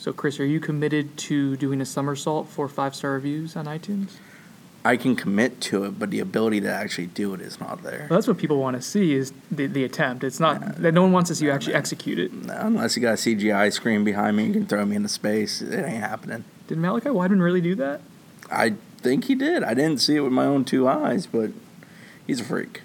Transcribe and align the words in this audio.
So, 0.00 0.14
Chris, 0.14 0.40
are 0.40 0.46
you 0.46 0.60
committed 0.60 1.14
to 1.18 1.58
doing 1.58 1.82
a 1.82 1.84
somersault 1.84 2.48
for 2.48 2.68
five 2.68 2.94
star 2.94 3.12
reviews 3.12 3.54
on 3.54 3.66
iTunes? 3.66 4.12
I 4.82 4.96
can 4.96 5.14
commit 5.14 5.60
to 5.60 5.84
it, 5.84 5.98
but 5.98 6.10
the 6.10 6.20
ability 6.20 6.62
to 6.62 6.72
actually 6.72 7.08
do 7.08 7.34
it 7.34 7.42
is 7.42 7.60
not 7.60 7.82
there. 7.82 8.06
Well, 8.08 8.18
that's 8.18 8.26
what 8.26 8.38
people 8.38 8.58
want 8.58 8.76
to 8.76 8.82
see 8.82 9.12
is 9.12 9.34
the, 9.50 9.66
the 9.66 9.84
attempt. 9.84 10.24
It's 10.24 10.40
not 10.40 10.76
that 10.76 10.94
no 10.94 11.02
one 11.02 11.12
wants 11.12 11.28
to 11.28 11.34
see 11.34 11.44
you 11.44 11.50
actually 11.50 11.74
execute 11.74 12.18
it. 12.18 12.32
Unless 12.32 12.96
you 12.96 13.02
got 13.02 13.10
a 13.10 13.16
CGI 13.16 13.70
screen 13.74 14.02
behind 14.02 14.38
me, 14.38 14.46
you 14.46 14.54
can 14.54 14.64
throw 14.64 14.86
me 14.86 14.96
into 14.96 15.10
space. 15.10 15.60
It 15.60 15.84
ain't 15.84 16.02
happening. 16.02 16.44
Did 16.66 16.78
Malachi 16.78 17.10
Wideman 17.10 17.42
really 17.42 17.60
do 17.60 17.74
that? 17.74 18.00
I 18.50 18.76
think 19.02 19.26
he 19.26 19.34
did. 19.34 19.62
I 19.62 19.74
didn't 19.74 19.98
see 19.98 20.16
it 20.16 20.20
with 20.20 20.32
my 20.32 20.46
own 20.46 20.64
two 20.64 20.88
eyes, 20.88 21.26
but 21.26 21.50
he's 22.26 22.40
a 22.40 22.44
freak. 22.44 22.80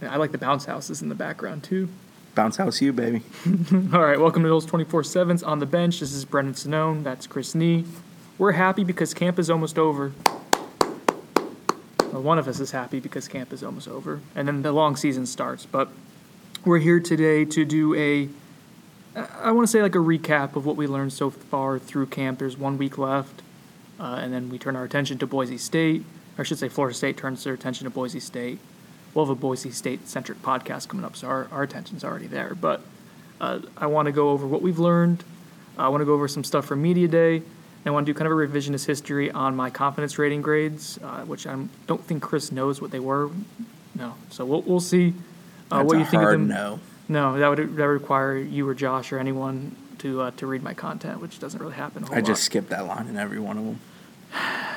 Yeah, 0.00 0.14
I 0.14 0.16
like 0.16 0.32
the 0.32 0.38
bounce 0.38 0.64
houses 0.64 1.02
in 1.02 1.10
the 1.10 1.14
background 1.14 1.62
too. 1.62 1.90
Bounce 2.34 2.56
house, 2.56 2.80
you 2.80 2.92
baby. 2.92 3.22
All 3.92 4.00
right, 4.00 4.18
welcome 4.18 4.42
to 4.42 4.48
those 4.48 4.64
24 4.64 5.02
7s 5.02 5.46
on 5.46 5.58
the 5.58 5.66
bench. 5.66 6.00
This 6.00 6.12
is 6.12 6.24
Brendan 6.24 6.54
Sonnone. 6.54 7.02
That's 7.02 7.26
Chris 7.26 7.54
Nee. 7.54 7.84
We're 8.38 8.52
happy 8.52 8.84
because 8.84 9.12
camp 9.12 9.38
is 9.38 9.50
almost 9.50 9.78
over. 9.78 10.12
Well, 12.12 12.22
one 12.22 12.38
of 12.38 12.46
us 12.46 12.60
is 12.60 12.70
happy 12.70 13.00
because 13.00 13.26
camp 13.26 13.52
is 13.52 13.64
almost 13.64 13.88
over, 13.88 14.20
and 14.36 14.46
then 14.46 14.62
the 14.62 14.72
long 14.72 14.94
season 14.96 15.26
starts. 15.26 15.66
But 15.66 15.88
we're 16.64 16.78
here 16.78 17.00
today 17.00 17.44
to 17.46 17.64
do 17.64 17.94
a, 17.94 18.28
I 19.16 19.50
want 19.50 19.66
to 19.66 19.70
say 19.70 19.82
like 19.82 19.96
a 19.96 19.98
recap 19.98 20.54
of 20.54 20.64
what 20.64 20.76
we 20.76 20.86
learned 20.86 21.12
so 21.12 21.30
far 21.30 21.78
through 21.78 22.06
camp. 22.06 22.38
There's 22.38 22.56
one 22.56 22.78
week 22.78 22.98
left, 22.98 23.42
uh, 23.98 24.20
and 24.22 24.32
then 24.32 24.48
we 24.48 24.58
turn 24.58 24.76
our 24.76 24.84
attention 24.84 25.18
to 25.18 25.26
Boise 25.26 25.58
State. 25.58 26.02
Or 26.36 26.42
I 26.42 26.44
should 26.44 26.58
say, 26.58 26.68
Florida 26.68 26.94
State 26.94 27.16
turns 27.16 27.42
their 27.42 27.54
attention 27.54 27.84
to 27.84 27.90
Boise 27.90 28.20
State. 28.20 28.60
We'll 29.18 29.26
have 29.26 29.36
a 29.36 29.40
Boise 29.40 29.72
State 29.72 30.06
centric 30.06 30.42
podcast 30.42 30.86
coming 30.86 31.04
up, 31.04 31.16
so 31.16 31.26
our, 31.26 31.48
our 31.50 31.64
attention's 31.64 32.04
already 32.04 32.28
there. 32.28 32.54
But 32.54 32.82
uh, 33.40 33.58
I 33.76 33.86
want 33.86 34.06
to 34.06 34.12
go 34.12 34.28
over 34.28 34.46
what 34.46 34.62
we've 34.62 34.78
learned. 34.78 35.24
I 35.76 35.88
want 35.88 36.02
to 36.02 36.04
go 36.04 36.14
over 36.14 36.28
some 36.28 36.44
stuff 36.44 36.66
from 36.66 36.80
Media 36.82 37.08
Day. 37.08 37.38
And 37.38 37.44
I 37.84 37.90
want 37.90 38.06
to 38.06 38.12
do 38.12 38.16
kind 38.16 38.30
of 38.30 38.38
a 38.38 38.40
revisionist 38.40 38.86
history 38.86 39.28
on 39.32 39.56
my 39.56 39.70
confidence 39.70 40.20
rating 40.20 40.40
grades, 40.40 41.00
uh, 41.02 41.24
which 41.24 41.48
I 41.48 41.64
don't 41.88 42.04
think 42.04 42.22
Chris 42.22 42.52
knows 42.52 42.80
what 42.80 42.92
they 42.92 43.00
were. 43.00 43.28
No, 43.96 44.14
so 44.30 44.44
we'll, 44.44 44.62
we'll 44.62 44.78
see 44.78 45.14
uh, 45.72 45.82
what 45.82 45.98
you 45.98 46.04
think 46.04 46.22
of 46.22 46.30
them. 46.30 46.46
no. 46.46 46.78
No, 47.08 47.40
that 47.40 47.48
would 47.48 47.58
that 47.58 47.86
would 47.88 47.92
require 47.92 48.36
you 48.36 48.68
or 48.68 48.74
Josh 48.74 49.10
or 49.10 49.18
anyone 49.18 49.74
to 49.98 50.20
uh, 50.20 50.30
to 50.36 50.46
read 50.46 50.62
my 50.62 50.74
content, 50.74 51.20
which 51.20 51.40
doesn't 51.40 51.60
really 51.60 51.74
happen. 51.74 52.04
I 52.04 52.20
just 52.20 52.28
lot. 52.28 52.38
skipped 52.38 52.68
that 52.68 52.86
line 52.86 53.08
in 53.08 53.16
every 53.16 53.40
one 53.40 53.58
of 53.58 53.64
them. 53.64 53.80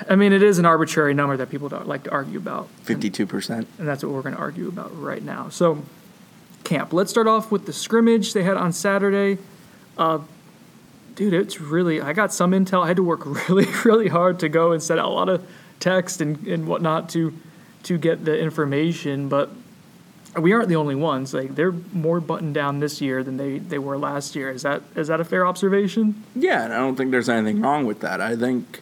I 0.09 0.15
mean, 0.15 0.33
it 0.33 0.43
is 0.43 0.59
an 0.59 0.65
arbitrary 0.65 1.13
number 1.13 1.37
that 1.37 1.49
people 1.49 1.69
don't 1.69 1.87
like 1.87 2.03
to 2.03 2.11
argue 2.11 2.37
about. 2.39 2.67
Fifty-two 2.83 3.25
percent. 3.25 3.67
and 3.77 3.87
that's 3.87 4.03
what 4.03 4.13
we're 4.13 4.21
going 4.21 4.35
to 4.35 4.41
argue 4.41 4.67
about 4.67 4.97
right 4.99 5.23
now. 5.23 5.49
So, 5.49 5.83
camp. 6.63 6.93
Let's 6.93 7.11
start 7.11 7.27
off 7.27 7.51
with 7.51 7.65
the 7.65 7.73
scrimmage 7.73 8.33
they 8.33 8.43
had 8.43 8.57
on 8.57 8.73
Saturday. 8.73 9.37
Uh, 9.97 10.19
dude, 11.15 11.33
it's 11.33 11.59
really. 11.61 12.01
I 12.01 12.13
got 12.13 12.33
some 12.33 12.51
intel. 12.51 12.83
I 12.83 12.87
had 12.87 12.97
to 12.97 13.03
work 13.03 13.25
really, 13.49 13.67
really 13.83 14.07
hard 14.07 14.39
to 14.39 14.49
go 14.49 14.71
and 14.71 14.81
set 14.81 14.97
out 14.99 15.05
a 15.05 15.09
lot 15.09 15.29
of 15.29 15.47
text 15.79 16.21
and, 16.21 16.45
and 16.47 16.67
whatnot 16.67 17.09
to 17.09 17.33
to 17.83 17.97
get 17.97 18.25
the 18.25 18.37
information, 18.37 19.29
but. 19.29 19.49
We 20.39 20.53
aren't 20.53 20.69
the 20.69 20.77
only 20.77 20.95
ones. 20.95 21.33
Like 21.33 21.55
they're 21.55 21.73
more 21.73 22.21
buttoned 22.21 22.53
down 22.53 22.79
this 22.79 23.01
year 23.01 23.21
than 23.21 23.35
they, 23.35 23.57
they 23.57 23.77
were 23.77 23.97
last 23.97 24.33
year. 24.33 24.49
Is 24.49 24.61
that 24.61 24.81
is 24.95 25.09
that 25.09 25.19
a 25.19 25.25
fair 25.25 25.45
observation? 25.45 26.23
Yeah, 26.37 26.63
and 26.63 26.71
I 26.73 26.77
don't 26.77 26.95
think 26.95 27.11
there's 27.11 27.27
anything 27.27 27.61
wrong 27.61 27.85
with 27.85 27.99
that. 27.99 28.21
I 28.21 28.37
think 28.37 28.81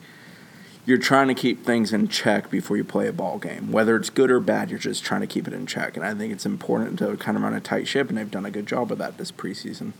you're 0.89 0.97
trying 0.97 1.27
to 1.27 1.35
keep 1.35 1.63
things 1.63 1.93
in 1.93 2.07
check 2.07 2.49
before 2.49 2.75
you 2.75 2.83
play 2.83 3.07
a 3.07 3.13
ball 3.13 3.37
game. 3.37 3.71
Whether 3.71 3.95
it's 3.95 4.09
good 4.09 4.31
or 4.31 4.39
bad, 4.39 4.71
you're 4.71 4.79
just 4.79 5.03
trying 5.03 5.21
to 5.21 5.27
keep 5.27 5.47
it 5.47 5.53
in 5.53 5.67
check. 5.67 5.95
And 5.95 6.03
I 6.03 6.15
think 6.15 6.33
it's 6.33 6.47
important 6.47 6.97
to 6.97 7.15
kind 7.17 7.37
of 7.37 7.43
run 7.43 7.53
a 7.53 7.61
tight 7.61 7.87
ship, 7.87 8.09
and 8.09 8.17
they've 8.17 8.29
done 8.29 8.43
a 8.43 8.49
good 8.49 8.65
job 8.65 8.91
of 8.91 8.97
that 8.97 9.19
this 9.19 9.31
preseason. 9.31 9.91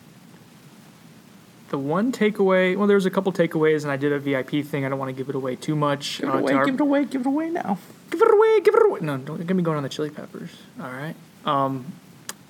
The 1.69 1.77
one 1.77 2.11
takeaway, 2.11 2.75
well, 2.75 2.87
there 2.87 2.95
was 2.95 3.05
a 3.05 3.11
couple 3.11 3.31
takeaways, 3.31 3.83
and 3.83 3.91
I 3.91 3.97
did 3.97 4.11
a 4.11 4.17
VIP 4.17 4.65
thing. 4.65 4.83
I 4.83 4.89
don't 4.89 4.97
want 4.97 5.09
to 5.09 5.13
give 5.13 5.29
it 5.29 5.35
away 5.35 5.55
too 5.55 5.75
much. 5.75 6.21
Give 6.21 6.29
it 6.29 6.31
uh, 6.33 6.39
away, 6.39 6.53
our- 6.53 6.65
give 6.65 6.73
it 6.73 6.81
away, 6.81 7.05
give 7.05 7.21
it 7.21 7.27
away 7.27 7.51
now. 7.51 7.77
give 8.09 8.23
it 8.23 8.33
away, 8.33 8.59
give 8.61 8.73
it 8.73 8.83
away. 8.83 8.99
No, 9.03 9.17
don't 9.17 9.45
get 9.45 9.55
me 9.55 9.61
going 9.61 9.77
on 9.77 9.83
the 9.83 9.89
chili 9.89 10.09
peppers. 10.09 10.49
All 10.81 10.89
right. 10.89 11.13
Um, 11.45 11.93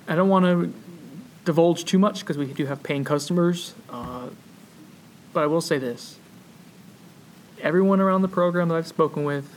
I 0.08 0.14
don't 0.14 0.30
want 0.30 0.46
to 0.46 0.72
divulge 1.44 1.84
too 1.84 1.98
much 1.98 2.20
because 2.20 2.38
we 2.38 2.46
do 2.46 2.64
have 2.64 2.82
paying 2.82 3.04
customers. 3.04 3.74
Uh, 3.90 4.30
but 5.34 5.42
I 5.42 5.46
will 5.46 5.60
say 5.60 5.76
this: 5.76 6.18
everyone 7.60 8.00
around 8.00 8.22
the 8.22 8.28
program 8.28 8.68
that 8.68 8.74
I've 8.74 8.86
spoken 8.86 9.24
with 9.24 9.48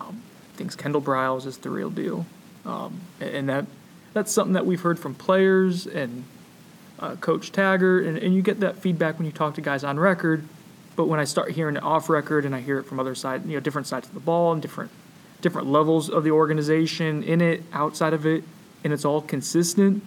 um, 0.00 0.22
thinks 0.54 0.76
Kendall 0.76 1.02
Briles 1.02 1.46
is 1.46 1.58
the 1.58 1.70
real 1.70 1.90
deal, 1.90 2.26
um, 2.64 3.00
and, 3.20 3.48
that 3.48 3.66
that's 4.12 4.30
something 4.30 4.52
that 4.52 4.66
we've 4.66 4.80
heard 4.80 4.98
from 4.98 5.14
players 5.14 5.86
and 5.86 6.24
uh, 6.98 7.16
Coach 7.16 7.50
Taggart, 7.52 8.04
and, 8.04 8.18
and 8.18 8.34
you 8.34 8.42
get 8.42 8.60
that 8.60 8.76
feedback 8.76 9.18
when 9.18 9.26
you 9.26 9.32
talk 9.32 9.54
to 9.54 9.60
guys 9.60 9.84
on 9.84 9.98
record. 9.98 10.44
But 10.94 11.06
when 11.06 11.18
I 11.18 11.24
start 11.24 11.52
hearing 11.52 11.76
it 11.76 11.82
off 11.82 12.08
record 12.10 12.44
and 12.44 12.54
I 12.54 12.60
hear 12.60 12.78
it 12.78 12.84
from 12.84 13.00
other 13.00 13.14
side, 13.14 13.46
you 13.46 13.54
know, 13.54 13.60
different 13.60 13.86
sides 13.86 14.06
of 14.06 14.14
the 14.14 14.20
ball 14.20 14.52
and 14.52 14.60
different 14.60 14.90
different 15.40 15.68
levels 15.68 16.08
of 16.08 16.24
the 16.24 16.30
organization 16.30 17.22
in 17.24 17.40
it, 17.40 17.62
outside 17.72 18.12
of 18.12 18.24
it, 18.24 18.44
and 18.84 18.92
it's 18.92 19.04
all 19.04 19.20
consistent. 19.20 20.02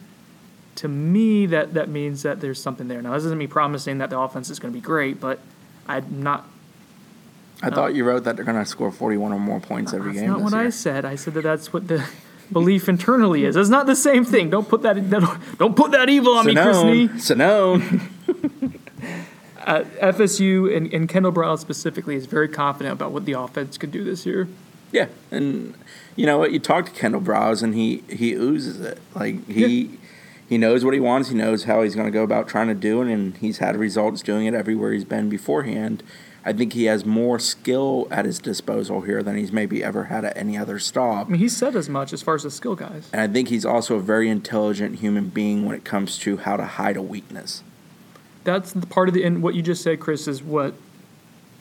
To 0.76 0.88
me, 0.88 1.46
that 1.48 1.74
that 1.74 1.90
means 1.90 2.24
that 2.24 2.42
there's 2.42 2.62
something 2.62 2.88
there. 2.88 3.02
Now, 3.02 3.14
this 3.14 3.26
isn't 3.26 3.38
me 3.38 3.48
promising 3.48 3.98
that 4.00 4.10
the 4.10 4.20
offense 4.20 4.50
is 4.50 4.60
going 4.60 4.74
to 4.74 4.78
be 4.78 4.84
great, 4.84 5.20
but 5.20 5.40
I'm 5.88 6.24
not. 6.24 6.48
I 7.62 7.70
thought 7.70 7.96
you 7.96 8.04
wrote 8.04 8.26
that 8.26 8.36
they're 8.36 8.46
going 8.46 8.62
to 8.62 8.66
score 8.66 8.92
41 8.92 9.32
or 9.32 9.40
more 9.40 9.60
points 9.60 9.94
every 9.94 10.12
That's 10.12 10.20
game. 10.20 10.30
That's 10.30 10.42
not 10.42 10.52
what 10.52 10.54
I 10.54 10.70
said. 10.70 11.06
I 11.06 11.16
said 11.16 11.34
that 11.36 11.44
that's 11.44 11.72
what 11.72 11.88
the 11.88 12.06
belief 12.52 12.90
internally 12.90 13.46
is. 13.46 13.56
It's 13.56 13.70
not 13.70 13.86
the 13.86 13.96
same 13.96 14.26
thing. 14.26 14.50
Don't 14.50 14.68
put 14.68 14.82
that. 14.84 15.10
Don't, 15.10 15.58
don't 15.58 15.76
put 15.76 15.92
that 15.92 16.10
evil 16.10 16.34
on 16.34 16.46
me, 16.46 16.54
Chris. 16.54 16.78
Sonnone, 16.78 17.10
Sonnone. 17.10 18.80
uh, 19.66 19.84
FSU 20.02 20.76
and, 20.76 20.94
and 20.94 21.10
Kendall 21.10 21.32
Briles 21.32 21.60
specifically 21.60 22.16
is 22.16 22.26
very 22.26 22.48
confident 22.48 22.94
about 22.94 23.12
what 23.12 23.26
the 23.26 23.34
offense 23.34 23.78
could 23.78 23.92
do 23.92 24.04
this 24.04 24.26
year. 24.26 24.48
Yeah, 24.92 25.08
and 25.32 25.76
you 26.16 26.26
know 26.26 26.38
what? 26.38 26.52
You 26.52 26.60
talk 26.60 26.86
to 26.86 26.92
Kendall 26.92 27.22
Briles, 27.22 27.64
and 27.64 27.74
he 27.74 28.04
he 28.10 28.34
oozes 28.34 28.80
it. 28.80 29.00
Like 29.14 29.46
he 29.48 29.98
he 30.48 30.58
knows 30.58 30.86
what 30.86 30.94
he 30.94 31.00
wants. 31.00 31.30
He 31.30 31.36
knows 31.36 31.64
how 31.64 31.82
he's 31.82 31.96
going 31.96 32.08
to 32.08 32.12
go 32.12 32.24
about 32.24 32.48
trying 32.48 32.68
to 32.68 32.76
do 32.76 33.02
it, 33.02 33.12
and 33.12 33.36
he's 33.38 33.58
had 33.58 33.76
results 33.76 34.22
doing 34.22 34.46
it 34.46 34.54
everywhere 34.54 34.94
he's 34.94 35.06
been 35.06 35.30
beforehand. 35.30 36.04
I 36.48 36.54
think 36.54 36.74
he 36.74 36.86
has 36.86 37.06
more 37.06 37.40
skill 37.40 38.08
at 38.12 38.26
his 38.26 38.38
disposal 38.38 39.02
here 39.02 39.24
than 39.24 39.36
he's 39.36 39.52
maybe 39.52 39.84
ever 39.84 40.06
had 40.06 40.24
at 40.24 40.38
any 40.38 40.56
other 40.56 40.78
stop. 40.78 41.26
I 41.26 41.32
mean, 41.32 41.42
he 41.42 41.50
said 41.50 41.76
as 41.76 41.90
much 41.90 42.14
as 42.14 42.22
far 42.22 42.36
as 42.36 42.44
the 42.44 42.52
skill 42.52 42.76
guys. 42.76 43.10
And 43.12 43.20
I 43.20 43.28
think 43.28 43.50
he's 43.50 43.66
also 43.66 43.96
a 43.96 44.00
very 44.00 44.30
intelligent 44.30 45.00
human 45.00 45.30
being 45.30 45.66
when 45.66 45.76
it 45.76 45.84
comes 45.84 46.20
to 46.20 46.38
how 46.38 46.56
to 46.56 46.66
hide 46.66 46.98
a 46.98 47.02
weakness. 47.02 47.64
That's 48.44 48.74
the 48.74 48.86
part 48.86 49.08
of 49.08 49.16
the 49.16 49.24
and 49.24 49.42
what 49.42 49.56
you 49.56 49.64
just 49.64 49.82
said, 49.82 50.00
Chris, 50.00 50.28
is 50.28 50.44
what 50.44 50.76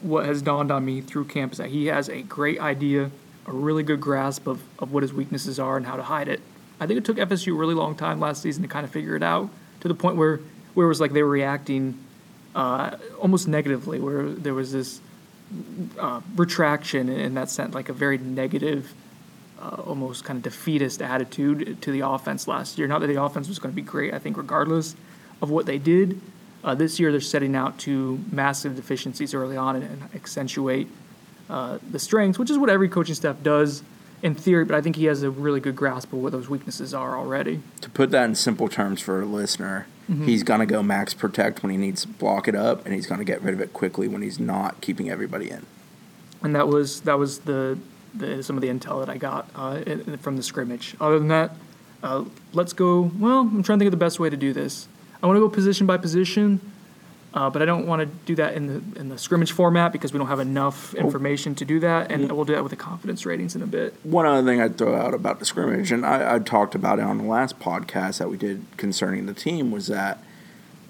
what 0.02 0.26
has 0.26 0.42
dawned 0.42 0.70
on 0.70 0.84
me 0.84 1.00
through 1.00 1.24
camp 1.24 1.52
is 1.52 1.58
that 1.58 1.70
he 1.70 1.86
has 1.86 2.10
a 2.10 2.20
great 2.20 2.60
idea, 2.60 3.10
a 3.46 3.52
really 3.52 3.82
good 3.82 4.02
grasp 4.02 4.46
of, 4.46 4.62
of 4.78 4.92
what 4.92 5.02
his 5.02 5.14
weaknesses 5.14 5.58
are 5.58 5.78
and 5.78 5.86
how 5.86 5.96
to 5.96 6.02
hide 6.02 6.28
it. 6.28 6.42
I 6.78 6.86
think 6.86 6.98
it 6.98 7.06
took 7.06 7.16
FSU 7.16 7.52
a 7.52 7.54
really 7.54 7.72
long 7.72 7.94
time 7.94 8.20
last 8.20 8.42
season 8.42 8.62
to 8.62 8.68
kind 8.68 8.84
of 8.84 8.90
figure 8.90 9.16
it 9.16 9.22
out 9.22 9.48
to 9.80 9.88
the 9.88 9.94
point 9.94 10.16
where 10.16 10.40
where 10.74 10.84
it 10.84 10.88
was 10.88 11.00
like 11.00 11.14
they 11.14 11.22
were 11.22 11.30
reacting 11.30 12.03
uh, 12.54 12.96
almost 13.20 13.48
negatively, 13.48 14.00
where 14.00 14.28
there 14.30 14.54
was 14.54 14.72
this 14.72 15.00
uh, 15.98 16.20
retraction 16.36 17.08
in 17.08 17.34
that 17.34 17.50
sense, 17.50 17.74
like 17.74 17.88
a 17.88 17.92
very 17.92 18.18
negative, 18.18 18.92
uh, 19.60 19.82
almost 19.86 20.24
kind 20.24 20.36
of 20.38 20.42
defeatist 20.42 21.02
attitude 21.02 21.80
to 21.82 21.92
the 21.92 22.00
offense 22.00 22.48
last 22.48 22.78
year. 22.78 22.86
Not 22.86 23.00
that 23.00 23.08
the 23.08 23.22
offense 23.22 23.48
was 23.48 23.58
going 23.58 23.72
to 23.72 23.76
be 23.76 23.82
great, 23.82 24.14
I 24.14 24.18
think, 24.18 24.36
regardless 24.36 24.94
of 25.42 25.50
what 25.50 25.66
they 25.66 25.78
did. 25.78 26.20
Uh, 26.62 26.74
this 26.74 26.98
year, 26.98 27.10
they're 27.12 27.20
setting 27.20 27.54
out 27.54 27.78
to 27.80 28.18
massive 28.32 28.74
deficiencies 28.76 29.34
early 29.34 29.56
on 29.56 29.76
and, 29.76 29.84
and 29.84 30.08
accentuate 30.14 30.88
uh, 31.50 31.78
the 31.90 31.98
strengths, 31.98 32.38
which 32.38 32.50
is 32.50 32.56
what 32.56 32.70
every 32.70 32.88
coaching 32.88 33.14
staff 33.14 33.36
does 33.42 33.82
in 34.22 34.34
theory. 34.34 34.64
But 34.64 34.76
I 34.76 34.80
think 34.80 34.96
he 34.96 35.04
has 35.06 35.22
a 35.22 35.30
really 35.30 35.60
good 35.60 35.76
grasp 35.76 36.12
of 36.12 36.20
what 36.20 36.32
those 36.32 36.48
weaknesses 36.48 36.92
are 36.94 37.16
already. 37.16 37.60
To 37.82 37.90
put 37.90 38.10
that 38.12 38.24
in 38.24 38.34
simple 38.34 38.68
terms 38.68 39.00
for 39.00 39.20
a 39.22 39.26
listener, 39.26 39.86
Mm-hmm. 40.10 40.26
he's 40.26 40.42
going 40.42 40.60
to 40.60 40.66
go 40.66 40.82
max 40.82 41.14
protect 41.14 41.62
when 41.62 41.72
he 41.72 41.78
needs 41.78 42.02
to 42.02 42.08
block 42.08 42.46
it 42.46 42.54
up, 42.54 42.84
and 42.84 42.94
he's 42.94 43.06
going 43.06 43.20
to 43.20 43.24
get 43.24 43.40
rid 43.40 43.54
of 43.54 43.60
it 43.62 43.72
quickly 43.72 44.06
when 44.06 44.20
he's 44.20 44.38
not 44.38 44.82
keeping 44.82 45.08
everybody 45.08 45.48
in. 45.50 45.64
and 46.42 46.54
that 46.54 46.68
was 46.68 47.00
that 47.02 47.18
was 47.18 47.38
the, 47.38 47.78
the 48.14 48.42
some 48.42 48.54
of 48.54 48.60
the 48.60 48.68
intel 48.68 49.00
that 49.00 49.08
I 49.08 49.16
got 49.16 49.48
uh, 49.56 49.80
in- 49.86 50.18
from 50.18 50.36
the 50.36 50.42
scrimmage. 50.42 50.94
Other 51.00 51.18
than 51.18 51.28
that, 51.28 51.52
uh, 52.02 52.24
let's 52.52 52.74
go. 52.74 53.10
Well, 53.18 53.40
I'm 53.40 53.62
trying 53.62 53.78
to 53.78 53.82
think 53.84 53.94
of 53.94 53.98
the 53.98 54.04
best 54.04 54.20
way 54.20 54.28
to 54.28 54.36
do 54.36 54.52
this. 54.52 54.88
I 55.22 55.26
want 55.26 55.38
to 55.38 55.40
go 55.40 55.48
position 55.48 55.86
by 55.86 55.96
position, 55.96 56.60
uh, 57.34 57.50
but 57.50 57.60
I 57.60 57.64
don't 57.64 57.86
want 57.86 58.00
to 58.00 58.06
do 58.26 58.36
that 58.36 58.54
in 58.54 58.66
the 58.68 59.00
in 59.00 59.08
the 59.08 59.18
scrimmage 59.18 59.50
format 59.50 59.92
because 59.92 60.12
we 60.12 60.18
don't 60.18 60.28
have 60.28 60.38
enough 60.38 60.94
information 60.94 61.56
to 61.56 61.64
do 61.64 61.80
that, 61.80 62.12
and 62.12 62.30
we'll 62.30 62.44
do 62.44 62.54
that 62.54 62.62
with 62.62 62.70
the 62.70 62.76
confidence 62.76 63.26
ratings 63.26 63.56
in 63.56 63.62
a 63.62 63.66
bit. 63.66 63.92
One 64.04 64.24
other 64.24 64.48
thing 64.48 64.60
I'd 64.60 64.78
throw 64.78 64.94
out 64.94 65.14
about 65.14 65.40
the 65.40 65.44
scrimmage, 65.44 65.90
and 65.90 66.06
I, 66.06 66.36
I 66.36 66.38
talked 66.38 66.76
about 66.76 67.00
it 67.00 67.02
on 67.02 67.18
the 67.18 67.24
last 67.24 67.58
podcast 67.58 68.18
that 68.18 68.30
we 68.30 68.36
did 68.36 68.64
concerning 68.76 69.26
the 69.26 69.34
team, 69.34 69.72
was 69.72 69.88
that 69.88 70.22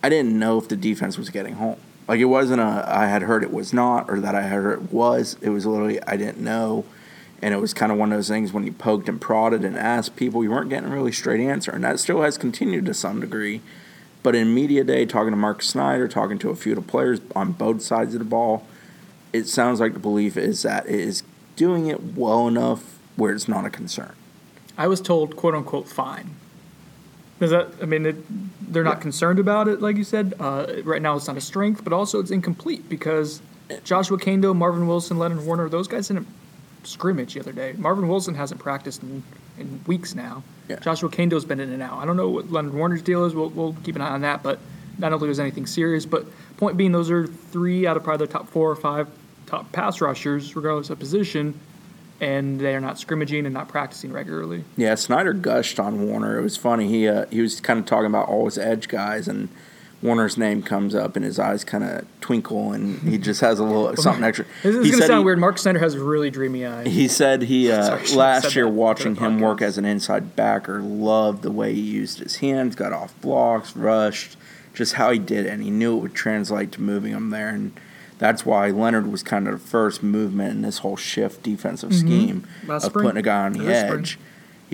I 0.02 0.10
didn't 0.10 0.38
know 0.38 0.58
if 0.58 0.68
the 0.68 0.76
defense 0.76 1.16
was 1.16 1.30
getting 1.30 1.54
home. 1.54 1.78
Like 2.06 2.20
it 2.20 2.26
wasn't 2.26 2.60
a 2.60 2.84
I 2.86 3.06
had 3.06 3.22
heard 3.22 3.42
it 3.42 3.52
was 3.52 3.72
not, 3.72 4.10
or 4.10 4.20
that 4.20 4.34
I 4.34 4.42
had 4.42 4.52
heard 4.52 4.82
it 4.82 4.92
was. 4.92 5.38
It 5.40 5.48
was 5.48 5.64
literally 5.64 6.02
I 6.02 6.18
didn't 6.18 6.44
know, 6.44 6.84
and 7.40 7.54
it 7.54 7.58
was 7.58 7.72
kind 7.72 7.90
of 7.90 7.96
one 7.96 8.12
of 8.12 8.18
those 8.18 8.28
things 8.28 8.52
when 8.52 8.64
you 8.64 8.72
poked 8.72 9.08
and 9.08 9.18
prodded 9.18 9.64
and 9.64 9.78
asked 9.78 10.14
people, 10.14 10.44
you 10.44 10.50
weren't 10.50 10.68
getting 10.68 10.90
a 10.90 10.94
really 10.94 11.12
straight 11.12 11.40
answer, 11.40 11.70
and 11.70 11.82
that 11.84 11.98
still 12.00 12.20
has 12.20 12.36
continued 12.36 12.84
to 12.84 12.92
some 12.92 13.20
degree. 13.20 13.62
But 14.24 14.34
in 14.34 14.54
media 14.54 14.82
day, 14.84 15.04
talking 15.04 15.30
to 15.32 15.36
Mark 15.36 15.62
Snyder, 15.62 16.08
talking 16.08 16.38
to 16.38 16.48
a 16.50 16.56
few 16.56 16.72
of 16.72 16.76
the 16.84 16.90
players 16.90 17.20
on 17.36 17.52
both 17.52 17.82
sides 17.82 18.14
of 18.14 18.20
the 18.20 18.24
ball, 18.24 18.66
it 19.34 19.46
sounds 19.46 19.80
like 19.80 19.92
the 19.92 19.98
belief 19.98 20.36
is 20.38 20.62
that 20.62 20.86
it 20.88 20.98
is 20.98 21.22
doing 21.56 21.86
it 21.88 22.16
well 22.16 22.48
enough 22.48 22.98
where 23.16 23.32
it's 23.34 23.46
not 23.46 23.66
a 23.66 23.70
concern. 23.70 24.14
I 24.78 24.86
was 24.88 25.02
told, 25.02 25.36
quote 25.36 25.54
unquote, 25.54 25.86
fine. 25.86 26.30
Is 27.38 27.50
that? 27.50 27.68
I 27.82 27.84
mean, 27.84 28.06
it, 28.06 28.16
they're 28.72 28.82
not 28.82 28.96
Yeah. 28.96 29.02
concerned 29.02 29.38
about 29.38 29.68
it, 29.68 29.82
like 29.82 29.98
you 29.98 30.04
said. 30.04 30.32
Uh, 30.40 30.66
right 30.84 31.02
now, 31.02 31.16
it's 31.16 31.28
not 31.28 31.36
a 31.36 31.40
strength, 31.42 31.84
but 31.84 31.92
also 31.92 32.18
it's 32.18 32.30
incomplete 32.30 32.88
because 32.88 33.42
Joshua 33.84 34.18
Kaindoh, 34.18 34.56
Marvin 34.56 34.86
Wilson, 34.86 35.18
Leonard 35.18 35.44
Warner, 35.44 35.68
those 35.68 35.86
guys 35.86 36.08
didn't 36.08 36.28
scrimmage 36.84 37.34
the 37.34 37.40
other 37.40 37.52
day. 37.52 37.74
Marvin 37.76 38.08
Wilson 38.08 38.34
hasn't 38.36 38.60
practiced 38.60 39.02
in, 39.02 39.22
in 39.58 39.82
weeks 39.86 40.14
now. 40.14 40.42
Yeah. 40.68 40.76
Joshua 40.80 41.10
Kaindoh's 41.10 41.44
been 41.44 41.60
in 41.60 41.70
and 41.70 41.82
out. 41.82 41.98
I 41.98 42.06
don't 42.06 42.16
know 42.16 42.28
what 42.28 42.50
Leonard 42.50 42.74
Warner's 42.74 43.02
deal 43.02 43.24
is. 43.24 43.34
We'll, 43.34 43.50
we'll 43.50 43.76
keep 43.84 43.96
an 43.96 44.02
eye 44.02 44.10
on 44.10 44.22
that, 44.22 44.42
but 44.42 44.58
I 44.98 45.08
don't 45.08 45.18
think 45.18 45.22
there's 45.22 45.40
anything 45.40 45.66
serious. 45.66 46.06
But 46.06 46.26
point 46.56 46.76
being, 46.76 46.92
those 46.92 47.10
are 47.10 47.26
three 47.26 47.86
out 47.86 47.96
of 47.96 48.04
probably 48.04 48.26
the 48.26 48.32
top 48.32 48.48
four 48.48 48.70
or 48.70 48.76
five 48.76 49.08
top 49.46 49.70
pass 49.72 50.00
rushers, 50.00 50.56
regardless 50.56 50.90
of 50.90 50.98
position, 50.98 51.58
and 52.20 52.58
they 52.60 52.74
are 52.74 52.80
not 52.80 52.98
scrimmaging 52.98 53.44
and 53.44 53.52
not 53.52 53.68
practicing 53.68 54.12
regularly. 54.12 54.64
Yeah, 54.76 54.94
Snyder 54.94 55.32
gushed 55.32 55.78
on 55.78 56.08
Warner. 56.08 56.38
It 56.38 56.42
was 56.42 56.56
funny. 56.56 56.88
He 56.88 57.06
uh, 57.06 57.26
he 57.30 57.40
was 57.40 57.60
kind 57.60 57.78
of 57.78 57.86
talking 57.86 58.06
about 58.06 58.28
all 58.28 58.46
his 58.46 58.56
edge 58.56 58.88
guys, 58.88 59.28
and 59.28 59.48
Warner's 60.04 60.36
name 60.36 60.62
comes 60.62 60.94
up, 60.94 61.16
and 61.16 61.24
his 61.24 61.38
eyes 61.38 61.64
kind 61.64 61.82
of 61.82 62.04
twinkle, 62.20 62.72
and 62.72 63.00
he 63.00 63.16
just 63.30 63.40
has 63.40 63.58
a 63.58 63.64
little 63.64 63.96
something 63.96 64.22
extra. 64.22 64.44
This 64.62 64.76
is 64.76 64.90
going 64.90 65.00
to 65.00 65.06
sound 65.06 65.18
he- 65.20 65.24
weird. 65.24 65.38
Mark 65.38 65.56
Snyder 65.58 65.78
has 65.78 65.96
really 65.96 66.30
dreamy 66.30 66.66
eyes. 66.66 66.86
He 66.86 67.08
said 67.08 67.42
he 67.42 67.72
uh, 67.72 67.82
Sorry, 67.82 67.86
I 67.86 67.88
shouldn't 68.02 68.08
have 68.10 68.16
last 68.18 68.54
year 68.54 68.68
watching 68.68 69.16
him 69.16 69.40
work 69.40 69.62
as 69.62 69.78
an 69.78 69.84
inside 69.86 70.36
backer, 70.36 70.80
loved 70.80 71.42
the 71.42 71.50
way 71.50 71.72
he 71.74 71.80
used 71.80 72.18
his 72.18 72.36
hands, 72.36 72.76
got 72.76 72.92
off 72.92 73.18
blocks, 73.22 73.74
rushed, 73.74 74.36
just 74.74 74.92
how 74.94 75.10
he 75.10 75.18
did 75.18 75.46
it, 75.46 75.48
and 75.48 75.62
he 75.62 75.70
knew 75.70 75.96
it 75.96 76.00
would 76.02 76.14
translate 76.14 76.70
to 76.72 76.82
moving 76.82 77.12
him 77.12 77.30
there, 77.30 77.48
and 77.48 77.72
that's 78.18 78.44
why 78.44 78.68
Leonard 78.70 79.06
was 79.10 79.22
kind 79.22 79.48
of 79.48 79.54
the 79.62 79.68
first 79.68 80.02
movement 80.02 80.50
in 80.52 80.62
this 80.62 80.78
whole 80.78 80.96
shift 80.96 81.42
defensive 81.42 81.94
scheme 81.94 82.42
Mm-hmm. 82.42 82.70
Last 82.70 82.84
of 82.84 82.90
spring. 82.92 83.04
putting 83.06 83.18
a 83.18 83.22
guy 83.22 83.44
on 83.46 83.52
the 83.54 83.62
Last 83.64 83.86
spring. 83.86 84.06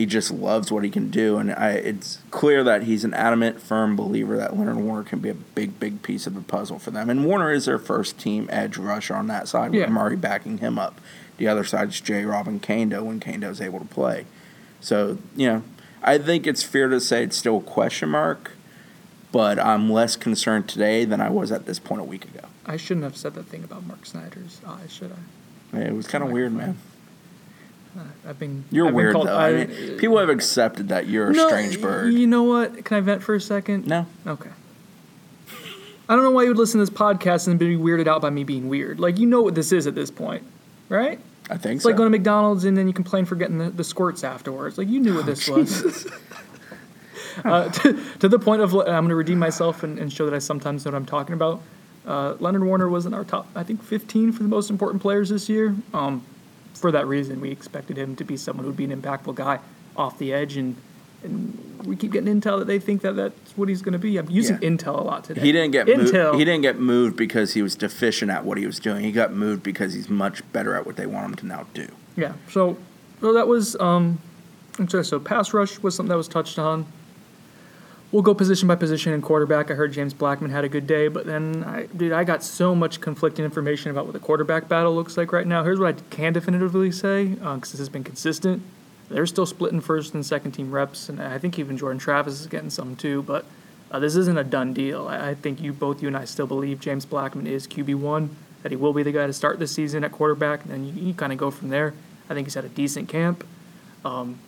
He 0.01 0.07
just 0.07 0.31
loves 0.31 0.73
what 0.73 0.83
he 0.83 0.89
can 0.89 1.11
do, 1.11 1.37
and 1.37 1.53
I, 1.53 1.73
it's 1.73 2.21
clear 2.31 2.65
that 2.65 2.85
he's 2.85 3.05
an 3.05 3.13
adamant, 3.13 3.61
firm 3.61 3.97
believer 3.97 4.35
that 4.39 4.57
Leonard 4.57 4.77
Warner 4.77 5.03
can 5.05 5.19
be 5.19 5.29
a 5.29 5.35
big, 5.35 5.79
big 5.79 6.03
piece 6.03 6.27
of 6.27 6.33
the 6.35 6.41
puzzle 6.41 6.79
for 6.79 6.91
them. 6.91 7.11
And 7.11 7.27
Warner 7.27 7.53
is 7.53 7.67
their 7.67 7.79
first 7.79 8.19
team 8.19 8.49
edge 8.51 8.79
rusher 8.79 9.15
on 9.15 9.27
that 9.27 9.47
side, 9.47 9.75
Yeah. 9.75 9.83
with 9.83 9.91
Murray 9.91 10.17
backing 10.17 10.57
him 10.57 10.79
up. 10.79 11.03
The 11.37 11.49
other 11.49 11.65
side's 11.65 12.01
J. 12.01 12.25
Robin 12.25 12.59
Kaindoh 12.61 13.03
when 13.03 13.21
Kaindoh 13.21 13.51
is 13.51 13.61
able 13.61 13.79
to 13.79 13.85
play. 13.85 14.25
So, 14.81 15.19
you 15.37 15.47
know, 15.49 15.63
I 16.03 16.17
think 16.17 16.47
it's 16.47 16.63
fair 16.63 16.89
to 16.89 16.99
say 16.99 17.23
it's 17.25 17.37
still 17.37 17.59
a 17.59 17.61
question 17.61 18.09
mark, 18.09 18.53
but 19.33 19.59
I'm 19.59 19.93
less 19.93 20.17
concerned 20.17 20.67
today 20.67 21.05
than 21.05 21.21
I 21.21 21.29
was 21.29 21.53
at 21.53 21.67
this 21.67 21.79
point 21.79 22.01
a 22.01 22.05
week 22.05 22.25
ago. 22.25 22.49
I 22.65 22.79
shouldn't 22.79 23.05
have 23.05 23.19
said 23.19 23.35
that 23.35 23.49
thing 23.49 23.65
about 23.65 23.87
Mark 23.87 24.07
Snyder's 24.07 24.63
eyes, 24.67 24.91
should 24.95 25.13
I? 25.75 25.79
It 25.81 25.93
was 25.95 26.07
kind 26.07 26.25
of 26.25 26.31
weird, 26.31 26.55
man. 26.55 26.79
I've 28.27 28.39
been. 28.39 28.65
You're 28.71 28.87
I've 28.87 28.91
been 28.91 28.95
weird, 28.97 29.13
called- 29.15 29.27
though. 29.29 29.37
I 29.37 29.49
I- 29.49 29.65
mean, 29.67 29.99
people 29.99 30.19
have 30.19 30.29
accepted 30.29 30.89
that 30.89 31.07
you're 31.09 31.31
a 31.31 31.35
strange 31.35 31.81
bird. 31.81 32.13
You 32.15 32.27
know 32.27 32.45
what? 32.45 32.85
Can 32.85 32.97
I 32.99 33.01
vent 33.01 33.23
for 33.23 33.35
a 33.35 33.41
second? 33.41 33.87
No. 33.87 34.07
Okay. 34.27 34.51
I 36.09 36.15
don't 36.17 36.25
know 36.25 36.31
why 36.31 36.43
you 36.43 36.49
would 36.49 36.59
listen 36.59 36.79
to 36.81 36.87
this 36.87 36.91
podcast 36.97 37.47
and 37.47 37.59
be 37.59 37.77
weirded 37.77 38.09
out 38.09 38.21
by 38.21 38.31
me 38.31 38.43
being 38.45 38.69
weird. 38.69 38.99
Like 38.99 39.19
you 39.19 39.27
know 39.27 39.43
what 39.43 39.55
this 39.55 39.71
is 39.73 39.87
at 39.87 39.95
this 39.95 40.11
point, 40.11 40.43
right? 40.89 41.21
I 41.49 41.57
think 41.57 41.77
It's 41.77 41.83
so. 41.85 41.89
like 41.91 41.97
going 41.97 42.11
to 42.11 42.17
McDonald's 42.17 42.65
and 42.65 42.77
then 42.77 42.87
you 42.89 42.93
complain 42.93 43.25
for 43.25 43.37
getting 43.37 43.59
the, 43.59 43.71
the 43.71 43.85
squirts 43.85 44.25
afterwards. 44.25 44.77
Like 44.79 44.89
you 44.89 44.99
knew 45.01 45.15
what 45.15 45.27
this 45.27 45.49
was. 45.49 46.07
uh, 47.45 47.69
to, 47.71 48.05
to 48.21 48.29
the 48.29 48.39
point 48.39 48.63
of 48.63 48.73
I'm 48.75 48.85
going 48.87 49.09
to 49.11 49.15
redeem 49.15 49.39
myself 49.39 49.83
and, 49.83 49.99
and 49.99 50.13
show 50.13 50.25
that 50.27 50.35
I 50.35 50.39
sometimes 50.41 50.85
know 50.85 50.91
what 50.93 50.97
I'm 50.97 51.07
talking 51.07 51.35
about. 51.35 51.61
Uh, 52.07 52.35
Leonard 52.41 52.65
Warner 52.65 52.89
was 52.89 53.07
in 53.07 53.15
our 53.15 53.25
top, 53.25 53.47
I 53.55 53.63
think, 53.63 53.83
15 53.83 54.33
for 54.33 54.43
the 54.43 54.49
most 54.49 54.71
important 54.71 55.03
players 55.03 55.29
this 55.29 55.49
year. 55.49 55.77
Um, 55.95 56.25
for 56.75 56.91
that 56.93 57.07
reason, 57.07 57.41
we 57.41 57.51
expected 57.51 57.97
him 57.99 58.17
to 58.17 58.25
be 58.25 58.37
someone 58.37 58.65
who 58.65 58.71
would 58.71 58.77
be 58.77 58.85
an 58.85 59.01
impactful 59.03 59.35
guy 59.35 59.59
off 59.97 60.19
the 60.19 60.33
edge, 60.33 60.57
and 60.57 60.77
and 61.23 61.83
we 61.85 61.97
keep 61.97 62.13
getting 62.13 62.41
intel 62.41 62.59
that 62.59 62.67
they 62.67 62.79
think 62.79 63.03
that 63.03 63.15
that's 63.15 63.53
what 63.57 63.69
he's 63.69 63.83
going 63.83 63.93
to 63.93 63.99
be. 63.99 64.17
I'm 64.17 64.31
using 64.31 64.59
Yeah. 64.63 64.71
intel 64.71 64.99
a 64.99 65.03
lot 65.03 65.25
today. 65.25 65.43
He 65.43 65.53
didn't 65.53 65.73
get 65.73 65.87
intel. 65.87 66.31
moved. 66.31 66.39
He 66.39 66.45
didn't 66.47 66.63
get 66.63 66.79
moved 66.79 67.17
because 67.17 67.53
he 67.53 67.61
was 67.61 67.75
deficient 67.77 68.31
at 68.31 68.45
what 68.45 68.57
he 68.57 68.65
was 68.65 68.79
doing. 68.79 69.05
He 69.05 69.13
got 69.13 69.33
moved 69.35 69.63
because 69.63 69.93
he's 69.93 70.09
much 70.09 70.43
better 70.53 70.75
at 70.75 70.87
what 70.87 70.97
they 70.97 71.05
want 71.07 71.27
him 71.27 71.35
to 71.37 71.47
now 71.47 71.67
do. 71.75 71.89
Yeah. 72.17 72.33
So, 72.51 72.79
so 73.21 73.35
that 73.35 73.47
was 73.49 73.77
um, 73.81 74.19
I'm 74.79 74.89
sorry, 74.89 75.05
so 75.05 75.21
pass 75.21 75.53
rush 75.53 75.79
was 75.81 75.95
something 75.95 76.09
that 76.09 76.17
was 76.17 76.29
touched 76.29 76.59
on. 76.59 76.87
We'll 78.13 78.23
go 78.23 78.35
position 78.35 78.67
by 78.67 78.75
position 78.75 79.13
in 79.13 79.23
quarterback. 79.23 79.71
I 79.71 79.75
heard 79.75 79.93
James 79.93 80.15
Blackman 80.15 80.51
had 80.51 80.65
a 80.65 80.69
good 80.69 80.87
day, 80.89 81.07
but 81.07 81.27
then 81.27 81.63
I, 81.63 81.87
dude, 81.87 82.11
I 82.11 82.25
got 82.25 82.43
so 82.43 82.75
much 82.75 83.01
conflicting 83.01 83.45
information 83.45 83.93
about 83.93 84.05
what 84.05 84.15
the 84.15 84.19
quarterback 84.19 84.69
battle 84.69 84.95
looks 84.95 85.17
like 85.17 85.33
right 85.33 85.47
now. 85.47 85.63
Here's 85.63 85.79
what 85.79 85.97
I 85.97 86.01
can 86.11 86.33
definitively 86.33 86.91
say, 86.91 87.27
because 87.27 87.71
this 87.71 87.79
has 87.79 87.89
been 87.89 88.03
consistent. 88.03 88.63
They're 89.09 89.27
still 89.27 89.47
splitting 89.47 89.81
first 89.81 90.13
and 90.13 90.27
second 90.27 90.53
team 90.53 90.73
reps, 90.73 91.09
and 91.09 91.23
I 91.23 91.39
think 91.39 91.57
even 91.59 91.77
Jordan 91.77 92.01
Travis 92.01 92.41
is 92.41 92.49
getting 92.49 92.71
some 92.71 92.97
too. 92.97 93.23
But 93.23 93.45
uh, 93.93 94.01
this 94.01 94.17
isn't 94.17 94.39
a 94.39 94.45
done 94.45 94.73
deal. 94.73 95.07
I, 95.07 95.31
I 95.31 95.35
think 95.35 95.61
you 95.61 95.73
both, 95.73 96.03
you 96.03 96.09
and 96.09 96.17
I, 96.17 96.25
still 96.25 96.47
believe 96.47 96.81
James 96.81 97.05
Blackman 97.05 97.47
is 97.47 97.69
QB 97.69 97.95
one. 97.97 98.37
That 98.63 98.73
he 98.73 98.77
will 98.77 98.93
be 98.93 99.03
the 99.03 99.13
guy 99.13 99.27
to 99.27 99.33
start 99.33 99.59
this 99.59 99.73
season 99.73 100.05
at 100.05 100.13
quarterback, 100.13 100.65
and 100.65 100.73
then 100.73 100.85
you, 100.85 100.93
you 101.09 101.15
kind 101.15 101.33
of 101.33 101.39
go 101.39 101.51
from 101.51 101.69
there. 101.69 101.95
I 102.29 102.35
think 102.35 102.47
he's 102.47 102.55
had 102.55 102.65
a 102.65 102.69
decent 102.69 103.09
camp, 103.09 103.45
um, 104.05 104.39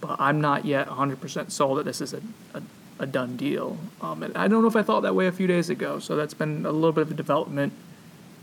but 0.00 0.20
I'm 0.20 0.40
not 0.40 0.64
yet 0.64 0.88
100% 0.88 1.50
sold 1.50 1.78
that 1.78 1.84
this 1.84 2.00
is 2.00 2.14
a, 2.14 2.22
a, 2.54 2.62
a 3.00 3.06
done 3.06 3.36
deal. 3.36 3.76
Um, 4.00 4.22
and 4.22 4.36
I 4.36 4.46
don't 4.46 4.62
know 4.62 4.68
if 4.68 4.76
I 4.76 4.82
thought 4.82 5.00
that 5.00 5.14
way 5.16 5.26
a 5.26 5.32
few 5.32 5.46
days 5.48 5.68
ago, 5.70 5.98
so 5.98 6.14
that's 6.14 6.34
been 6.34 6.64
a 6.64 6.70
little 6.70 6.92
bit 6.92 7.02
of 7.02 7.10
a 7.10 7.14
development. 7.14 7.72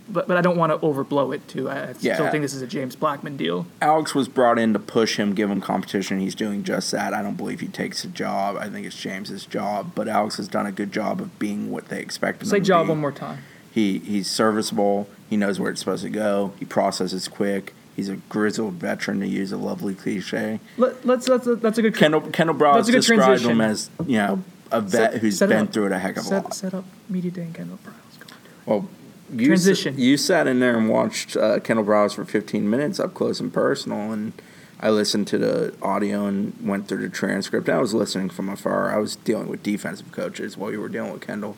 But, 0.10 0.28
but 0.28 0.38
I 0.38 0.42
don't 0.42 0.56
want 0.58 0.72
to 0.72 0.78
overblow 0.80 1.36
it 1.36 1.46
too. 1.50 1.70
I, 1.70 1.90
I 1.90 1.94
still 1.94 2.30
think 2.32 2.42
this 2.42 2.54
is 2.54 2.62
a 2.62 2.68
James 2.68 2.96
Blackman 2.96 3.36
deal. 3.36 3.68
Alex 3.82 4.16
was 4.16 4.30
brought 4.30 4.58
in 4.58 4.72
to 4.72 4.80
push 4.80 5.18
him, 5.18 5.36
give 5.36 5.52
him 5.52 5.60
competition. 5.60 6.22
He's 6.22 6.34
doing 6.34 6.64
just 6.64 6.92
that. 6.92 7.14
I 7.14 7.22
don't 7.22 7.36
believe 7.36 7.60
he 7.60 7.68
takes 7.68 8.06
a 8.06 8.08
job. 8.08 8.56
I 8.56 8.70
think 8.70 8.88
it's 8.88 8.98
James's 8.98 9.46
job. 9.46 9.92
But 9.96 10.08
Alex 10.08 10.38
has 10.38 10.48
done 10.48 10.66
a 10.66 10.72
good 10.72 10.94
job 10.94 11.20
of 11.20 11.38
being 11.40 11.70
what 11.72 11.90
they 11.90 12.00
expect 12.00 12.42
him 12.42 12.48
Say 12.48 12.60
to 12.60 12.66
job 12.66 12.86
be. 12.86 12.92
one 12.92 13.00
more 13.00 13.12
time. 13.12 13.40
He 13.70 14.00
he's 14.00 14.28
serviceable. 14.30 15.10
He 15.30 15.36
knows 15.36 15.60
where 15.60 15.70
it's 15.70 15.82
supposed 15.82 16.04
to 16.04 16.10
go. 16.10 16.54
He 16.58 16.64
processes 16.64 17.28
quick. 17.28 17.74
He's 17.98 18.08
a 18.10 18.16
grizzled 18.30 18.76
veteran 18.76 19.20
to 19.22 19.28
use 19.28 19.52
a 19.52 19.58
lovely 19.58 19.94
cliche. 19.96 20.60
Let, 20.78 21.04
let's 21.06 21.26
that's 21.26 21.48
a, 21.48 21.56
that's 21.56 21.78
a 21.78 21.82
good 21.82 21.96
Kendall 21.98 22.22
Kendall 22.22 22.56
Briles 22.56 22.76
That's 22.86 22.92
described 22.92 23.24
transition. 23.42 23.52
him 23.52 23.62
as 23.62 23.90
you 24.06 24.18
know 24.20 24.44
a 24.72 24.80
vet 24.82 25.14
Set- 25.14 25.22
who's 25.22 25.38
set 25.40 25.50
been 25.50 25.66
up. 25.66 25.74
through 25.74 25.88
it 25.88 25.92
a 25.92 26.00
heck 26.00 26.16
of 26.18 26.24
a 26.24 26.28
set, 26.28 26.44
lot. 26.44 26.54
set 26.54 26.74
up 26.74 26.86
media 27.10 27.32
day 27.32 27.42
and 27.42 27.54
Kendall 27.56 27.80
Briles. 27.84 28.20
Go 28.20 28.26
on, 28.26 28.28
do 28.30 28.36
it. 28.36 28.68
Well, 28.68 28.90
you 29.34 29.48
Transition. 29.48 29.96
s- 29.96 30.00
you 30.00 30.16
sat 30.16 30.48
in 30.48 30.60
there 30.60 30.78
and 30.78 30.88
watched 30.90 31.36
uh, 31.36 31.60
Kendall 31.60 31.86
Briles 31.86 32.14
for 32.14 32.24
15 32.24 32.70
minutes 32.70 33.00
up 33.00 33.14
close 33.14 33.40
and 33.40 33.52
personal, 33.52 34.12
and 34.14 34.32
I 34.80 34.90
listened 34.92 35.28
to 35.30 35.38
the 35.40 35.74
audio 35.82 36.28
and 36.28 36.54
went 36.62 36.88
through 36.88 37.02
the 37.02 37.10
transcript. 37.10 37.68
I 37.68 37.80
was 37.80 37.96
listening 37.96 38.30
from 38.30 38.48
afar. 38.48 38.94
I 38.94 39.00
was 39.00 39.16
dealing 39.16 39.48
with 39.48 39.64
defensive 39.64 40.12
coaches 40.12 40.56
while 40.56 40.72
you 40.72 40.80
were 40.80 40.88
dealing 40.90 41.14
with 41.14 41.22
Kendall, 41.26 41.58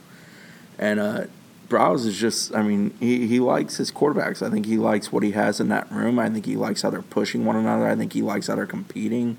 and 0.78 1.02
uh, 1.02 1.24
Briles 1.70 2.06
is 2.06 2.18
just. 2.18 2.54
I 2.56 2.64
mean, 2.64 2.96
he 3.00 3.28
he 3.28 3.40
likes 3.40 3.78
his 3.78 3.92
quarterbacks. 3.92 4.46
I 4.46 4.50
think 4.50 4.66
he 4.66 4.78
likes 4.78 5.12
what 5.12 5.24
he 5.24 5.32
has 5.32 5.60
in 5.60 5.70
that 5.70 5.90
room. 5.92 6.20
I 6.20 6.30
think 6.30 6.46
he 6.46 6.56
likes 6.56 6.82
how 6.82 6.90
they're 6.90 7.02
pushing 7.02 7.46
one 7.46 7.56
another. 7.56 7.88
I 7.88 7.96
think 7.96 8.14
he 8.14 8.22
likes 8.22 8.48
how 8.48 8.56
they're 8.56 8.66
competing. 8.66 9.38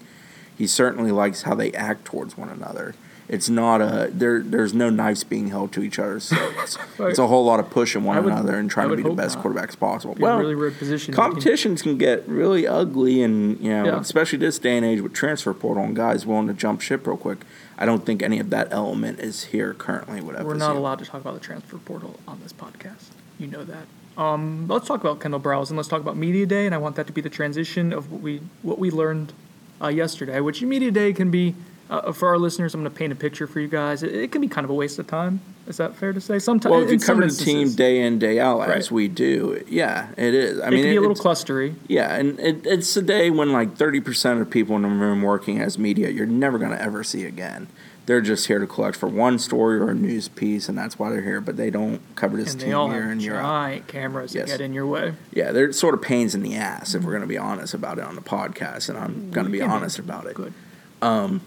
He 0.56 0.66
certainly 0.66 1.10
likes 1.10 1.42
how 1.42 1.54
they 1.54 1.72
act 1.72 2.04
towards 2.04 2.36
one 2.36 2.48
another. 2.48 2.94
It's 3.32 3.48
not 3.48 3.80
a 3.80 4.10
there. 4.12 4.40
There's 4.42 4.74
no 4.74 4.90
knives 4.90 5.22
being 5.22 5.48
held 5.50 5.70
to 5.74 5.82
each 5.84 6.00
other's 6.00 6.28
throats. 6.30 6.76
Right. 6.98 7.10
It's 7.10 7.18
a 7.20 7.28
whole 7.28 7.44
lot 7.44 7.60
of 7.60 7.70
pushing 7.70 8.02
one 8.02 8.22
would- 8.24 8.32
another 8.32 8.56
and 8.58 8.68
trying 8.68 8.88
to 8.90 8.96
be 8.96 9.04
the 9.04 9.10
best 9.10 9.36
not. 9.36 9.44
quarterbacks 9.46 9.78
possible. 9.78 10.16
Well, 10.18 10.38
really 10.38 10.56
weird 10.56 10.76
position. 10.76 11.14
competitions 11.14 11.80
can 11.82 11.96
get 11.96 12.28
really 12.28 12.66
ugly, 12.66 13.22
and 13.22 13.58
you 13.60 13.70
know, 13.70 13.84
Yeah. 13.84 14.00
especially 14.00 14.38
this 14.40 14.58
day 14.58 14.76
and 14.76 14.84
age 14.84 15.00
with 15.00 15.12
transfer 15.12 15.54
portal 15.54 15.84
and 15.84 15.94
guys 15.94 16.26
willing 16.26 16.48
to 16.48 16.52
jump 16.54 16.80
ship 16.80 17.06
real 17.06 17.16
quick. 17.16 17.38
I 17.78 17.86
don't 17.86 18.04
think 18.04 18.20
any 18.20 18.40
of 18.40 18.50
that 18.50 18.66
element 18.72 19.20
is 19.20 19.44
here 19.44 19.74
currently. 19.74 20.20
With 20.20 20.42
We're 20.42 20.54
not 20.54 20.74
allowed 20.74 20.98
to 20.98 21.04
talk 21.04 21.20
about 21.20 21.34
the 21.34 21.40
transfer 21.40 21.78
portal 21.78 22.18
on 22.26 22.40
this 22.42 22.52
podcast. 22.52 23.10
You 23.38 23.46
know 23.46 23.62
that. 23.64 23.86
Um, 24.20 24.66
let's 24.68 24.88
talk 24.88 25.00
about 25.00 25.20
Kendall 25.20 25.40
Briles 25.40 25.68
and 25.68 25.76
let's 25.76 25.88
talk 25.88 26.00
about 26.00 26.16
media 26.16 26.46
day. 26.46 26.66
And 26.66 26.74
I 26.74 26.78
want 26.78 26.96
that 26.96 27.06
to 27.06 27.12
be 27.12 27.20
the 27.20 27.30
transition 27.30 27.92
of 27.92 28.10
what 28.10 28.20
we 28.20 28.40
what 28.62 28.80
we 28.80 28.90
learned 28.90 29.32
uh, 29.80 29.86
yesterday. 29.86 30.40
Which 30.40 30.60
media 30.62 30.90
day 30.90 31.12
can 31.12 31.30
be 31.30 31.54
uh, 31.90 32.12
for 32.12 32.28
our 32.28 32.38
listeners. 32.38 32.72
I'm 32.74 32.80
going 32.82 32.90
to 32.92 32.96
paint 32.98 33.12
a 33.12 33.16
picture 33.16 33.46
for 33.46 33.60
you 33.60 33.68
guys. 33.68 34.02
It, 34.02 34.14
it 34.14 34.32
can 34.32 34.40
be 34.40 34.48
kind 34.48 34.64
of 34.64 34.70
a 34.70 34.74
waste 34.74 34.98
of 34.98 35.06
time. 35.06 35.40
Is 35.66 35.76
that 35.76 35.94
fair 35.96 36.12
to 36.12 36.20
say? 36.20 36.38
Sometimes. 36.38 36.70
Well, 36.70 36.82
if 36.82 36.90
you 36.90 36.98
cover 36.98 37.26
the 37.26 37.30
team 37.34 37.72
day 37.74 38.00
in 38.00 38.18
day 38.18 38.40
out 38.40 38.60
as 38.70 38.90
we 38.90 39.08
do, 39.08 39.62
yeah, 39.68 40.08
it 40.16 40.34
is. 40.34 40.58
I 40.60 40.68
it 40.68 40.70
mean, 40.70 40.82
can 40.84 40.90
be 40.92 40.96
a 40.96 41.00
little 41.00 41.16
clustery. 41.16 41.74
Yeah, 41.88 42.14
and 42.14 42.40
it, 42.40 42.66
it's 42.66 42.96
a 42.96 43.02
day 43.02 43.30
when 43.30 43.52
like 43.52 43.76
thirty 43.76 44.00
percent 44.00 44.40
of 44.40 44.50
people 44.50 44.74
in 44.76 44.82
the 44.82 44.88
room 44.88 45.22
working 45.22 45.60
as 45.60 45.78
media, 45.78 46.08
you're 46.10 46.26
never 46.26 46.58
gonna 46.58 46.76
ever 46.76 47.04
see 47.04 47.24
again. 47.24 47.68
They're 48.06 48.22
just 48.22 48.48
here 48.48 48.58
to 48.58 48.66
collect 48.66 48.96
for 48.96 49.08
one 49.08 49.38
story 49.38 49.78
or 49.78 49.90
a 49.90 49.94
news 49.94 50.26
piece, 50.26 50.68
and 50.68 50.76
that's 50.76 50.98
why 50.98 51.10
they're 51.10 51.20
here. 51.22 51.40
But 51.40 51.56
they 51.56 51.70
don't 51.70 52.00
cover 52.16 52.36
this 52.36 52.52
And 52.54 52.62
team 52.62 52.70
year 52.70 53.12
in 53.12 53.20
year 53.20 53.36
out. 53.36 53.42
giant 53.42 53.86
cameras 53.86 54.34
Yes. 54.34 54.48
get 54.50 54.60
in 54.60 54.72
your 54.74 54.86
way. 54.86 55.14
Yeah, 55.32 55.52
they're 55.52 55.72
sort 55.72 55.94
of 55.94 56.02
pains 56.02 56.34
in 56.34 56.42
the 56.42 56.56
ass 56.56 56.94
if 56.96 57.04
we're 57.04 57.12
gonna 57.12 57.26
be 57.26 57.38
honest 57.38 57.74
about 57.74 57.98
it 57.98 58.04
on 58.04 58.16
the 58.16 58.22
podcast, 58.22 58.88
and 58.88 58.98
I'm 58.98 59.30
gonna 59.30 59.50
be 59.50 59.62
honest 59.62 60.00
about 60.00 60.26
it. 60.26 60.34
Good. 60.34 60.52
But 61.00 61.40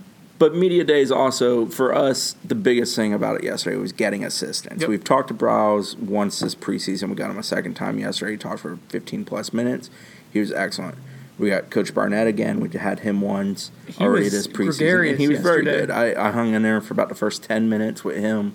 But 0.43 0.55
media 0.55 0.83
days 0.83 1.09
also 1.09 1.67
for 1.67 1.95
us 1.95 2.35
the 2.43 2.53
biggest 2.53 2.97
thing 2.97 3.13
about 3.13 3.37
it 3.37 3.45
yesterday 3.45 3.77
was 3.77 3.93
getting 3.93 4.25
assistance. 4.25 4.81
Yep. 4.81 4.89
We've 4.89 5.03
talked 5.03 5.29
to 5.29 5.33
Briles 5.33 5.97
once 5.97 6.41
this 6.41 6.53
preseason. 6.53 7.07
We 7.07 7.15
got 7.15 7.31
him 7.31 7.37
a 7.37 7.43
second 7.43 7.75
time 7.75 7.97
yesterday. 7.97 8.33
He 8.33 8.37
talked 8.37 8.59
for 8.59 8.77
15 8.89 9.23
plus 9.23 9.53
minutes. 9.53 9.89
He 10.33 10.41
was 10.41 10.51
excellent. 10.51 10.97
We 11.39 11.47
got 11.47 11.69
Coach 11.69 11.93
Barnett 11.93 12.27
again. 12.27 12.59
We 12.59 12.67
had 12.77 12.99
him 12.99 13.21
once 13.21 13.71
He 13.87 14.03
already 14.03 14.27
this 14.27 14.47
preseason, 14.47 15.11
and 15.11 15.17
he 15.17 15.29
was 15.29 15.39
very 15.39 15.63
good. 15.63 15.89
I, 15.89 16.13
I 16.21 16.31
hung 16.31 16.53
in 16.53 16.61
there 16.61 16.81
for 16.81 16.93
about 16.93 17.07
the 17.07 17.15
first 17.15 17.43
10 17.43 17.69
minutes 17.69 18.03
with 18.03 18.17
him. 18.17 18.53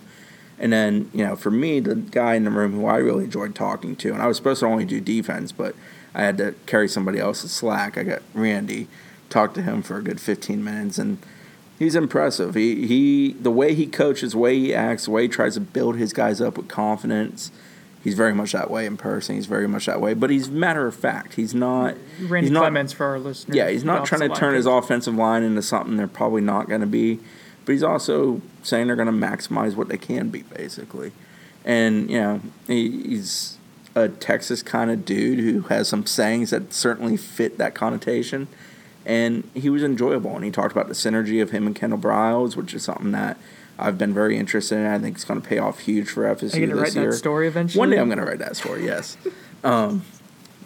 And 0.59 0.71
then, 0.71 1.11
you 1.15 1.25
know, 1.25 1.37
for 1.37 1.51
me, 1.51 1.81
the 1.81 1.95
guy 1.95 2.35
in 2.35 2.45
the 2.45 2.51
room 2.51 2.75
who 2.75 2.85
I 2.85 2.99
really 2.99 3.25
enjoyed 3.25 3.55
talking 3.55 3.97
to, 3.97 4.13
and 4.13 4.21
I 4.21 4.27
was 4.27 4.37
supposed 4.37 4.61
to 4.61 4.67
only 4.67 4.85
do 4.85 5.01
defense, 5.01 5.53
but 5.53 5.75
I 6.15 6.21
had 6.21 6.37
to 6.37 6.55
carry 6.67 6.87
somebody 6.87 7.19
else's 7.19 7.51
slack. 7.51 7.97
I 7.97 8.03
got 8.03 8.21
Randy, 8.35 8.89
talked 9.31 9.55
to 9.55 9.63
him 9.63 9.81
for 9.81 9.97
a 9.97 10.03
good 10.03 10.21
15 10.21 10.63
minutes, 10.63 10.99
and 10.99 11.17
he's 11.79 11.95
impressive. 11.95 12.55
He, 12.55 12.87
he 12.87 13.33
the 13.35 13.51
way 13.51 13.75
he 13.75 13.87
coaches, 13.87 14.33
the 14.33 14.39
way 14.39 14.59
he 14.59 14.75
acts, 14.75 15.05
the 15.05 15.11
way 15.13 15.23
he 15.23 15.29
tries 15.29 15.55
to 15.55 15.61
build 15.61 15.97
his 15.97 16.13
guys 16.13 16.41
up 16.41 16.57
with 16.57 16.69
confidence. 16.69 17.51
He's 18.03 18.15
very 18.15 18.33
much 18.33 18.53
that 18.53 18.71
way 18.71 18.87
in 18.87 18.97
person. 18.97 19.35
He's 19.35 19.47
very 19.47 19.67
much 19.67 19.87
that 19.87 20.01
way, 20.01 20.15
but 20.15 20.31
he's 20.31 20.49
matter 20.49 20.87
of 20.87 20.95
fact. 20.95 21.35
He's 21.35 21.55
not. 21.55 21.97
Randy 22.21 22.47
he's 22.47 22.53
not, 22.53 22.93
for 22.93 23.07
our 23.07 23.19
listeners. 23.19 23.57
yeah, 23.57 23.69
he's 23.69 23.85
not 23.85 24.07
trying 24.07 24.29
to 24.29 24.35
turn 24.35 24.55
his 24.55 24.67
offensive 24.67 25.15
line 25.15 25.43
into 25.43 25.63
something 25.63 25.97
they're 25.97 26.07
probably 26.07 26.41
not 26.41 26.69
going 26.69 26.81
to 26.81 26.87
be, 26.87 27.19
but 27.65 27.73
he's 27.73 27.83
also 27.83 28.41
saying 28.63 28.87
they're 28.87 28.97
going 28.97 29.07
to 29.07 29.27
maximize 29.27 29.75
what 29.75 29.89
they 29.89 29.99
can 29.99 30.31
be, 30.31 30.43
basically. 30.43 31.13
And 31.65 32.09
you 32.09 32.21
know, 32.21 32.41
he, 32.67 33.03
he's 33.03 33.59
a 33.95 34.09
Texas 34.09 34.63
kind 34.63 34.91
of 34.91 35.05
dude 35.05 35.41
who 35.41 35.63
has 35.63 35.89
some 35.89 36.07
sayings 36.07 36.51
that 36.51 36.73
certainly 36.73 37.17
fit 37.17 37.59
that 37.59 37.75
connotation. 37.75 38.47
And 39.09 39.51
he 39.55 39.71
was 39.71 39.83
enjoyable, 39.83 40.37
and 40.37 40.45
he 40.45 40.51
talked 40.51 40.71
about 40.71 40.87
the 40.87 40.95
synergy 40.95 41.41
of 41.43 41.51
him 41.51 41.67
and 41.67 41.75
Kendall 41.75 41.99
Briles, 41.99 42.55
which 42.57 42.75
is 42.75 42.85
something 42.85 43.11
that 43.13 43.39
I've 43.79 43.97
been 43.97 44.13
very 44.13 44.37
interested 44.37 44.77
in. 44.77 44.87
I 44.87 44.99
think 44.99 45.17
it's 45.17 45.25
going 45.25 45.41
to 45.41 45.49
pay 45.49 45.57
off 45.59 45.79
huge 45.81 46.11
for 46.11 46.25
FSU 46.25 46.55
Are 46.55 46.59
you 46.59 46.67
this 46.67 46.77
write 46.77 46.95
year. 46.95 47.11
that 47.11 47.17
story 47.17 47.49
eventually? 47.49 47.79
One 47.81 47.89
day 47.91 47.99
I'm 47.99 48.09
going 48.09 48.19
to 48.19 48.25
write 48.25 48.39
that 48.41 48.57
story. 48.57 48.85
Yes. 48.85 49.17
Um, 49.65 50.03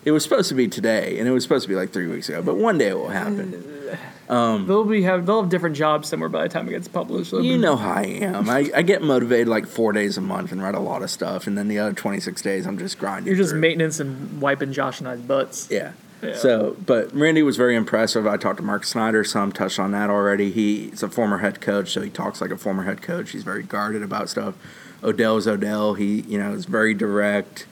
it 0.05 0.11
was 0.11 0.23
supposed 0.23 0.51
to 0.51 0.55
be 0.55 0.69
today, 0.69 1.19
and 1.19 1.27
it 1.27 1.31
was 1.31 1.43
supposed 1.45 1.63
to 1.63 1.69
be 1.71 1.75
like 1.75 1.93
three 1.95 2.09
weeks 2.09 2.29
ago. 2.29 2.43
But 2.43 2.57
one 2.57 2.77
day 2.77 2.89
it 2.89 2.99
will 2.99 3.09
happen. 3.09 3.65
They'll 4.29 4.85
be 4.85 5.03
have 5.03 5.25
they'll 5.25 5.41
have 5.43 5.51
different 5.51 5.77
jobs 5.77 6.09
somewhere 6.09 6.29
by 6.29 6.43
the 6.43 6.49
time 6.51 6.67
it 6.69 6.73
gets 6.73 6.89
published. 6.89 7.33
You 7.33 7.57
know 7.57 7.77
how 7.77 7.93
I 7.93 8.03
am. 8.03 8.51
I, 8.51 8.71
I 8.75 8.83
get 8.83 9.03
motivated 9.03 9.49
like 9.49 9.67
four 9.67 9.93
days 9.93 10.19
a 10.19 10.21
month 10.21 10.53
and 10.53 10.63
write 10.63 10.75
a 10.75 10.81
lot 10.81 11.03
of 11.03 11.11
stuff, 11.11 11.47
and 11.47 11.57
then 11.57 11.69
the 11.69 11.79
other 11.79 11.93
26 11.95 12.41
days 12.43 12.67
I'm 12.67 12.79
just 12.79 12.99
grinding. 12.99 13.27
you're 13.27 13.37
just 13.37 13.51
through. 13.51 13.61
maintenance 13.61 13.99
and 14.01 14.41
wiping 14.41 14.73
Josh 14.73 15.01
and 15.01 15.09
I's 15.09 15.21
butts. 15.21 15.69
Yeah. 15.71 15.93
Yeah. 16.23 16.37
So, 16.37 16.77
but 16.87 17.13
Randy 17.15 17.43
was 17.43 17.57
very 17.57 17.75
impressive. 17.75 18.27
I 18.27 18.37
talked 18.37 18.59
to 18.59 18.63
Mark 18.63 18.85
Snyder 18.85 19.25
some, 19.25 19.51
touched 19.51 19.79
on 19.79 19.91
that 19.91 20.09
already. 20.09 20.53
He's 20.53 21.03
a 21.03 21.09
former 21.09 21.39
head 21.39 21.61
coach, 21.61 21.91
so 21.91 22.01
he 22.01 22.11
talks 22.11 22.41
like 22.41 22.51
a 22.53 22.57
former 22.57 22.85
head 22.85 23.03
coach. 23.03 23.33
He's 23.33 23.43
very 23.43 23.63
guarded 23.65 24.03
about 24.03 24.29
stuff. 24.29 24.55
Odell's 25.03 25.49
Odell. 25.49 25.95
He, 25.95 26.21
you 26.23 26.39
know, 26.39 26.53
is 26.53 26.65
very 26.65 26.95
direct. 26.95 27.67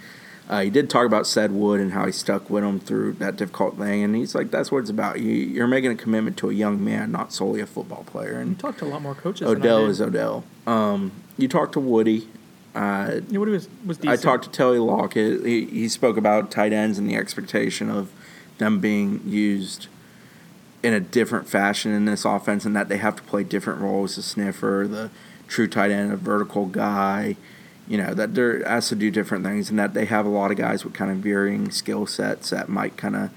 Uh, 0.49 0.63
he 0.63 0.71
did 0.71 0.91
talk 0.91 1.07
about 1.07 1.29
said 1.29 1.53
Sedwood 1.53 1.81
and 1.81 1.93
how 1.93 2.07
he 2.07 2.11
stuck 2.11 2.51
with 2.51 2.65
him 2.65 2.81
through 2.81 3.13
that 3.15 3.37
difficult 3.37 3.79
thing, 3.79 4.03
and 4.03 4.17
he's 4.17 4.35
like, 4.35 4.51
"That's 4.51 4.73
what 4.73 4.79
it's 4.79 4.91
about. 4.91 5.21
You, 5.21 5.31
you're 5.31 5.69
making 5.69 5.93
a 5.93 5.95
commitment 5.95 6.37
to 6.39 6.51
a 6.51 6.53
young 6.53 6.85
man, 6.85 7.13
not 7.13 7.33
solely 7.33 7.61
a 7.61 7.67
football 7.67 8.03
player." 8.03 8.33
And 8.41 8.51
you 8.51 8.57
talked 8.57 8.81
to 8.81 8.85
a 8.85 8.89
lot 8.89 9.01
more 9.01 9.15
coaches. 9.15 9.47
Odell 9.47 9.87
is 9.87 10.01
Odell. 10.01 10.43
Um, 10.67 11.13
you 11.39 11.47
talked 11.47 11.75
to 11.75 11.81
Woody. 11.81 12.27
Uh, 12.75 13.21
Yeah, 13.29 13.39
what 13.39 13.49
was 13.49 13.69
was 13.87 14.05
I 14.05 14.17
talked 14.17 14.43
to 14.43 14.51
Telly 14.51 14.79
Lockette. 14.79 15.47
He, 15.47 15.67
he 15.67 15.89
spoke 15.89 16.17
about 16.17 16.51
tight 16.51 16.73
ends 16.73 16.99
and 16.99 17.09
the 17.09 17.15
expectation 17.15 17.89
of 17.89 18.11
them 18.61 18.79
being 18.79 19.21
used 19.27 19.89
in 20.83 20.95
a 20.95 21.01
different 21.01 21.49
fashion 21.49 21.93
in 21.93 22.05
this 22.05 22.25
offense 22.25 22.65
and 22.65 22.75
that 22.77 22.89
they 22.89 22.97
have 22.97 23.17
to 23.17 23.23
play 23.25 23.43
different 23.43 23.81
roles 23.81 24.17
the 24.17 24.23
sniffer, 24.23 24.87
the 24.89 25.11
true 25.49 25.67
tight 25.67 25.91
end, 25.91 26.13
a 26.13 26.17
vertical 26.17 26.67
guy. 26.67 27.37
You 27.89 27.99
know, 27.99 28.15
that 28.15 28.37
they're 28.37 28.65
asked 28.65 28.91
to 28.91 28.95
do 28.95 29.11
different 29.11 29.45
things 29.45 29.69
and 29.69 29.79
that 29.81 29.95
they 29.95 30.05
have 30.05 30.25
a 30.25 30.29
lot 30.29 30.53
of 30.53 30.57
guys 30.57 30.85
with 30.85 30.95
kind 30.95 31.11
of 31.11 31.17
varying 31.17 31.73
skill 31.73 32.07
sets 32.07 32.51
that 32.51 32.69
might 32.69 32.97
kind 32.97 33.17
of 33.17 33.31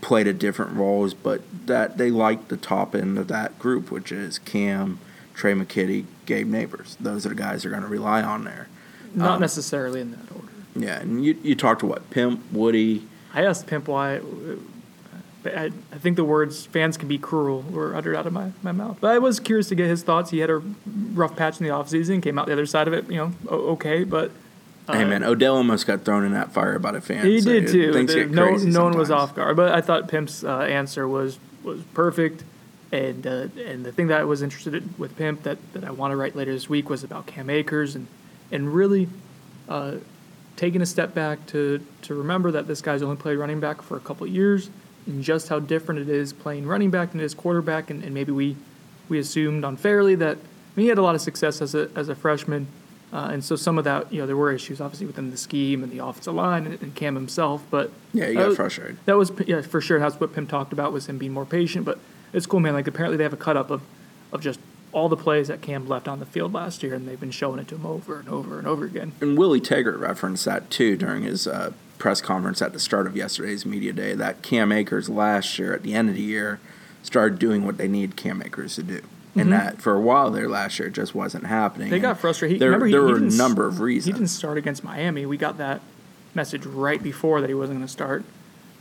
play 0.00 0.24
to 0.24 0.32
different 0.32 0.72
roles, 0.72 1.14
but 1.14 1.42
that 1.66 1.96
they 1.96 2.10
like 2.10 2.48
the 2.48 2.56
top 2.56 2.94
end 2.94 3.18
of 3.18 3.28
that 3.28 3.56
group, 3.60 3.92
which 3.92 4.10
is 4.10 4.40
Cam, 4.40 4.98
Trey 5.32 5.54
McKitty, 5.54 6.06
Gabe 6.26 6.48
Nabers. 6.48 6.96
Those 6.98 7.24
are 7.24 7.28
the 7.28 7.34
guys 7.36 7.62
they're 7.62 7.70
going 7.70 7.84
to 7.84 7.88
rely 7.88 8.20
on 8.22 8.44
there. 8.44 8.66
not 9.14 9.36
um, 9.36 9.40
necessarily 9.40 10.00
in 10.00 10.10
that 10.10 10.32
order. 10.34 10.48
Yeah, 10.74 11.00
and 11.00 11.24
you 11.24 11.38
you 11.42 11.54
talked 11.54 11.80
to 11.80 11.86
what 11.86 12.10
Pimp, 12.10 12.52
Woody. 12.52 13.06
I 13.38 13.44
asked 13.44 13.66
Pimp 13.68 13.86
why. 13.86 14.20
but 15.44 15.56
I, 15.56 15.64
I 15.92 15.98
think 15.98 16.16
the 16.16 16.24
words 16.24 16.66
"fans 16.66 16.96
can 16.96 17.08
be 17.08 17.18
cruel" 17.18 17.62
were 17.70 17.94
uttered 17.94 18.16
out 18.16 18.26
of 18.26 18.32
my, 18.32 18.50
my 18.62 18.72
mouth. 18.72 18.98
But 19.00 19.12
I 19.12 19.18
was 19.18 19.38
curious 19.38 19.68
to 19.68 19.74
get 19.76 19.86
his 19.86 20.02
thoughts. 20.02 20.30
He 20.30 20.38
had 20.40 20.50
a 20.50 20.60
rough 21.14 21.36
patch 21.36 21.60
in 21.60 21.66
the 21.66 21.72
offseason, 21.72 22.20
came 22.22 22.38
out 22.38 22.46
the 22.46 22.52
other 22.52 22.66
side 22.66 22.88
of 22.88 22.94
it, 22.94 23.08
you 23.08 23.16
know, 23.16 23.32
okay. 23.48 24.02
But 24.02 24.32
uh, 24.88 24.94
hey 24.94 25.04
man, 25.04 25.22
Odell 25.22 25.56
almost 25.56 25.86
got 25.86 26.04
thrown 26.04 26.24
in 26.24 26.32
that 26.32 26.52
fire 26.52 26.78
by 26.80 26.96
a 26.96 27.00
fan. 27.00 27.24
he 27.24 27.40
So 27.40 27.50
did 27.50 27.68
too. 27.68 27.92
The- 27.92 28.26
no, 28.26 28.56
no 28.56 28.84
one 28.84 28.98
was 28.98 29.10
off 29.10 29.34
guard. 29.36 29.56
But 29.56 29.72
I 29.72 29.80
thought 29.80 30.08
Pimp's 30.08 30.42
uh, 30.42 30.58
answer 30.60 31.06
was 31.06 31.38
was 31.62 31.82
perfect. 31.94 32.42
And 32.90 33.26
uh, 33.26 33.48
and 33.64 33.84
the 33.84 33.92
thing 33.92 34.06
that 34.08 34.18
I 34.20 34.24
was 34.24 34.40
interested 34.42 34.74
in 34.74 34.94
with 34.98 35.14
Pimp 35.16 35.42
that, 35.42 35.58
that 35.74 35.84
I 35.84 35.90
want 35.90 36.10
to 36.12 36.16
write 36.16 36.34
later 36.34 36.52
this 36.52 36.68
week 36.70 36.88
was 36.88 37.04
about 37.04 37.26
Cam 37.26 37.50
Akers 37.50 37.94
and 37.94 38.06
and 38.50 38.72
really 38.74 39.08
uh, 39.68 39.96
taking 40.58 40.82
a 40.82 40.86
step 40.86 41.14
back 41.14 41.46
to 41.46 41.80
to 42.02 42.14
remember 42.14 42.50
that 42.50 42.66
this 42.66 42.82
guy's 42.82 43.00
only 43.00 43.16
played 43.16 43.36
running 43.38 43.60
back 43.60 43.80
for 43.80 43.96
a 43.96 44.00
couple 44.00 44.26
of 44.26 44.32
years 44.32 44.68
and 45.06 45.22
just 45.24 45.48
how 45.48 45.58
different 45.58 46.00
it 46.00 46.08
is 46.10 46.32
playing 46.34 46.66
running 46.66 46.90
back 46.90 47.12
than 47.12 47.20
it 47.20 47.24
is 47.24 47.32
quarterback 47.32 47.88
and, 47.88 48.02
and 48.04 48.12
maybe 48.12 48.32
we 48.32 48.56
we 49.08 49.18
assumed 49.18 49.64
unfairly 49.64 50.14
that 50.16 50.36
I 50.36 50.40
mean, 50.76 50.84
he 50.84 50.88
had 50.88 50.98
a 50.98 51.02
lot 51.02 51.14
of 51.14 51.20
success 51.22 51.62
as 51.62 51.74
a 51.74 51.88
as 51.96 52.08
a 52.10 52.14
freshman 52.14 52.66
uh, 53.12 53.30
and 53.32 53.42
so 53.42 53.56
some 53.56 53.78
of 53.78 53.84
that 53.84 54.12
you 54.12 54.20
know 54.20 54.26
there 54.26 54.36
were 54.36 54.52
issues 54.52 54.80
obviously 54.80 55.06
within 55.06 55.30
the 55.30 55.36
scheme 55.38 55.82
and 55.82 55.90
the 55.92 56.04
offensive 56.04 56.34
line 56.34 56.66
and, 56.66 56.82
and 56.82 56.94
Cam 56.94 57.14
himself 57.14 57.62
but 57.70 57.90
Yeah, 58.12 58.26
you 58.26 58.34
that 58.34 58.40
got 58.40 58.48
was- 58.48 58.56
frustrated. 58.56 58.98
that 59.06 59.16
was 59.16 59.32
yeah 59.46 59.62
for 59.62 59.80
sure 59.80 59.98
that's 60.00 60.18
what 60.20 60.34
Pim 60.34 60.46
talked 60.46 60.72
about 60.72 60.92
was 60.92 61.06
him 61.08 61.16
being 61.18 61.32
more 61.32 61.46
patient 61.46 61.84
but 61.86 61.98
it's 62.32 62.46
cool 62.46 62.60
man 62.60 62.74
like 62.74 62.86
apparently 62.88 63.16
they 63.16 63.22
have 63.24 63.32
a 63.32 63.36
cut 63.38 63.56
up 63.56 63.70
of 63.70 63.80
of 64.32 64.40
just 64.42 64.58
all 64.92 65.08
the 65.08 65.16
plays 65.16 65.48
that 65.48 65.60
Cam 65.60 65.88
left 65.88 66.08
on 66.08 66.18
the 66.20 66.26
field 66.26 66.52
last 66.52 66.82
year 66.82 66.94
and 66.94 67.06
they've 67.06 67.20
been 67.20 67.30
showing 67.30 67.58
it 67.58 67.68
to 67.68 67.74
him 67.74 67.86
over 67.86 68.18
and 68.18 68.28
over 68.28 68.58
and 68.58 68.66
over 68.66 68.84
again 68.84 69.12
And 69.20 69.36
Willie 69.36 69.60
Taggart 69.60 69.98
referenced 69.98 70.44
that 70.44 70.70
too 70.70 70.96
during 70.96 71.22
his 71.22 71.46
uh, 71.46 71.72
press 71.98 72.20
conference 72.20 72.62
at 72.62 72.72
the 72.72 72.80
start 72.80 73.06
of 73.06 73.16
yesterday's 73.16 73.66
media 73.66 73.92
day. 73.92 74.14
That 74.14 74.42
Cam 74.42 74.72
Akers 74.72 75.08
last 75.08 75.58
year, 75.58 75.74
at 75.74 75.82
the 75.82 75.94
end 75.94 76.08
of 76.08 76.14
the 76.14 76.22
year, 76.22 76.60
started 77.02 77.38
doing 77.38 77.66
what 77.66 77.76
they 77.76 77.88
need 77.88 78.16
Cam 78.16 78.42
Akers 78.42 78.76
to 78.76 78.82
do. 78.82 79.02
And 79.36 79.52
that 79.52 79.80
for 79.80 79.94
a 79.94 80.00
while 80.00 80.32
there 80.32 80.48
last 80.48 80.80
year, 80.80 80.88
just 80.88 81.14
wasn't 81.14 81.46
happening. 81.46 81.86
Mm-hmm. 81.86 81.94
They 81.94 82.00
got 82.00 82.18
frustrated. 82.18 82.56
He, 82.56 82.58
There, 82.58 82.70
remember, 82.70 82.86
he, 82.86 82.92
there 82.92 83.06
he 83.06 83.12
were 83.12 83.18
a 83.18 83.20
didn't 83.20 83.36
number 83.36 83.68
of 83.68 83.78
reasons. 83.78 84.06
He 84.06 84.12
didn't 84.12 84.28
start 84.30 84.58
against 84.58 84.82
Miami. 84.82 85.26
We 85.26 85.36
got 85.36 85.58
that 85.58 85.80
message 86.34 86.66
right 86.66 87.00
before 87.00 87.40
that 87.40 87.48
he 87.48 87.54
wasn't 87.54 87.78
going 87.78 87.86
to 87.86 87.92
start 87.92 88.24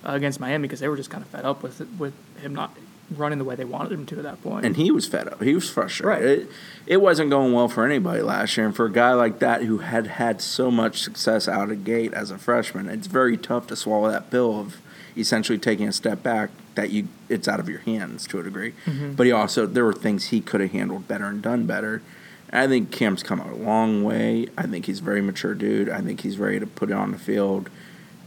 uh, 0.03 0.13
against 0.13 0.39
Miami 0.39 0.63
because 0.63 0.79
they 0.79 0.87
were 0.87 0.97
just 0.97 1.11
kind 1.11 1.23
of 1.23 1.29
fed 1.29 1.45
up 1.45 1.61
with 1.61 1.81
it, 1.81 1.87
with 1.99 2.13
him 2.41 2.55
not 2.55 2.75
running 3.09 3.37
the 3.37 3.45
way 3.45 3.55
they 3.55 3.65
wanted 3.65 3.91
him 3.91 4.05
to 4.05 4.17
at 4.17 4.23
that 4.23 4.41
point. 4.43 4.65
and 4.65 4.75
he 4.75 4.91
was 4.91 5.07
fed 5.07 5.27
up. 5.27 5.41
He 5.41 5.53
was 5.55 5.69
frustrated. 5.69 6.07
Right. 6.07 6.21
It, 6.23 6.49
it 6.85 6.97
wasn't 6.97 7.29
going 7.29 7.53
well 7.53 7.67
for 7.67 7.85
anybody 7.85 8.21
last 8.21 8.57
year. 8.57 8.65
And 8.65 8.75
for 8.75 8.85
a 8.85 8.91
guy 8.91 9.13
like 9.13 9.39
that 9.39 9.63
who 9.63 9.79
had 9.79 10.07
had 10.07 10.41
so 10.41 10.69
much 10.69 11.01
success 11.01 11.47
out 11.47 11.71
of 11.71 11.83
gate 11.83 12.13
as 12.13 12.31
a 12.31 12.37
freshman, 12.37 12.89
it's 12.89 13.07
very 13.07 13.37
tough 13.37 13.67
to 13.67 13.75
swallow 13.75 14.11
that 14.11 14.29
pill 14.29 14.59
of 14.59 14.77
essentially 15.15 15.57
taking 15.57 15.87
a 15.87 15.93
step 15.93 16.21
back 16.21 16.49
that 16.75 16.91
you 16.91 17.07
it's 17.27 17.47
out 17.47 17.59
of 17.59 17.67
your 17.67 17.79
hands 17.79 18.27
to 18.27 18.39
a 18.39 18.43
degree. 18.43 18.73
Mm-hmm. 18.85 19.13
But 19.13 19.25
he 19.25 19.31
also 19.31 19.65
there 19.65 19.85
were 19.85 19.93
things 19.93 20.25
he 20.25 20.41
could 20.41 20.61
have 20.61 20.71
handled 20.71 21.07
better 21.07 21.25
and 21.25 21.41
done 21.41 21.65
better. 21.65 22.01
And 22.49 22.61
I 22.61 22.67
think 22.67 22.91
Cam's 22.91 23.23
come 23.23 23.39
a 23.39 23.55
long 23.55 24.03
way. 24.03 24.47
I 24.57 24.67
think 24.67 24.85
he's 24.85 24.99
a 24.99 25.03
very 25.03 25.21
mature 25.21 25.53
dude. 25.55 25.89
I 25.89 26.01
think 26.01 26.21
he's 26.21 26.37
ready 26.37 26.59
to 26.59 26.67
put 26.67 26.89
it 26.89 26.93
on 26.93 27.11
the 27.11 27.17
field 27.17 27.69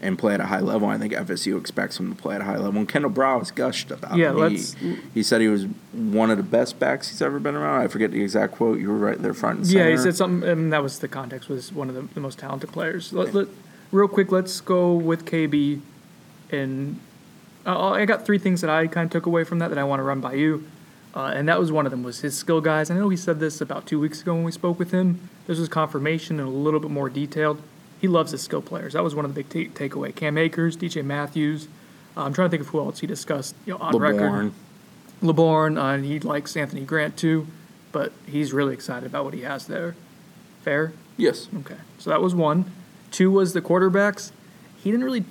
and 0.02 0.18
play 0.18 0.32
at 0.34 0.40
a 0.40 0.46
high 0.46 0.60
level. 0.60 0.88
I 0.88 0.96
think 0.98 1.12
FSU 1.12 1.58
expects 1.58 1.98
him 2.00 2.14
to 2.14 2.20
play 2.20 2.34
at 2.34 2.40
a 2.40 2.44
high 2.44 2.56
level. 2.56 2.78
And 2.80 2.88
Kendall 2.88 3.10
Briles 3.10 3.54
gushed 3.54 3.90
about 3.90 4.16
Yeah, 4.16 4.30
him. 4.30 4.36
He- 4.36 4.40
let's- 4.42 4.76
he 5.14 5.22
said 5.22 5.40
he 5.42 5.48
was 5.48 5.66
one 5.92 6.30
of 6.30 6.36
the 6.38 6.42
best 6.42 6.78
backs 6.78 7.08
he's 7.10 7.20
ever 7.20 7.38
been 7.38 7.54
around. 7.54 7.82
I 7.82 7.88
forget 7.88 8.10
the 8.10 8.22
exact 8.22 8.52
quote. 8.54 8.78
You 8.78 8.88
were 8.88 8.96
right 8.96 9.20
there 9.20 9.34
front 9.34 9.58
and 9.58 9.66
center. 9.66 9.84
yeah, 9.84 9.90
he 9.90 9.96
said 9.98 10.16
something, 10.16 10.48
and 10.48 10.72
that 10.72 10.82
was 10.82 11.00
the 11.00 11.08
context. 11.08 11.48
Was 11.48 11.72
one 11.72 11.88
of 11.90 11.94
the, 11.94 12.02
the 12.14 12.20
most 12.20 12.38
talented 12.38 12.72
players. 12.72 13.12
Let, 13.12 13.34
let, 13.34 13.48
real 13.92 14.08
quick, 14.08 14.32
let's 14.32 14.60
go 14.62 14.94
with 14.94 15.24
KB, 15.26 15.80
and 16.50 16.98
uh, 17.66 17.90
I 17.90 18.04
got 18.06 18.24
three 18.24 18.38
things 18.38 18.62
that 18.62 18.70
I 18.70 18.86
kind 18.86 19.04
of 19.04 19.10
took 19.10 19.26
away 19.26 19.44
from 19.44 19.58
that 19.58 19.68
that 19.68 19.78
I 19.78 19.84
want 19.84 20.00
to 20.00 20.04
run 20.04 20.20
by 20.22 20.32
you, 20.32 20.64
uh, 21.14 21.32
and 21.34 21.46
that 21.48 21.58
was 21.60 21.70
one 21.70 21.84
of 21.86 21.90
them 21.90 22.02
was 22.02 22.20
his 22.20 22.34
skill 22.36 22.60
guys. 22.62 22.90
I 22.90 22.94
know 22.94 23.10
he 23.10 23.16
said 23.18 23.38
this 23.38 23.60
about 23.60 23.86
two 23.86 24.00
weeks 24.00 24.22
ago 24.22 24.34
when 24.34 24.44
we 24.44 24.52
spoke 24.52 24.78
with 24.78 24.92
him. 24.92 25.28
This 25.46 25.58
was 25.58 25.68
confirmation 25.68 26.40
and 26.40 26.48
a 26.48 26.52
little 26.52 26.80
bit 26.80 26.90
more 26.90 27.10
detailed. 27.10 27.60
He 28.00 28.08
loves 28.08 28.32
his 28.32 28.40
skill 28.40 28.62
players. 28.62 28.94
That 28.94 29.04
was 29.04 29.14
one 29.14 29.24
of 29.24 29.34
the 29.34 29.42
big 29.42 29.72
ta- 29.74 29.84
takeaway. 29.84 30.14
Cam 30.14 30.38
Akers, 30.38 30.76
DJ 30.76 31.04
Matthews. 31.04 31.68
Uh, 32.16 32.24
I'm 32.24 32.32
trying 32.32 32.46
to 32.46 32.50
think 32.50 32.62
of 32.62 32.68
who 32.68 32.80
else 32.80 33.00
he 33.00 33.06
discussed. 33.06 33.54
You 33.66 33.74
know, 33.74 33.80
on 33.80 33.96
record. 33.98 34.22
Laborn. 34.22 34.54
Laborn, 35.22 35.78
uh, 35.78 35.92
and 35.92 36.04
he 36.04 36.18
likes 36.18 36.56
Anthony 36.56 36.82
Grant 36.82 37.16
too, 37.16 37.46
but 37.92 38.12
he's 38.26 38.52
really 38.52 38.72
excited 38.72 39.06
about 39.06 39.26
what 39.26 39.34
he 39.34 39.42
has 39.42 39.66
there. 39.66 39.94
Fair? 40.62 40.92
Yes. 41.18 41.48
Okay. 41.60 41.76
So 41.98 42.08
that 42.10 42.22
was 42.22 42.34
one. 42.34 42.70
Two 43.10 43.30
was 43.30 43.52
the 43.52 43.60
quarterbacks. 43.60 44.32
He 44.82 44.90
didn't 44.90 45.04
really 45.04 45.24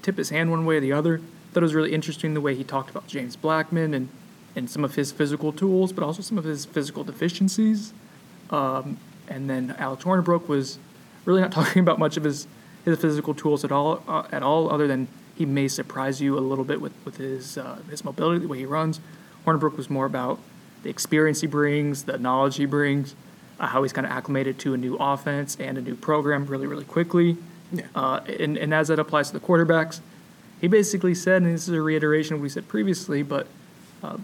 tip 0.00 0.16
his 0.16 0.30
hand 0.30 0.50
one 0.50 0.64
way 0.64 0.76
or 0.76 0.80
the 0.80 0.92
other. 0.92 1.20
Thought 1.52 1.60
it 1.60 1.62
was 1.62 1.74
really 1.74 1.92
interesting 1.92 2.32
the 2.32 2.40
way 2.40 2.54
he 2.54 2.64
talked 2.64 2.88
about 2.88 3.06
James 3.06 3.36
Blackman 3.36 3.92
and 3.92 4.08
in 4.54 4.68
some 4.68 4.84
of 4.84 4.94
his 4.94 5.12
physical 5.12 5.52
tools, 5.52 5.92
but 5.92 6.04
also 6.04 6.22
some 6.22 6.38
of 6.38 6.44
his 6.44 6.64
physical 6.64 7.04
deficiencies. 7.04 7.92
Um, 8.50 8.98
and 9.28 9.48
then 9.48 9.74
Alex 9.78 10.04
Hornibrook 10.04 10.48
was 10.48 10.78
really 11.24 11.40
not 11.40 11.52
talking 11.60 11.80
about 11.80 11.98
much 11.98 12.16
of 12.16 12.24
his, 12.24 12.46
his 12.84 12.98
physical 12.98 13.34
tools 13.34 13.64
at 13.64 13.72
all, 13.72 14.02
uh, 14.08 14.26
at 14.32 14.42
all, 14.42 14.70
other 14.70 14.86
than 14.86 15.08
he 15.34 15.46
may 15.46 15.68
surprise 15.68 16.20
you 16.20 16.38
a 16.38 16.40
little 16.40 16.64
bit 16.64 16.80
with, 16.80 16.92
with 17.04 17.16
his, 17.16 17.56
uh, 17.58 17.78
his 17.90 18.04
mobility, 18.04 18.40
the 18.40 18.48
way 18.48 18.58
he 18.58 18.66
runs. 18.66 19.00
Hornibrook 19.46 19.76
was 19.76 19.90
more 19.90 20.06
about 20.06 20.38
the 20.82 20.90
experience 20.90 21.40
he 21.40 21.46
brings, 21.46 22.04
the 22.04 22.18
knowledge 22.18 22.56
he 22.56 22.66
brings, 22.66 23.14
uh, 23.58 23.66
how 23.66 23.82
he's 23.82 23.92
kind 23.92 24.06
of 24.06 24.12
acclimated 24.12 24.58
to 24.60 24.74
a 24.74 24.76
new 24.76 24.96
offense 24.96 25.56
and 25.58 25.78
a 25.78 25.80
new 25.80 25.94
program 25.94 26.46
really, 26.46 26.66
really 26.66 26.84
quickly. 26.84 27.36
Yeah. 27.72 27.86
Uh, 27.94 28.20
and, 28.38 28.56
and 28.58 28.74
as 28.74 28.88
that 28.88 28.98
applies 28.98 29.30
to 29.30 29.38
the 29.38 29.44
quarterbacks, 29.44 30.00
he 30.60 30.68
basically 30.68 31.14
said, 31.14 31.42
and 31.42 31.54
this 31.54 31.66
is 31.66 31.74
a 31.74 31.80
reiteration 31.80 32.34
of 32.34 32.40
what 32.40 32.44
we 32.44 32.48
said 32.48 32.68
previously, 32.68 33.22
but 33.22 33.46
uh, 34.02 34.18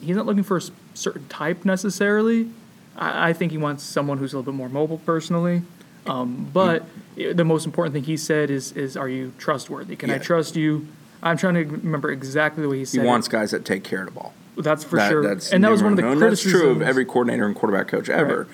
he's 0.00 0.16
not 0.16 0.26
looking 0.26 0.42
for 0.42 0.56
a 0.56 0.62
certain 0.94 1.28
type 1.28 1.64
necessarily. 1.64 2.50
I, 2.96 3.30
I 3.30 3.32
think 3.32 3.52
he 3.52 3.58
wants 3.58 3.84
someone 3.84 4.18
who's 4.18 4.32
a 4.32 4.38
little 4.38 4.52
bit 4.52 4.56
more 4.56 4.68
mobile 4.68 4.98
personally. 4.98 5.62
Um, 6.08 6.48
but 6.52 6.84
the 7.16 7.44
most 7.44 7.66
important 7.66 7.94
thing 7.94 8.04
he 8.04 8.16
said 8.16 8.50
is, 8.50 8.72
is 8.72 8.96
are 8.96 9.08
you 9.08 9.32
trustworthy? 9.38 9.96
Can 9.96 10.10
I 10.10 10.18
trust 10.18 10.56
you? 10.56 10.86
I'm 11.22 11.36
trying 11.36 11.54
to 11.54 11.64
remember 11.64 12.10
exactly 12.10 12.62
the 12.62 12.68
way 12.68 12.76
he 12.76 12.80
He 12.82 12.86
said 12.86 13.04
it. 13.04 13.06
wants 13.06 13.26
guys 13.28 13.50
that 13.50 13.64
take 13.64 13.84
care 13.84 14.00
of 14.00 14.06
the 14.06 14.12
ball. 14.12 14.32
That's 14.56 14.84
for 14.84 14.96
That- 14.96 15.10
sure. 15.10 15.22
That's 15.22 15.52
and 15.52 15.64
that 15.64 15.70
was 15.70 15.82
one 15.82 15.92
of 15.92 15.96
the 15.96 16.02
never- 16.02 16.12
and 16.12 16.22
That's 16.22 16.42
true 16.42 16.70
of 16.70 16.82
every 16.82 17.04
coordinator 17.04 17.46
and 17.46 17.54
quarterback 17.54 17.88
coach 17.88 18.08
ever. 18.08 18.40
Right. 18.44 18.46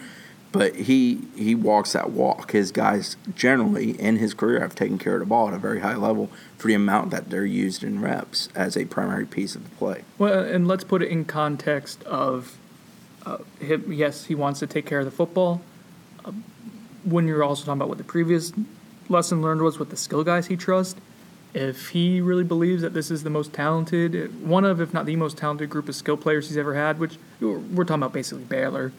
But 0.53 0.75
he 0.77 1.23
he 1.35 1.55
walks 1.55 1.93
that 1.95 2.11
walk. 2.11 2.53
His 2.53 2.73
guys 2.73 3.17
generally 3.35 3.93
in 4.01 4.17
his 4.19 4.35
career 4.35 4.61
have 4.61 4.75
taken 4.75 4.99
care 4.99 5.15
of 5.15 5.21
the 5.21 5.27
ball 5.27 5.49
at 5.49 5.55
a 5.55 5.59
very 5.59 5.81
high 5.81 5.97
level 5.97 6.29
for 6.59 6.69
the 6.69 6.75
amount 6.75 7.11
that 7.11 7.31
they're 7.31 7.47
used 7.47 7.83
in 7.83 8.01
reps 8.03 8.49
as 8.55 8.77
a 8.77 8.85
primary 8.85 9.25
piece 9.25 9.55
of 9.55 9.65
the 9.65 9.71
play. 9.77 10.03
Well, 10.19 10.41
and 10.41 10.69
let's 10.69 10.85
put 10.85 11.03
it 11.03 11.09
in 11.09 11.25
context 11.25 12.03
of 12.05 12.59
uh, 13.25 13.39
him. 13.61 13.93
Yes, 13.93 14.25
he 14.27 14.35
wants 14.35 14.61
to 14.61 14.67
take 14.67 14.85
care 14.85 14.99
of 14.99 15.05
the 15.07 15.11
football. 15.11 15.63
Uh, 16.25 16.33
when 17.05 17.27
you're 17.27 17.43
also 17.45 17.65
talking 17.65 17.79
about 17.79 17.89
what 17.89 17.99
the 17.99 18.05
previous 18.05 18.53
lesson 19.09 19.43
learned 19.43 19.63
was 19.63 19.79
with 19.79 19.91
the 19.91 19.97
skill 19.97 20.25
guys 20.25 20.47
he 20.47 20.57
trusts, 20.57 20.99
if 21.55 21.89
he 21.91 22.21
really 22.21 22.45
believes 22.45 22.81
that 22.83 22.95
this 22.95 23.11
is 23.11 23.25
the 23.25 23.31
most 23.31 23.53
talented, 23.53 24.47
one 24.47 24.65
of, 24.65 24.81
if 24.81 24.95
not 24.95 25.05
the 25.05 25.17
most 25.17 25.37
talented 25.37 25.69
group 25.69 25.89
of 25.89 25.95
skill 25.95 26.17
players 26.17 26.49
he's 26.49 26.57
ever 26.57 26.75
had, 26.75 26.99
which 26.99 27.17
we're 27.41 27.85
talking 27.85 27.97
about 28.03 28.13
basically 28.13 28.45
Baylor, 28.45 28.93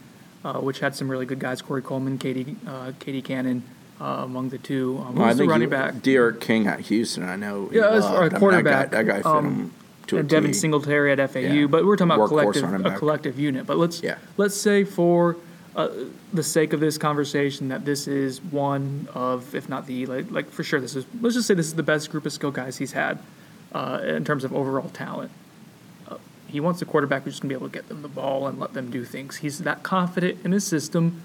uh, 0.46 0.54
which 0.60 0.80
had 0.80 0.96
some 0.96 1.10
really 1.10 1.26
good 1.26 1.40
guys, 1.40 1.62
Corey 1.62 1.82
Coleman, 1.82 2.20
KD, 2.20 2.56
uh, 2.68 2.92
KD 3.00 3.24
Cannon, 3.24 3.64
uh, 4.00 4.22
among 4.24 4.50
the 4.50 4.58
two. 4.60 5.04
Um, 5.08 5.16
Well, 5.16 5.28
was 5.30 5.38
the 5.38 5.46
running 5.48 5.70
back? 5.70 6.02
Derek 6.04 6.42
King 6.42 6.68
at 6.68 6.82
Houston, 6.82 7.24
I 7.24 7.36
know. 7.38 7.70
Yeah, 7.72 7.88
as 7.90 8.04
loved. 8.04 8.16
a 8.16 8.18
I 8.20 8.30
mean, 8.30 8.40
quarterback, 8.40 8.92
That 8.92 9.06
guy, 9.08 9.14
that 9.14 9.24
guy 9.24 9.30
fit 9.30 9.38
um, 9.38 9.46
him 9.46 9.74
to 10.08 10.18
a 10.18 10.24
Devin 10.24 10.52
T. 10.52 10.58
Singletary 10.58 11.12
at 11.12 11.32
FAU, 11.32 11.40
Yeah. 11.40 11.66
but 11.68 11.86
we're 11.86 11.96
talking 11.96 12.12
about 12.12 12.30
Workhorse 12.30 12.60
collective, 12.60 12.86
a 12.86 12.98
collective 12.98 13.40
unit. 13.40 13.66
But 13.66 13.78
let's 13.78 14.04
Yeah. 14.04 14.18
let's 14.38 14.56
say 14.56 14.84
for 14.84 15.38
uh, 15.76 15.90
the 16.34 16.44
sake 16.44 16.74
of 16.74 16.80
this 16.80 16.98
conversation 16.98 17.70
that 17.70 17.86
this 17.86 18.08
is 18.08 18.42
one 18.42 19.08
of, 19.14 19.56
if 19.56 19.70
not 19.70 19.88
the 19.88 20.06
like, 20.06 20.30
like 20.30 20.50
for 20.50 20.64
sure, 20.64 20.80
this 20.80 20.96
is. 20.96 21.06
Let's 21.20 21.36
just 21.36 21.48
say 21.48 21.54
this 21.54 21.68
is 21.68 21.76
the 21.76 21.84
best 21.84 22.12
group 22.12 22.26
of 22.26 22.34
skill 22.34 22.52
guys 22.52 22.78
he's 22.78 22.92
had 22.92 23.20
uh, 23.74 24.02
in 24.04 24.24
terms 24.24 24.44
of 24.44 24.54
overall 24.54 24.90
talent. 24.90 25.32
Uh, 26.08 26.18
he 26.48 26.60
wants 26.60 26.82
a 26.82 26.86
quarterback 26.86 27.24
who's 27.24 27.34
just 27.34 27.42
gonna 27.42 27.50
be 27.50 27.56
able 27.56 27.70
to 27.70 27.74
get 27.74 27.88
them 27.88 28.02
the 28.02 28.08
ball 28.08 28.48
and 28.48 28.60
let 28.60 28.74
them 28.74 28.92
do 28.92 29.04
things. 29.04 29.38
He's 29.38 29.60
that 29.60 29.84
confident 29.84 30.46
in 30.46 30.52
his 30.52 30.66
system. 30.66 31.22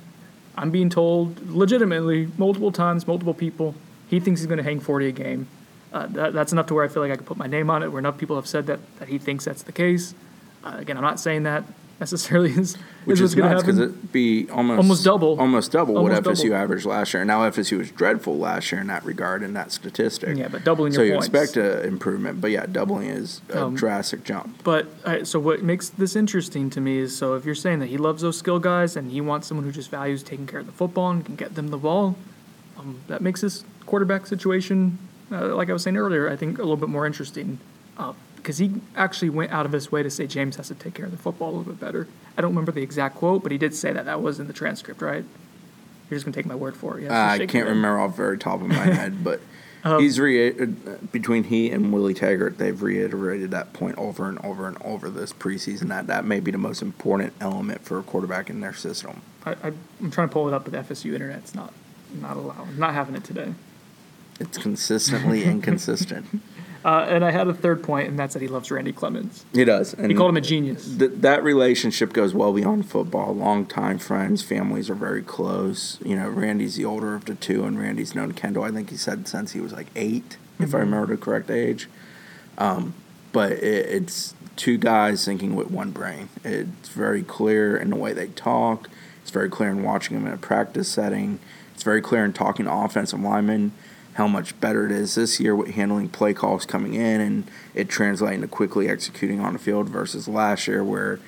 I'm 0.56 0.72
being 0.72 0.90
told 0.90 1.50
legitimately 1.50 2.28
multiple 2.36 2.72
times, 2.72 3.06
multiple 3.06 3.34
people, 3.34 3.76
he 4.08 4.18
thinks 4.18 4.40
he's 4.40 4.46
going 4.48 4.58
to 4.58 4.64
hang 4.64 4.80
40 4.80 5.06
a 5.06 5.12
game. 5.12 5.46
Uh, 5.92 6.06
that, 6.08 6.32
that's 6.32 6.52
enough 6.52 6.66
to 6.66 6.74
where 6.74 6.84
I 6.84 6.88
feel 6.88 7.02
like 7.02 7.12
I 7.12 7.16
could 7.16 7.26
put 7.26 7.36
my 7.36 7.46
name 7.46 7.70
on 7.70 7.82
it, 7.84 7.92
where 7.92 8.00
enough 8.00 8.18
people 8.18 8.34
have 8.34 8.46
said 8.46 8.66
that, 8.66 8.80
that 8.98 9.08
he 9.08 9.18
thinks 9.18 9.44
that's 9.44 9.62
the 9.62 9.72
case. 9.72 10.14
Uh, 10.64 10.76
again, 10.78 10.96
I'm 10.96 11.02
not 11.04 11.20
saying 11.20 11.44
that 11.44 11.64
necessarily 12.00 12.50
is, 12.52 12.76
Which 13.04 13.16
is 13.18 13.20
what's 13.20 13.20
is 13.20 13.34
going 13.34 13.48
to 13.48 13.54
nuts 13.54 13.64
because 13.64 13.78
it'd 13.78 14.12
be 14.12 14.48
almost 14.50 14.78
Almost 14.78 15.04
double. 15.04 15.40
almost 15.40 15.72
double 15.72 15.94
what 16.02 16.12
FSU 16.12 16.42
double. 16.44 16.54
averaged 16.54 16.86
last 16.86 17.12
year. 17.14 17.24
Now 17.24 17.40
FSU 17.50 17.78
was 17.78 17.90
dreadful 17.90 18.38
last 18.38 18.70
year 18.70 18.80
in 18.80 18.86
that 18.86 19.04
regard 19.04 19.42
in 19.42 19.52
that 19.54 19.72
statistic. 19.72 20.36
Yeah, 20.36 20.48
but 20.48 20.64
doubling 20.64 20.92
so 20.92 21.00
your 21.00 21.06
you 21.06 21.12
points. 21.14 21.28
expect 21.28 21.56
an 21.56 21.84
improvement, 21.88 22.40
but 22.40 22.50
yeah, 22.50 22.66
doubling 22.66 23.08
is 23.08 23.40
a 23.52 23.64
Um, 23.64 23.74
drastic 23.74 24.24
jump. 24.24 24.62
But 24.64 24.86
so 25.26 25.38
what 25.40 25.62
makes 25.62 25.88
this 25.88 26.14
interesting 26.16 26.70
to 26.70 26.80
me 26.80 26.98
is 26.98 27.16
so 27.16 27.34
if 27.34 27.44
you're 27.44 27.54
saying 27.54 27.80
that 27.80 27.86
he 27.88 27.96
loves 27.98 28.22
those 28.22 28.38
skill 28.38 28.58
guys 28.60 28.96
and 28.96 29.10
he 29.10 29.20
wants 29.20 29.48
someone 29.48 29.64
who 29.66 29.72
just 29.72 29.90
values 29.90 30.22
taking 30.22 30.46
care 30.46 30.60
of 30.60 30.66
the 30.66 30.72
football 30.72 31.10
and 31.10 31.24
can 31.24 31.34
get 31.36 31.54
them 31.54 31.68
the 31.68 31.78
ball, 31.78 32.16
um, 32.78 33.00
that 33.08 33.20
makes 33.20 33.40
this 33.40 33.64
quarterback 33.86 34.26
situation, 34.26 34.98
uh, 35.32 35.54
like 35.56 35.68
I 35.68 35.72
was 35.72 35.82
saying 35.82 35.96
earlier, 35.96 36.28
I 36.30 36.36
think 36.36 36.58
a 36.58 36.62
little 36.62 36.76
bit 36.76 36.88
more 36.88 37.06
interesting. 37.06 37.58
Uh, 37.96 38.12
because 38.48 38.56
he 38.56 38.72
actually 38.96 39.28
went 39.28 39.52
out 39.52 39.66
of 39.66 39.72
his 39.72 39.92
way 39.92 40.02
to 40.02 40.08
say 40.08 40.26
James 40.26 40.56
has 40.56 40.68
to 40.68 40.74
take 40.74 40.94
care 40.94 41.04
of 41.04 41.10
the 41.10 41.18
football 41.18 41.50
a 41.50 41.54
little 41.54 41.70
bit 41.70 41.78
better. 41.78 42.08
I 42.34 42.40
don't 42.40 42.52
remember 42.52 42.72
the 42.72 42.80
exact 42.80 43.16
quote, 43.16 43.42
but 43.42 43.52
he 43.52 43.58
did 43.58 43.74
say 43.74 43.92
that. 43.92 44.06
That 44.06 44.22
was 44.22 44.40
in 44.40 44.46
the 44.46 44.54
transcript, 44.54 45.02
right? 45.02 45.22
You're 46.08 46.16
just 46.16 46.24
gonna 46.24 46.34
take 46.34 46.46
my 46.46 46.54
word 46.54 46.74
for 46.74 46.98
it. 46.98 47.02
Yeah, 47.02 47.26
Uh, 47.28 47.32
I 47.32 47.44
can't 47.44 47.68
remember 47.68 48.00
off 48.00 48.12
the 48.12 48.16
very 48.16 48.38
top 48.38 48.62
of 48.62 48.68
my 48.68 48.74
head, 48.94 49.22
but 49.22 49.42
Um, 49.84 50.00
he's 50.00 50.18
re- 50.18 50.52
between 51.12 51.44
he 51.44 51.70
and 51.70 51.92
Willie 51.92 52.14
Taggart, 52.14 52.56
they've 52.56 52.80
reiterated 52.80 53.50
that 53.50 53.74
point 53.74 53.98
over 53.98 54.26
and 54.30 54.38
over 54.42 54.66
and 54.66 54.78
over 54.82 55.10
this 55.10 55.34
preseason. 55.34 55.88
That 55.88 56.06
that 56.06 56.24
may 56.24 56.40
be 56.40 56.50
the 56.50 56.56
most 56.56 56.80
important 56.80 57.34
element 57.42 57.84
for 57.84 57.98
a 57.98 58.02
quarterback 58.02 58.48
in 58.48 58.60
their 58.60 58.72
system. 58.72 59.20
I, 59.44 59.56
I'm 60.00 60.10
trying 60.10 60.28
to 60.30 60.32
pull 60.32 60.48
it 60.48 60.54
up, 60.54 60.64
but 60.64 60.72
the 60.72 60.78
FSU 60.94 61.12
internet's 61.12 61.54
not 61.54 61.74
not 62.18 62.38
allowing, 62.38 62.78
not 62.78 62.94
having 62.94 63.14
it 63.14 63.24
today. 63.24 63.52
It's 64.40 64.56
consistently 64.56 65.44
inconsistent. 65.44 66.40
Uh, 66.84 67.06
and 67.08 67.24
I 67.24 67.30
had 67.32 67.48
a 67.48 67.54
third 67.54 67.82
point, 67.82 68.08
and 68.08 68.18
that's 68.18 68.34
that 68.34 68.42
he 68.42 68.48
loves 68.48 68.70
Randy 68.70 68.92
Clements. 68.92 69.44
He 69.52 69.64
does. 69.64 69.94
And 69.94 70.10
He 70.10 70.16
called 70.16 70.30
him 70.30 70.36
a 70.36 70.40
genius. 70.40 70.96
th- 70.96 71.10
that 71.16 71.42
relationship 71.42 72.12
goes 72.12 72.34
well 72.34 72.52
beyond 72.52 72.88
football. 72.88 73.34
Longtime 73.34 73.98
friends, 73.98 74.42
families 74.42 74.88
are 74.88 74.94
very 74.94 75.22
close. 75.22 75.98
You 76.04 76.16
know, 76.16 76.28
Randy's 76.28 76.76
the 76.76 76.84
older 76.84 77.14
of 77.14 77.24
the 77.24 77.34
two, 77.34 77.64
and 77.64 77.78
Randy's 77.78 78.14
known 78.14 78.32
Kendall. 78.32 78.62
I 78.62 78.70
think 78.70 78.90
he 78.90 78.96
said 78.96 79.26
since 79.26 79.52
he 79.52 79.60
was 79.60 79.72
like 79.72 79.88
8 79.96 80.36
if 80.60 80.74
I 80.74 80.78
remember 80.78 81.14
the 81.14 81.20
correct 81.20 81.50
age. 81.50 81.88
Um, 82.58 82.94
but 83.32 83.52
it, 83.52 83.86
it's 83.86 84.34
two 84.56 84.76
guys 84.78 85.24
thinking 85.24 85.54
with 85.56 85.70
one 85.70 85.90
brain. 85.90 86.28
It's 86.44 86.88
very 86.88 87.22
clear 87.22 87.76
in 87.76 87.90
the 87.90 87.96
way 87.96 88.12
they 88.12 88.28
talk. 88.28 88.88
It's 89.22 89.30
very 89.30 89.48
clear 89.48 89.70
in 89.70 89.82
watching 89.82 90.16
them 90.16 90.26
in 90.26 90.32
a 90.32 90.36
practice 90.38 90.88
setting. 90.88 91.38
It's 91.74 91.82
very 91.82 92.00
clear 92.02 92.24
in 92.24 92.32
talking 92.32 92.64
to 92.66 92.72
offensive 92.72 93.20
linemen 93.20 93.72
how 94.18 94.26
much 94.26 94.60
better 94.60 94.84
it 94.84 94.90
is 94.90 95.14
this 95.14 95.38
year 95.38 95.54
with 95.54 95.70
handling 95.76 96.08
play 96.08 96.34
calls 96.34 96.66
coming 96.66 96.94
in 96.94 97.20
and 97.20 97.44
it 97.72 97.88
translating 97.88 98.40
to 98.40 98.48
quickly 98.48 98.88
executing 98.88 99.38
on 99.38 99.52
the 99.52 99.60
field 99.60 99.88
versus 99.88 100.26
last 100.26 100.66
year 100.66 100.82
where 100.82 101.20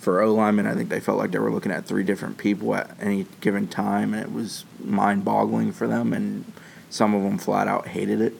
for 0.00 0.20
O 0.20 0.34
linemen 0.34 0.66
I 0.66 0.74
think 0.74 0.88
they 0.88 0.98
felt 0.98 1.16
like 1.16 1.30
they 1.30 1.38
were 1.38 1.52
looking 1.52 1.70
at 1.70 1.86
three 1.86 2.02
different 2.02 2.36
people 2.36 2.74
at 2.74 2.90
any 3.00 3.26
given 3.40 3.68
time 3.68 4.12
and 4.12 4.20
it 4.24 4.32
was 4.32 4.64
mind 4.80 5.24
boggling 5.24 5.70
for 5.70 5.86
them 5.86 6.12
and 6.12 6.44
some 6.90 7.14
of 7.14 7.22
them 7.22 7.38
flat 7.38 7.68
out 7.68 7.86
hated 7.86 8.20
it. 8.20 8.34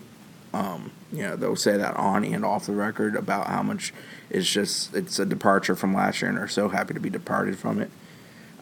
Um, 0.53 0.91
you 1.13 1.23
know, 1.23 1.37
they'll 1.37 1.55
say 1.55 1.77
that 1.77 1.95
on 1.95 2.25
and 2.25 2.45
off 2.45 2.67
the 2.67 2.73
record 2.73 3.15
about 3.15 3.47
how 3.47 3.63
much 3.63 3.95
it's 4.29 4.51
just 4.51 4.93
it's 4.93 5.21
a 5.21 5.25
departure 5.25 5.77
from 5.77 5.95
last 5.95 6.21
year 6.21 6.31
and 6.31 6.37
they're 6.37 6.49
so 6.49 6.69
happy 6.69 6.95
to 6.95 7.01
be 7.01 7.11
departed 7.11 7.57
from 7.57 7.81
it. 7.81 7.93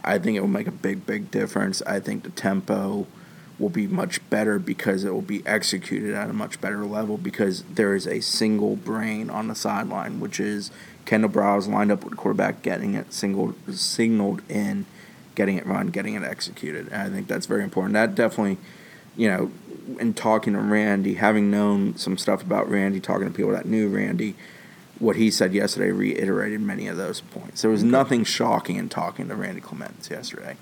I 0.04 0.18
think 0.18 0.36
it 0.36 0.40
will 0.40 0.48
make 0.48 0.66
a 0.66 0.72
big, 0.72 1.06
big 1.06 1.30
difference. 1.30 1.80
I 1.86 2.00
think 2.00 2.24
the 2.24 2.30
tempo 2.30 3.06
will 3.62 3.70
be 3.70 3.86
much 3.86 4.28
better 4.28 4.58
because 4.58 5.04
it 5.04 5.14
will 5.14 5.22
be 5.22 5.46
executed 5.46 6.14
at 6.14 6.28
a 6.28 6.32
much 6.32 6.60
better 6.60 6.84
level 6.84 7.16
because 7.16 7.62
there 7.62 7.94
is 7.94 8.08
a 8.08 8.20
single 8.20 8.74
brain 8.74 9.30
on 9.30 9.46
the 9.46 9.54
sideline, 9.54 10.18
which 10.18 10.40
is 10.40 10.72
Kendall 11.06 11.30
Briles 11.30 11.68
lined 11.68 11.92
up 11.92 12.02
with 12.02 12.10
the 12.10 12.16
quarterback, 12.16 12.62
getting 12.62 12.94
it 12.94 13.12
single 13.12 13.54
signaled 13.70 14.42
in, 14.50 14.84
getting 15.36 15.56
it 15.56 15.64
run, 15.64 15.86
getting 15.88 16.14
it 16.14 16.24
executed. 16.24 16.88
And 16.88 17.02
I 17.02 17.08
think 17.08 17.28
that's 17.28 17.46
very 17.46 17.62
important. 17.62 17.94
That 17.94 18.16
definitely, 18.16 18.58
you 19.16 19.28
know, 19.28 19.52
in 20.00 20.12
talking 20.12 20.54
to 20.54 20.58
Randy, 20.58 21.14
having 21.14 21.48
known 21.48 21.96
some 21.96 22.18
stuff 22.18 22.42
about 22.42 22.68
Randy, 22.68 22.98
talking 22.98 23.28
to 23.28 23.32
people 23.32 23.52
that 23.52 23.66
knew 23.66 23.88
Randy, 23.88 24.34
what 24.98 25.14
he 25.14 25.30
said 25.30 25.54
yesterday 25.54 25.92
reiterated 25.92 26.60
many 26.60 26.88
of 26.88 26.96
those 26.96 27.20
points. 27.20 27.62
There 27.62 27.70
was 27.70 27.84
nothing 27.84 28.24
shocking 28.24 28.74
in 28.74 28.88
talking 28.88 29.28
to 29.28 29.36
Randy 29.36 29.60
Clements 29.60 30.10
yesterday. 30.10 30.56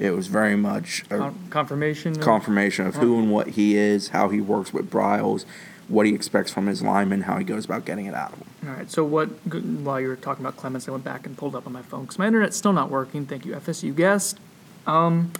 It 0.00 0.12
was 0.12 0.28
very 0.28 0.56
much 0.56 1.04
a 1.10 1.18
Con- 1.18 1.38
confirmation. 1.50 2.12
of- 2.12 2.20
confirmation 2.20 2.86
of 2.86 2.96
who 2.96 3.18
and 3.18 3.30
what 3.30 3.48
he 3.48 3.76
is, 3.76 4.08
how 4.08 4.30
he 4.30 4.40
works 4.40 4.72
with 4.72 4.90
Briles, 4.90 5.44
what 5.88 6.06
he 6.06 6.14
expects 6.14 6.50
from 6.50 6.68
his 6.68 6.80
linemen, 6.82 7.22
how 7.22 7.36
he 7.36 7.44
goes 7.44 7.66
about 7.66 7.84
getting 7.84 8.06
it 8.06 8.14
out 8.14 8.32
of 8.32 8.38
them. 8.38 8.48
All 8.66 8.74
right. 8.76 8.90
So 8.90 9.04
what? 9.04 9.26
While 9.52 10.00
you 10.00 10.08
were 10.08 10.16
talking 10.16 10.42
about 10.42 10.56
Clements, 10.56 10.88
I 10.88 10.92
went 10.92 11.04
back 11.04 11.26
and 11.26 11.36
pulled 11.36 11.54
up 11.54 11.66
on 11.66 11.74
my 11.74 11.82
phone 11.82 12.02
because 12.02 12.18
my 12.18 12.26
internet's 12.26 12.56
still 12.56 12.72
not 12.72 12.88
working. 12.90 13.26
Thank 13.26 13.44
you, 13.44 13.52
FSU 13.54 13.94
guest. 13.94 14.40
Um, 14.86 15.32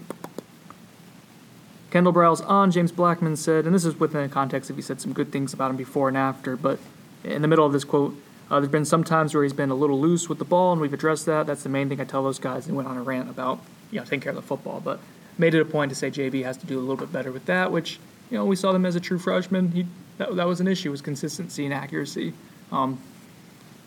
Kendall 1.90 2.12
Briles 2.12 2.46
on 2.46 2.70
James 2.70 2.92
Blackman 2.92 3.36
said, 3.36 3.64
and 3.64 3.74
this 3.74 3.86
is 3.86 3.98
within 3.98 4.22
the 4.22 4.28
context 4.28 4.68
of 4.68 4.76
he 4.76 4.82
said 4.82 5.00
some 5.00 5.14
good 5.14 5.32
things 5.32 5.54
about 5.54 5.70
him 5.70 5.76
before 5.76 6.08
and 6.08 6.16
after, 6.18 6.54
but 6.54 6.78
in 7.24 7.40
the 7.40 7.48
middle 7.48 7.64
of 7.64 7.72
this 7.72 7.84
quote, 7.84 8.14
uh, 8.50 8.60
there's 8.60 8.70
been 8.70 8.84
some 8.84 9.04
times 9.04 9.32
where 9.32 9.42
he's 9.42 9.52
been 9.54 9.70
a 9.70 9.74
little 9.74 9.98
loose 9.98 10.28
with 10.28 10.38
the 10.38 10.44
ball, 10.44 10.72
and 10.72 10.80
we've 10.82 10.92
addressed 10.92 11.24
that. 11.26 11.46
That's 11.46 11.62
the 11.62 11.68
main 11.70 11.88
thing 11.88 12.00
I 12.00 12.04
tell 12.04 12.22
those 12.22 12.38
guys. 12.38 12.66
And 12.66 12.76
went 12.76 12.88
on 12.88 12.96
a 12.96 13.02
rant 13.02 13.30
about 13.30 13.60
you 13.90 13.98
know 13.98 14.04
taking 14.04 14.20
care 14.20 14.30
of 14.30 14.36
the 14.36 14.42
football, 14.42 14.80
but 14.80 15.00
made 15.38 15.54
it 15.54 15.60
a 15.60 15.64
point 15.64 15.90
to 15.90 15.94
say 15.94 16.10
JB 16.10 16.44
has 16.44 16.56
to 16.58 16.66
do 16.66 16.78
a 16.78 16.80
little 16.80 16.96
bit 16.96 17.12
better 17.12 17.32
with 17.32 17.46
that, 17.46 17.72
which 17.72 17.98
you 18.30 18.36
know 18.36 18.44
we 18.44 18.56
saw 18.56 18.72
them 18.72 18.84
as 18.86 18.96
a 18.96 19.00
true 19.00 19.18
freshman. 19.18 19.72
He 19.72 19.86
that, 20.18 20.36
that 20.36 20.46
was 20.46 20.60
an 20.60 20.68
issue 20.68 20.90
was 20.90 21.00
consistency 21.02 21.64
and 21.64 21.72
accuracy. 21.74 22.34
Um, 22.72 22.98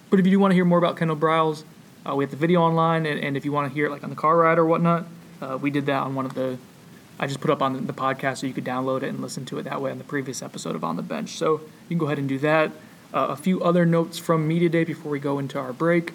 But 0.09 0.19
if 0.19 0.25
you 0.25 0.31
do 0.31 0.39
want 0.39 0.51
to 0.51 0.55
hear 0.55 0.65
more 0.65 0.77
about 0.77 0.97
Kendall 0.97 1.17
Briles, 1.17 1.63
uh, 2.07 2.15
we 2.15 2.23
have 2.23 2.31
the 2.31 2.37
video 2.37 2.61
online, 2.61 3.05
and, 3.05 3.19
and 3.19 3.37
if 3.37 3.45
you 3.45 3.51
want 3.51 3.67
to 3.69 3.73
hear 3.73 3.85
it 3.87 3.91
like 3.91 4.03
on 4.03 4.09
the 4.09 4.15
car 4.15 4.37
ride 4.37 4.57
or 4.57 4.65
whatnot, 4.65 5.05
uh, 5.41 5.57
we 5.59 5.71
did 5.71 5.85
that 5.87 6.03
on 6.03 6.15
one 6.15 6.25
of 6.25 6.33
the. 6.33 6.57
I 7.19 7.27
just 7.27 7.39
put 7.39 7.51
up 7.51 7.61
on 7.61 7.85
the 7.85 7.93
podcast 7.93 8.39
so 8.39 8.47
you 8.47 8.53
could 8.53 8.65
download 8.65 9.03
it 9.03 9.09
and 9.09 9.21
listen 9.21 9.45
to 9.45 9.59
it 9.59 9.63
that 9.63 9.79
way 9.81 9.91
on 9.91 9.99
the 9.99 10.03
previous 10.03 10.41
episode 10.41 10.75
of 10.75 10.83
On 10.83 10.95
the 10.95 11.03
Bench. 11.03 11.29
So 11.37 11.61
you 11.87 11.89
can 11.89 11.97
go 11.99 12.07
ahead 12.07 12.17
and 12.17 12.27
do 12.27 12.39
that. 12.39 12.71
Uh, 13.13 13.27
a 13.29 13.35
few 13.35 13.63
other 13.63 13.85
notes 13.85 14.17
from 14.17 14.47
Media 14.47 14.69
Day 14.69 14.83
before 14.83 15.11
we 15.11 15.19
go 15.19 15.37
into 15.37 15.59
our 15.59 15.71
break. 15.71 16.13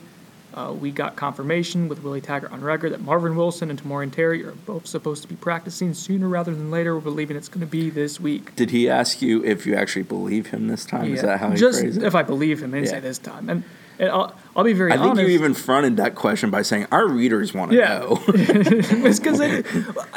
Uh, 0.55 0.73
we 0.73 0.91
got 0.91 1.15
confirmation 1.15 1.89
with 1.89 2.03
Willie 2.03 2.21
Taggart 2.23 2.51
on 2.53 2.63
record 2.63 2.93
that 2.93 3.01
Marvin 3.03 3.37
Wilson 3.37 3.71
and 3.71 3.81
Tamorrion 3.81 4.11
Terry 4.11 4.43
are 4.45 4.53
both 4.53 4.87
supposed 4.87 5.23
to 5.23 5.29
be 5.29 5.37
practicing 5.37 5.93
sooner 5.95 6.27
rather 6.29 6.55
than 6.55 6.71
later. 6.71 6.95
We're 6.95 7.01
believing 7.03 7.37
it's 7.37 7.49
going 7.49 7.61
to 7.61 7.67
be 7.71 7.91
this 7.91 8.19
week. 8.19 8.57
Did 8.57 8.71
he 8.71 8.89
ask 8.89 9.21
you 9.23 9.45
if 9.45 9.67
you 9.67 9.75
actually 9.77 10.03
believe 10.05 10.47
him 10.49 10.67
this 10.69 10.85
time? 10.87 11.13
Is 11.13 11.23
that 11.23 11.39
how 11.39 11.51
he 11.51 11.57
Just 11.57 11.81
phrased 11.81 11.99
it? 11.99 12.05
if 12.05 12.15
I 12.15 12.23
believe 12.23 12.63
him, 12.63 12.75
Yeah. 12.75 12.85
say 12.87 13.01
this 13.01 13.19
time, 13.19 13.49
and, 13.51 13.63
and 13.99 14.09
I'll, 14.11 14.33
I'll 14.57 14.65
be 14.65 14.73
very 14.73 14.93
I 14.93 14.97
think 14.97 15.11
honest. 15.11 15.29
you 15.29 15.35
even 15.35 15.55
fronted 15.55 15.97
that 15.99 16.15
question 16.15 16.51
by 16.51 16.63
saying 16.63 16.87
our 16.91 17.07
readers 17.07 17.53
want 17.53 17.73
to 17.73 17.77
Yeah. 17.77 17.99
know. 17.99 18.23
it's 18.29 19.19
because, 19.21 19.39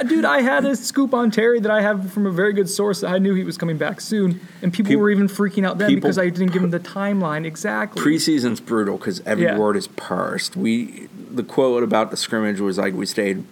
dude, 0.07 0.23
I 0.25 0.41
had 0.41 0.65
a 0.65 0.75
scoop 0.75 1.13
on 1.13 1.29
Terry 1.31 1.59
that 1.59 1.71
I 1.71 1.81
have 1.81 2.11
from 2.13 2.25
a 2.25 2.31
very 2.31 2.53
good 2.53 2.69
source 2.69 3.01
that 3.01 3.09
I 3.11 3.17
knew 3.17 3.33
he 3.33 3.43
was 3.43 3.57
coming 3.57 3.77
back 3.77 3.99
soon, 3.99 4.39
and 4.61 4.71
people 4.71 4.91
Peop- 4.91 4.99
were 4.99 5.09
even 5.09 5.27
freaking 5.27 5.65
out 5.67 5.77
then 5.77 5.89
people- 5.89 6.01
because 6.01 6.17
I 6.17 6.29
didn't 6.29 6.53
give 6.53 6.63
him 6.63 6.69
the 6.71 6.79
timeline 6.79 7.45
exactly. 7.45 8.01
Preseason's 8.01 8.59
brutal 8.61 8.97
because 8.97 9.19
every 9.25 9.45
Yeah. 9.45 9.57
word 9.57 9.75
is 9.75 9.87
parsed. 10.21 10.55
We 10.55 11.07
the 11.31 11.43
quote 11.43 11.83
about 11.83 12.11
the 12.11 12.17
scrimmage 12.17 12.59
was 12.59 12.77
like 12.77 12.93
we 12.93 13.05
stayed 13.05 13.43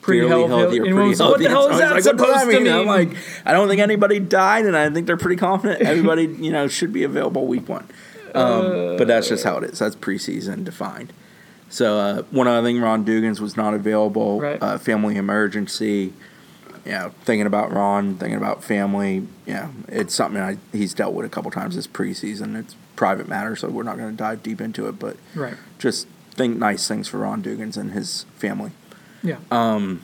Pretty 0.00 0.28
healthy. 0.28 0.48
healthy 0.48 0.80
or 0.80 0.82
pretty 0.84 1.08
was, 1.08 1.18
what 1.20 1.38
the 1.40 1.48
hell 1.48 1.70
is 1.70 1.78
that 1.78 1.92
like, 1.92 2.02
supposed 2.02 2.50
to 2.50 2.56
I'm 2.56 2.62
mean? 2.64 2.86
like, 2.86 3.16
I 3.46 3.52
don't 3.52 3.68
think 3.68 3.80
anybody 3.80 4.20
died, 4.20 4.66
and 4.66 4.76
I 4.76 4.90
think 4.90 5.06
they're 5.06 5.16
pretty 5.16 5.36
confident 5.36 5.80
everybody 5.92 6.24
you 6.26 6.52
know 6.52 6.68
should 6.68 6.92
be 6.92 7.04
available 7.04 7.46
week 7.46 7.68
one. 7.68 7.86
Um, 8.34 8.96
but 8.98 9.06
that's 9.06 9.28
just 9.28 9.44
how 9.44 9.56
it 9.58 9.64
is. 9.64 9.78
That's 9.78 9.96
preseason 9.96 10.64
defined. 10.64 11.12
So 11.70 11.98
uh, 11.98 12.22
one 12.30 12.46
other 12.48 12.66
thing, 12.66 12.80
Ron 12.80 13.04
Dugans 13.04 13.40
was 13.40 13.56
not 13.56 13.72
available. 13.74 14.40
Right. 14.40 14.62
Uh, 14.62 14.76
family 14.78 15.16
emergency. 15.16 16.12
You 16.84 16.92
know, 16.92 17.12
thinking 17.22 17.46
about 17.46 17.72
Ron, 17.72 18.16
thinking 18.16 18.36
about 18.36 18.62
family. 18.62 19.26
Yeah, 19.46 19.70
it's 19.88 20.14
something 20.14 20.38
I, 20.42 20.58
he's 20.72 20.92
dealt 20.92 21.14
with 21.14 21.24
a 21.24 21.30
couple 21.30 21.50
times 21.50 21.76
this 21.76 21.86
preseason. 21.86 22.56
It's 22.60 22.76
private 22.94 23.26
matter, 23.26 23.56
so 23.56 23.68
we're 23.70 23.84
not 23.84 23.96
going 23.96 24.10
to 24.10 24.16
dive 24.16 24.42
deep 24.42 24.60
into 24.60 24.86
it. 24.88 24.98
But 24.98 25.16
Right. 25.34 25.54
just 25.78 26.06
think 26.34 26.58
nice 26.58 26.86
things 26.88 27.08
for 27.08 27.18
Ron 27.18 27.42
Dugans 27.42 27.76
and 27.76 27.92
his 27.92 28.26
family. 28.36 28.72
Yeah. 29.22 29.36
Um, 29.50 30.02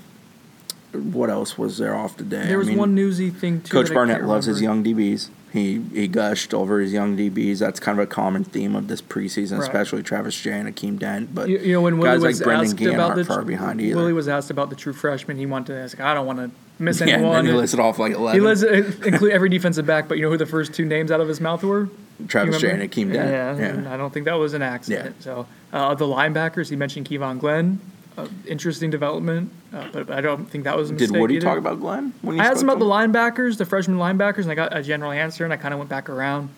what 0.92 1.30
else 1.30 1.56
was 1.56 1.78
there 1.78 1.94
off 1.94 2.16
today? 2.16 2.46
there 2.46 2.58
was 2.58 2.66
I 2.68 2.70
mean, 2.70 2.78
one 2.78 2.94
newsy 2.94 3.30
thing 3.30 3.60
too. 3.62 3.72
Coach 3.72 3.92
Barnett 3.94 4.24
loves 4.24 4.46
his 4.46 4.60
young 4.60 4.82
DBs. 4.82 5.28
He 5.52 5.80
he 5.92 6.06
gushed 6.08 6.54
over 6.54 6.80
his 6.80 6.92
young 6.92 7.16
DBs. 7.16 7.58
That's 7.58 7.78
kind 7.80 7.98
of 7.98 8.02
a 8.04 8.06
common 8.06 8.44
theme 8.44 8.74
of 8.76 8.86
this 8.88 9.02
preseason, 9.02 9.58
Right. 9.58 9.62
especially 9.62 10.02
Travis 10.02 10.40
Jay 10.40 10.52
and 10.52 10.74
Akeem 10.74 10.98
Dent. 10.98 11.34
But 11.34 11.48
You, 11.48 11.58
you 11.58 11.72
know, 11.74 11.80
when 11.82 11.98
Willie 11.98 12.16
guys 12.18 12.22
was 12.24 12.38
like 12.40 12.44
Brendan 12.44 12.66
asked 12.68 12.76
Gann 12.76 12.94
about 12.94 13.16
the 13.16 13.24
far 13.24 13.42
behind 13.42 13.80
either. 13.80 13.96
Willie 13.96 14.12
was 14.12 14.28
asked 14.28 14.50
about 14.50 14.70
the 14.70 14.76
true 14.76 14.92
freshman. 14.92 15.36
He 15.38 15.46
wanted 15.46 15.74
to 15.74 15.78
ask, 15.80 16.00
I 16.00 16.14
don't 16.14 16.26
want 16.26 16.38
to 16.38 16.50
miss 16.78 17.00
yeah, 17.00 17.06
and 17.08 17.14
anyone. 17.16 17.34
then 17.44 17.46
he 17.46 17.52
listed 17.52 17.80
off 17.80 17.98
like 17.98 18.12
He 18.12 18.16
eleven. 18.18 18.44
lists 18.44 18.64
include 18.64 19.32
every 19.32 19.48
defensive 19.48 19.86
back, 19.86 20.08
but 20.08 20.18
you 20.18 20.24
know 20.24 20.30
who 20.30 20.36
the 20.36 20.46
first 20.46 20.72
two 20.72 20.84
names 20.84 21.10
out 21.10 21.20
of 21.20 21.26
his 21.28 21.40
mouth 21.40 21.62
were? 21.64 21.88
Travis 22.28 22.60
Jay 22.60 22.70
and 22.70 22.82
Akeem 22.82 23.12
Dent. 23.12 23.30
Yeah, 23.60 23.74
Yeah. 23.84 23.94
I 23.94 23.96
don't 23.96 24.12
think 24.12 24.24
that 24.26 24.34
was 24.34 24.54
an 24.54 24.62
accident. 24.62 25.16
Yeah. 25.18 25.24
So 25.24 25.46
uh, 25.72 25.94
the 25.94 26.04
linebackers, 26.06 26.68
he 26.70 26.76
mentioned 26.76 27.08
Kevon 27.08 27.38
Glenn, 27.38 27.80
uh, 28.18 28.26
interesting 28.46 28.90
development, 28.90 29.50
uh, 29.72 29.88
but, 29.92 30.10
I 30.10 30.20
don't 30.20 30.46
think 30.46 30.64
that 30.64 30.76
was 30.76 30.90
a 30.90 30.92
Did 30.94 31.02
mistake 31.10 31.20
Woody 31.20 31.36
either. 31.36 31.44
talk 31.46 31.58
about 31.58 31.80
Glenn? 31.80 32.12
When 32.22 32.36
you 32.36 32.42
I 32.42 32.46
asked 32.46 32.62
him 32.62 32.68
about 32.68 32.78
the 32.80 32.84
linebackers, 32.86 33.56
the 33.56 33.64
freshman 33.66 33.98
linebackers, 33.98 34.42
and 34.42 34.50
I 34.50 34.54
got 34.54 34.76
a 34.76 34.82
general 34.82 35.12
answer, 35.12 35.44
and 35.44 35.52
I 35.52 35.56
kind 35.56 35.72
of 35.72 35.78
went 35.78 35.88
back 35.90 36.08
around, 36.10 36.48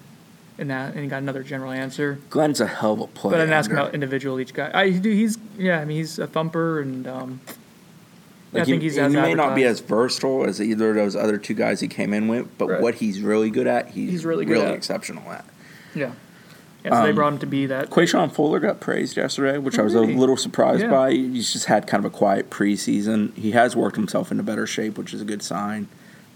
and 0.58 0.70
that, 0.70 0.94
and 0.94 1.02
he 1.02 1.08
got 1.08 1.22
another 1.22 1.42
general 1.42 1.70
answer. 1.70 2.18
Glenn's 2.30 2.60
a 2.60 2.66
hell 2.66 2.94
of 2.94 3.00
a 3.00 3.06
player. 3.06 3.32
But 3.32 3.40
I 3.40 3.44
didn't 3.44 3.54
ask 3.54 3.70
him 3.70 3.76
about 3.78 3.94
individual 3.94 4.40
each 4.40 4.54
guy. 4.54 4.70
I 4.72 4.90
do. 4.90 5.10
He's 5.10 5.38
yeah. 5.58 5.80
I 5.80 5.84
mean, 5.84 5.98
he's 5.98 6.18
a 6.18 6.26
thumper, 6.26 6.80
and 6.80 7.06
um, 7.06 7.40
Like 8.52 8.62
I 8.62 8.64
think 8.66 8.82
he, 8.82 8.88
he's 8.88 8.96
he 8.96 9.08
may 9.08 9.34
not 9.34 9.54
be 9.54 9.64
as 9.64 9.80
versatile 9.80 10.44
as 10.44 10.60
either 10.60 10.90
of 10.90 10.96
those 10.96 11.16
other 11.16 11.36
two 11.38 11.54
guys 11.54 11.80
he 11.80 11.88
came 11.88 12.12
in 12.12 12.28
with, 12.28 12.46
but 12.58 12.68
Right. 12.68 12.80
what 12.80 12.94
he's 12.96 13.20
really 13.20 13.50
good 13.50 13.66
at, 13.66 13.88
he's, 13.90 14.10
He's 14.10 14.24
really 14.24 14.44
good 14.44 14.52
really 14.54 14.66
at. 14.66 14.74
exceptional 14.74 15.30
at. 15.32 15.44
Yeah. 15.94 16.12
Yeah, 16.84 16.96
so 16.96 17.02
they 17.04 17.10
Um, 17.10 17.14
brought 17.14 17.32
him 17.34 17.38
to 17.40 17.46
be 17.46 17.66
that. 17.66 17.90
Quashon 17.90 18.32
Fuller 18.32 18.58
got 18.58 18.80
praised 18.80 19.16
yesterday, 19.16 19.56
which 19.58 19.78
I 19.78 19.82
was 19.82 19.94
Really? 19.94 20.14
a 20.14 20.18
little 20.18 20.36
surprised 20.36 20.82
Yeah. 20.82 20.90
by. 20.90 21.12
He's 21.12 21.52
just 21.52 21.66
had 21.66 21.86
kind 21.86 22.04
of 22.04 22.12
a 22.12 22.16
quiet 22.16 22.50
preseason. 22.50 23.32
He 23.36 23.52
has 23.52 23.76
worked 23.76 23.94
himself 23.96 24.32
into 24.32 24.42
better 24.42 24.66
shape, 24.66 24.98
which 24.98 25.14
is 25.14 25.20
a 25.20 25.24
good 25.24 25.42
sign. 25.42 25.86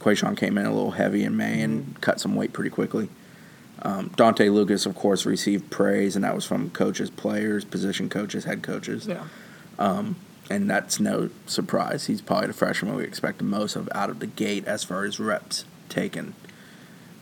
Quashon 0.01 0.37
came 0.37 0.57
in 0.57 0.65
a 0.67 0.73
little 0.73 0.93
heavy 0.93 1.25
in 1.25 1.37
May 1.37 1.63
and 1.63 1.81
Mm-hmm. 1.83 1.93
cut 2.01 2.21
some 2.21 2.37
weight 2.37 2.53
pretty 2.53 2.71
quickly. 2.71 3.09
Um, 3.83 4.11
Dante 4.17 4.49
Lucas, 4.49 4.87
of 4.87 4.95
course, 4.95 5.27
received 5.27 5.71
praise, 5.71 6.15
and 6.15 6.25
that 6.25 6.35
was 6.35 6.45
from 6.45 6.71
coaches, 6.71 7.11
players, 7.11 7.65
position 7.65 8.09
coaches, 8.09 8.45
head 8.45 8.63
coaches. 8.63 9.07
Yeah. 9.09 9.25
And 10.49 10.71
that's 10.71 11.01
no 11.01 11.31
surprise. 11.47 12.07
He's 12.07 12.21
probably 12.21 12.47
the 12.47 12.53
freshman 12.53 12.95
we 12.95 13.03
expect 13.03 13.39
the 13.39 13.45
most 13.45 13.75
of 13.75 13.89
out 13.93 14.11
of 14.11 14.21
the 14.21 14.29
gate 14.29 14.65
as 14.65 14.85
far 14.85 15.05
as 15.05 15.19
reps 15.19 15.65
taken. 15.89 16.35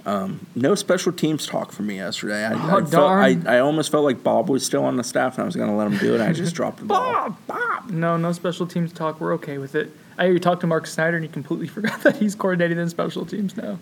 Um, 0.06 0.46
no 0.54 0.74
special 0.74 1.12
teams 1.12 1.46
talk 1.46 1.72
for 1.72 1.82
me 1.82 1.96
yesterday. 1.96 2.44
I, 2.44 2.52
Oh, 2.52 2.56
I, 2.56 2.70
felt, 2.70 2.90
darn. 2.90 3.46
I, 3.46 3.56
I 3.56 3.58
almost 3.60 3.90
felt 3.90 4.04
like 4.04 4.22
Bob 4.22 4.50
was 4.50 4.64
still 4.64 4.84
on 4.84 4.96
the 4.96 5.04
staff 5.04 5.34
and 5.34 5.42
I 5.42 5.46
was 5.46 5.56
going 5.56 5.70
to 5.70 5.74
let 5.76 5.86
him 5.86 5.96
do 5.96 6.12
it. 6.12 6.20
And 6.20 6.24
I 6.24 6.32
just 6.32 6.54
dropped 6.56 6.78
the 6.78 6.84
ball. 6.84 7.36
Bob! 7.46 7.90
No, 7.90 8.16
no 8.16 8.32
special 8.32 8.66
teams 8.66 8.92
talk. 8.92 9.20
We're 9.20 9.32
okay 9.34 9.58
with 9.58 9.74
it. 9.74 9.90
I 10.18 10.26
you 10.26 10.38
talked 10.38 10.60
to 10.60 10.66
Mark 10.66 10.86
Snyder, 10.86 11.16
and 11.16 11.24
he 11.24 11.30
completely 11.30 11.66
forgot 11.76 12.02
that 12.02 12.16
he's 12.16 12.34
coordinating 12.34 12.78
in 12.78 12.88
special 12.88 13.26
teams 13.26 13.56
now. 13.56 13.78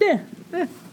Yeah, 0.00 0.20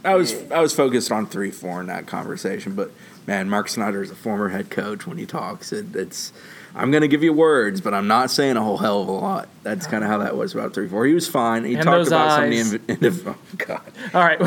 I 0.06 0.16
was 0.16 0.36
I 0.52 0.60
was 0.60 0.74
focused 0.76 1.12
on 1.12 1.26
three 1.26 1.52
four 1.52 1.82
in 1.82 1.88
that 1.88 2.06
conversation, 2.06 2.76
but 2.76 2.92
man, 3.26 3.50
Mark 3.50 3.68
Snyder 3.68 4.04
is 4.04 4.12
a 4.12 4.16
former 4.16 4.50
head 4.50 4.70
coach. 4.70 5.08
When 5.08 5.18
he 5.18 5.26
talks, 5.26 5.74
it, 5.74 5.96
it's 5.96 6.32
I'm 6.76 6.92
going 6.92 7.02
to 7.02 7.08
give 7.08 7.24
you 7.24 7.34
words, 7.34 7.82
but 7.82 7.94
I'm 7.94 8.08
not 8.08 8.30
saying 8.32 8.56
a 8.58 8.62
whole 8.64 8.78
hell 8.78 9.02
of 9.02 9.08
a 9.08 9.12
lot. 9.12 9.50
That's 9.64 9.88
kind 9.88 10.04
of 10.04 10.10
how 10.10 10.20
that 10.20 10.38
was 10.38 10.54
about 10.54 10.74
three 10.74 10.88
four. 10.88 11.06
He 11.06 11.14
was 11.14 11.28
fine. 11.28 11.66
He 11.66 11.74
And 11.76 11.84
talked 11.84 11.98
those 11.98 12.08
about 12.08 12.32
some 12.36 12.44
of 12.46 12.72
the 12.88 12.94
inv- 12.94 13.24
oh, 13.28 13.36
God. 13.58 13.82
All 14.14 14.22
right, 14.22 14.40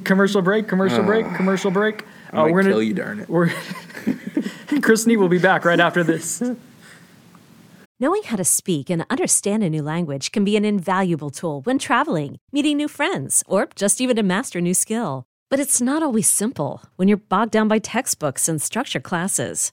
commercial 0.04 0.42
break. 0.42 0.68
Commercial 0.68 1.02
break. 1.04 1.26
Commercial 1.34 1.70
break. 1.70 2.04
I 2.32 2.38
Uh, 2.38 2.42
we're 2.48 2.62
gonna 2.62 2.74
kill 2.74 2.82
you, 2.82 2.94
darn 2.94 3.20
it. 3.20 3.28
We're 3.28 3.50
Chris 4.82 5.06
Nee 5.06 5.16
will 5.16 5.28
be 5.28 5.38
back 5.38 5.64
right 5.64 5.80
after 5.80 6.02
this. 6.04 6.42
Knowing 8.00 8.22
how 8.22 8.36
to 8.36 8.44
speak 8.44 8.88
and 8.88 9.04
understand 9.10 9.62
a 9.62 9.68
new 9.68 9.82
language 9.82 10.32
can 10.32 10.42
be 10.44 10.56
an 10.56 10.64
invaluable 10.64 11.28
tool 11.28 11.60
when 11.62 11.78
traveling, 11.78 12.38
meeting 12.50 12.78
new 12.78 12.88
friends, 12.88 13.44
or 13.46 13.68
just 13.74 14.00
even 14.00 14.16
to 14.16 14.22
master 14.22 14.58
a 14.58 14.62
new 14.62 14.72
skill. 14.72 15.24
But 15.50 15.60
it's 15.60 15.82
not 15.82 16.02
always 16.02 16.26
simple 16.30 16.82
when 16.96 17.08
you're 17.08 17.18
bogged 17.18 17.52
down 17.52 17.68
by 17.68 17.78
textbooks 17.78 18.48
and 18.48 18.62
structured 18.62 19.02
classes. 19.02 19.72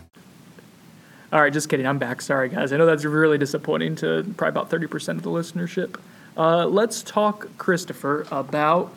All 1.31 1.39
right, 1.41 1.53
just 1.53 1.69
kidding. 1.69 1.85
I'm 1.87 1.97
back. 1.97 2.21
Sorry, 2.21 2.49
guys. 2.49 2.73
I 2.73 2.77
know 2.77 2.85
that's 2.85 3.05
really 3.05 3.37
disappointing 3.37 3.95
to 3.97 4.23
probably 4.37 4.49
about 4.49 4.69
30% 4.69 5.09
of 5.17 5.23
the 5.23 5.29
listenership. 5.29 5.97
Uh, 6.35 6.65
let's 6.65 7.01
talk, 7.03 7.47
Christopher, 7.57 8.25
about 8.31 8.91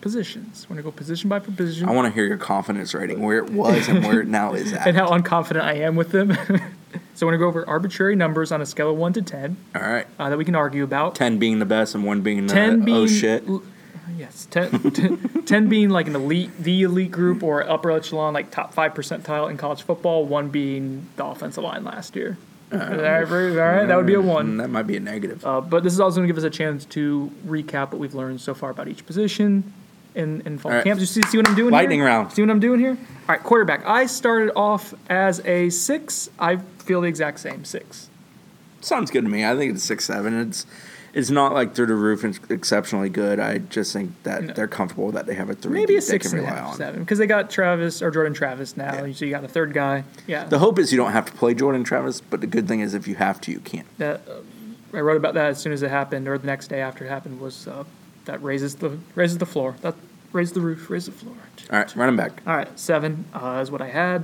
positions. 0.00 0.66
We're 0.68 0.74
gonna 0.76 0.82
go 0.84 0.90
position 0.90 1.28
by 1.28 1.38
position. 1.38 1.88
I 1.88 1.92
want 1.92 2.08
to 2.08 2.12
hear 2.14 2.24
your 2.26 2.36
confidence 2.36 2.92
rating, 2.94 3.20
where 3.22 3.38
it 3.38 3.50
was 3.50 3.88
and 3.88 4.04
where 4.04 4.20
it 4.20 4.26
now 4.28 4.52
is 4.54 4.72
at. 4.72 4.86
and 4.86 4.96
how 4.96 5.08
unconfident 5.10 5.60
I 5.62 5.74
am 5.74 5.94
with 5.94 6.10
them. 6.10 6.32
so 7.14 7.26
we're 7.26 7.32
gonna 7.32 7.38
go 7.38 7.46
over 7.46 7.66
arbitrary 7.68 8.16
numbers 8.16 8.50
on 8.50 8.60
a 8.60 8.66
scale 8.66 8.90
of 8.90 8.96
one 8.96 9.12
to 9.12 9.22
ten 9.22 9.56
All 9.76 9.82
right. 9.82 10.06
uh, 10.18 10.28
that 10.30 10.36
we 10.38 10.44
can 10.44 10.56
argue 10.56 10.82
about. 10.82 11.14
10 11.14 11.38
being 11.38 11.58
the 11.60 11.64
best 11.66 11.94
and 11.94 12.04
1 12.04 12.20
being 12.22 12.46
the 12.48 12.52
Ten 12.52 12.80
being 12.84 12.96
oh 12.96 13.06
shit. 13.06 13.46
l- 13.48 13.62
yes, 14.16 14.46
10, 14.50 14.90
10 14.92 15.42
10 15.44 15.68
being 15.68 15.90
like 15.90 16.06
an 16.06 16.14
elite, 16.16 16.50
the 16.58 16.82
elite 16.82 17.10
group 17.10 17.42
or 17.42 17.68
upper 17.68 17.90
echelon, 17.90 18.34
like 18.34 18.50
top 18.50 18.72
five 18.74 18.94
percentile 18.94 19.50
in 19.50 19.56
college 19.56 19.82
football. 19.82 20.24
One 20.26 20.48
being 20.48 21.06
the 21.16 21.24
offensive 21.24 21.64
line 21.64 21.84
last 21.84 22.16
year. 22.16 22.36
all 22.72 22.78
right, 22.78 22.90
all 22.96 22.96
right, 23.36 23.84
that 23.86 23.96
would 23.96 24.06
be 24.06 24.14
a 24.14 24.20
one. 24.20 24.54
Mm, 24.54 24.58
That 24.58 24.68
might 24.70 24.86
be 24.86 24.96
a 24.96 25.00
negative. 25.00 25.44
Uh, 25.44 25.60
but 25.60 25.82
this 25.82 25.92
is 25.92 26.00
also 26.00 26.16
going 26.16 26.26
to 26.28 26.32
give 26.32 26.38
us 26.42 26.46
a 26.46 26.50
chance 26.50 26.84
to 26.86 27.30
recap 27.46 27.90
what 27.90 27.98
we've 27.98 28.14
learned 28.14 28.40
so 28.40 28.54
far 28.54 28.70
about 28.70 28.88
each 28.88 29.04
position 29.04 29.72
in, 30.14 30.40
in 30.46 30.56
fall 30.58 30.72
All 30.72 30.76
right. 30.78 30.84
camps. 30.84 31.00
You 31.00 31.06
see, 31.06 31.22
see 31.22 31.36
what 31.36 31.48
I'm 31.48 31.54
doing 31.54 31.70
Lightning 31.70 31.98
here? 31.98 32.06
round. 32.06 32.32
See 32.32 32.40
what 32.42 32.50
I'm 32.50 32.60
doing 32.60 32.80
here? 32.80 32.92
All 32.92 33.26
right, 33.28 33.42
quarterback. 33.42 33.84
I 33.86 34.06
started 34.06 34.52
off 34.56 34.94
as 35.10 35.40
a 35.44 35.68
six. 35.70 36.30
I 36.38 36.56
feel 36.56 37.02
the 37.02 37.08
exact 37.08 37.40
same 37.40 37.64
six. 37.66 38.08
Sounds 38.80 39.10
good 39.10 39.24
to 39.24 39.30
me. 39.30 39.44
I 39.44 39.54
think 39.56 39.74
it's 39.74 39.84
6 39.84 40.04
7. 40.04 40.34
It's 40.40 40.66
it's 41.14 41.30
not 41.30 41.52
like 41.52 41.74
through 41.74 41.86
the 41.86 41.94
roof 41.94 42.24
and 42.24 42.38
exceptionally 42.50 43.08
good. 43.08 43.38
I 43.38 43.58
just 43.58 43.92
think 43.92 44.12
that 44.22 44.42
No. 44.44 44.52
they're 44.54 44.68
comfortable 44.68 45.12
that 45.12 45.26
they 45.26 45.34
have 45.34 45.50
a 45.50 45.54
3 45.54 45.72
Maybe 45.72 45.96
a 45.96 46.00
six 46.02 46.32
and 46.32 46.42
a 46.44 46.50
on. 46.62 46.76
seven. 46.76 47.00
Because 47.00 47.18
they 47.18 47.26
got 47.26 47.50
Travis 47.50 48.00
or 48.02 48.10
Jordan 48.10 48.32
Travis 48.34 48.76
now. 48.76 49.04
Yeah. 49.04 49.12
So 49.12 49.24
you 49.24 49.30
got 49.30 49.44
a 49.44 49.48
third 49.48 49.74
guy. 49.74 50.04
Yeah. 50.26 50.44
The 50.44 50.58
hope 50.58 50.78
is 50.78 50.90
you 50.92 50.96
don't 50.98 51.12
have 51.12 51.26
to 51.26 51.32
play 51.32 51.54
Jordan 51.54 51.84
Travis, 51.84 52.20
but 52.20 52.40
the 52.40 52.46
good 52.46 52.66
thing 52.66 52.80
is 52.80 52.94
if 52.94 53.06
you 53.06 53.14
have 53.16 53.40
to, 53.42 53.52
you 53.52 53.60
can't. 53.60 53.86
that 53.98 54.22
uh, 54.28 54.96
I 54.96 55.00
wrote 55.00 55.16
about 55.16 55.34
that 55.34 55.46
as 55.50 55.58
soon 55.58 55.72
as 55.72 55.82
it 55.82 55.90
happened, 55.90 56.28
or 56.28 56.36
the 56.38 56.46
next 56.46 56.68
day 56.68 56.80
after 56.80 57.04
it 57.04 57.08
happened, 57.08 57.40
was 57.40 57.66
uh, 57.68 57.84
that 58.26 58.42
raises 58.42 58.74
the 58.76 58.98
raises 59.14 59.38
the 59.38 59.46
floor. 59.46 59.74
That 59.80 59.94
raises 60.32 60.52
the 60.54 60.60
roof, 60.60 60.88
raises 60.90 61.06
the 61.06 61.12
floor. 61.18 61.34
All 61.70 61.78
right, 61.78 61.96
running 61.96 62.16
back. 62.16 62.42
All 62.46 62.54
right, 62.56 62.68
seven 62.78 63.24
uh, 63.34 63.60
is 63.62 63.70
what 63.70 63.80
I 63.80 63.88
had. 63.88 64.22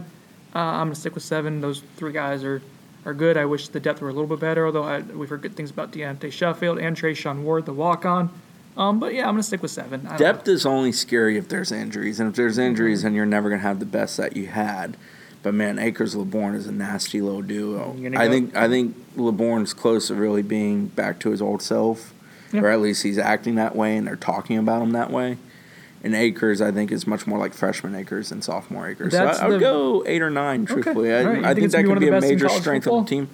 Uh, 0.54 0.58
I'm 0.58 0.86
gonna 0.88 0.94
stick 0.94 1.14
with 1.14 1.22
seven. 1.24 1.60
Those 1.62 1.82
three 1.96 2.12
guys 2.12 2.44
are 2.44 2.60
are 3.04 3.14
good. 3.14 3.36
I 3.36 3.44
wish 3.44 3.68
the 3.68 3.80
depth 3.80 4.00
were 4.00 4.08
a 4.08 4.12
little 4.12 4.28
bit 4.28 4.40
better, 4.40 4.66
although 4.66 4.84
I, 4.84 5.00
we've 5.00 5.28
heard 5.28 5.42
good 5.42 5.54
things 5.56 5.70
about 5.70 5.92
Deontay 5.92 6.32
Sheffield 6.32 6.78
and 6.78 6.96
Trayshawn 6.96 7.42
Ward, 7.42 7.66
the 7.66 7.72
walk 7.72 8.04
on. 8.04 8.30
Um, 8.76 9.00
but 9.00 9.12
yeah, 9.14 9.22
I'm 9.26 9.32
gonna 9.34 9.42
stick 9.42 9.60
with 9.62 9.72
seven. 9.72 10.08
Depth 10.18 10.46
is 10.46 10.64
only 10.64 10.92
scary 10.92 11.36
if 11.36 11.48
there's 11.48 11.72
injuries, 11.72 12.20
and 12.20 12.28
if 12.30 12.36
there's 12.36 12.58
injuries, 12.58 13.02
then 13.02 13.12
you're 13.14 13.26
never 13.26 13.48
gonna 13.50 13.62
have 13.62 13.80
the 13.80 13.86
best 13.86 14.16
that 14.18 14.36
you 14.36 14.46
had. 14.46 14.96
But 15.42 15.54
man, 15.54 15.78
Akers 15.78 16.14
Laborn 16.14 16.54
is 16.54 16.66
a 16.68 16.72
nasty 16.72 17.20
little 17.20 17.42
duo. 17.42 17.96
I 17.98 18.26
go- 18.26 18.30
think 18.30 18.56
I 18.56 18.68
think 18.68 18.94
Laborn's 19.16 19.72
close 19.74 20.08
to 20.08 20.14
really 20.14 20.42
being 20.42 20.86
back 20.88 21.18
to 21.20 21.30
his 21.30 21.42
old 21.42 21.60
self, 21.62 22.12
Yeah. 22.52 22.60
or 22.62 22.68
at 22.68 22.80
least 22.80 23.02
he's 23.02 23.18
acting 23.18 23.56
that 23.56 23.74
way, 23.74 23.96
and 23.96 24.06
they're 24.06 24.16
talking 24.16 24.58
about 24.58 24.82
him 24.82 24.92
that 24.92 25.10
way. 25.10 25.38
And 26.08 26.16
Akers, 26.16 26.62
I 26.62 26.72
think, 26.72 26.90
is 26.90 27.06
much 27.06 27.26
more 27.26 27.38
like 27.38 27.52
freshman 27.52 27.94
Akers 27.94 28.30
than 28.30 28.40
sophomore 28.40 28.88
Akers. 28.88 29.12
That's 29.12 29.36
so 29.40 29.44
I, 29.44 29.46
I 29.46 29.50
would 29.50 29.60
go 29.60 30.02
eight 30.06 30.22
or 30.22 30.30
nine. 30.30 30.64
Truthfully, 30.64 31.12
all 31.14 31.22
right. 31.22 31.38
You 31.40 31.44
I, 31.44 31.50
I 31.50 31.54
think 31.54 31.70
think 31.70 31.72
that 31.72 31.82
be 31.82 31.88
could 31.88 32.00
be 32.00 32.08
a 32.08 32.18
major 32.18 32.48
strength 32.48 32.84
football? 32.84 33.00
of 33.00 33.04
the 33.06 33.10
team. 33.10 33.28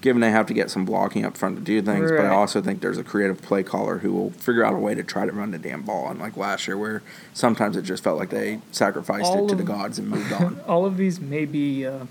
Given 0.00 0.20
they 0.20 0.30
have 0.32 0.46
to 0.46 0.54
get 0.54 0.68
some 0.68 0.84
blocking 0.84 1.24
up 1.24 1.36
front 1.36 1.56
to 1.58 1.62
do 1.62 1.80
things, 1.80 2.10
but 2.10 2.20
I 2.26 2.30
also 2.30 2.60
think 2.60 2.80
there's 2.80 2.98
a 2.98 3.04
creative 3.04 3.40
play 3.40 3.62
caller 3.62 3.98
who 3.98 4.12
will 4.12 4.30
figure 4.30 4.64
out 4.64 4.74
a 4.74 4.78
way 4.78 4.96
to 4.96 5.04
try 5.04 5.26
to 5.26 5.32
run 5.32 5.52
the 5.52 5.58
damn 5.58 5.82
ball. 5.82 6.08
And 6.08 6.18
like 6.18 6.36
last 6.36 6.66
year, 6.66 6.76
where 6.76 7.02
sometimes 7.34 7.76
it 7.76 7.82
just 7.82 8.02
felt 8.02 8.18
like 8.18 8.30
they 8.30 8.60
sacrificed 8.72 9.26
All 9.26 9.44
it 9.44 9.48
to 9.48 9.52
of- 9.54 9.58
the 9.58 9.64
gods 9.64 9.98
and 10.00 10.08
moved 10.08 10.32
on. 10.32 10.60
all 10.66 10.84
of 10.86 10.96
these 10.96 11.20
may 11.20 11.44
be, 11.44 11.86
uh, 11.86 12.06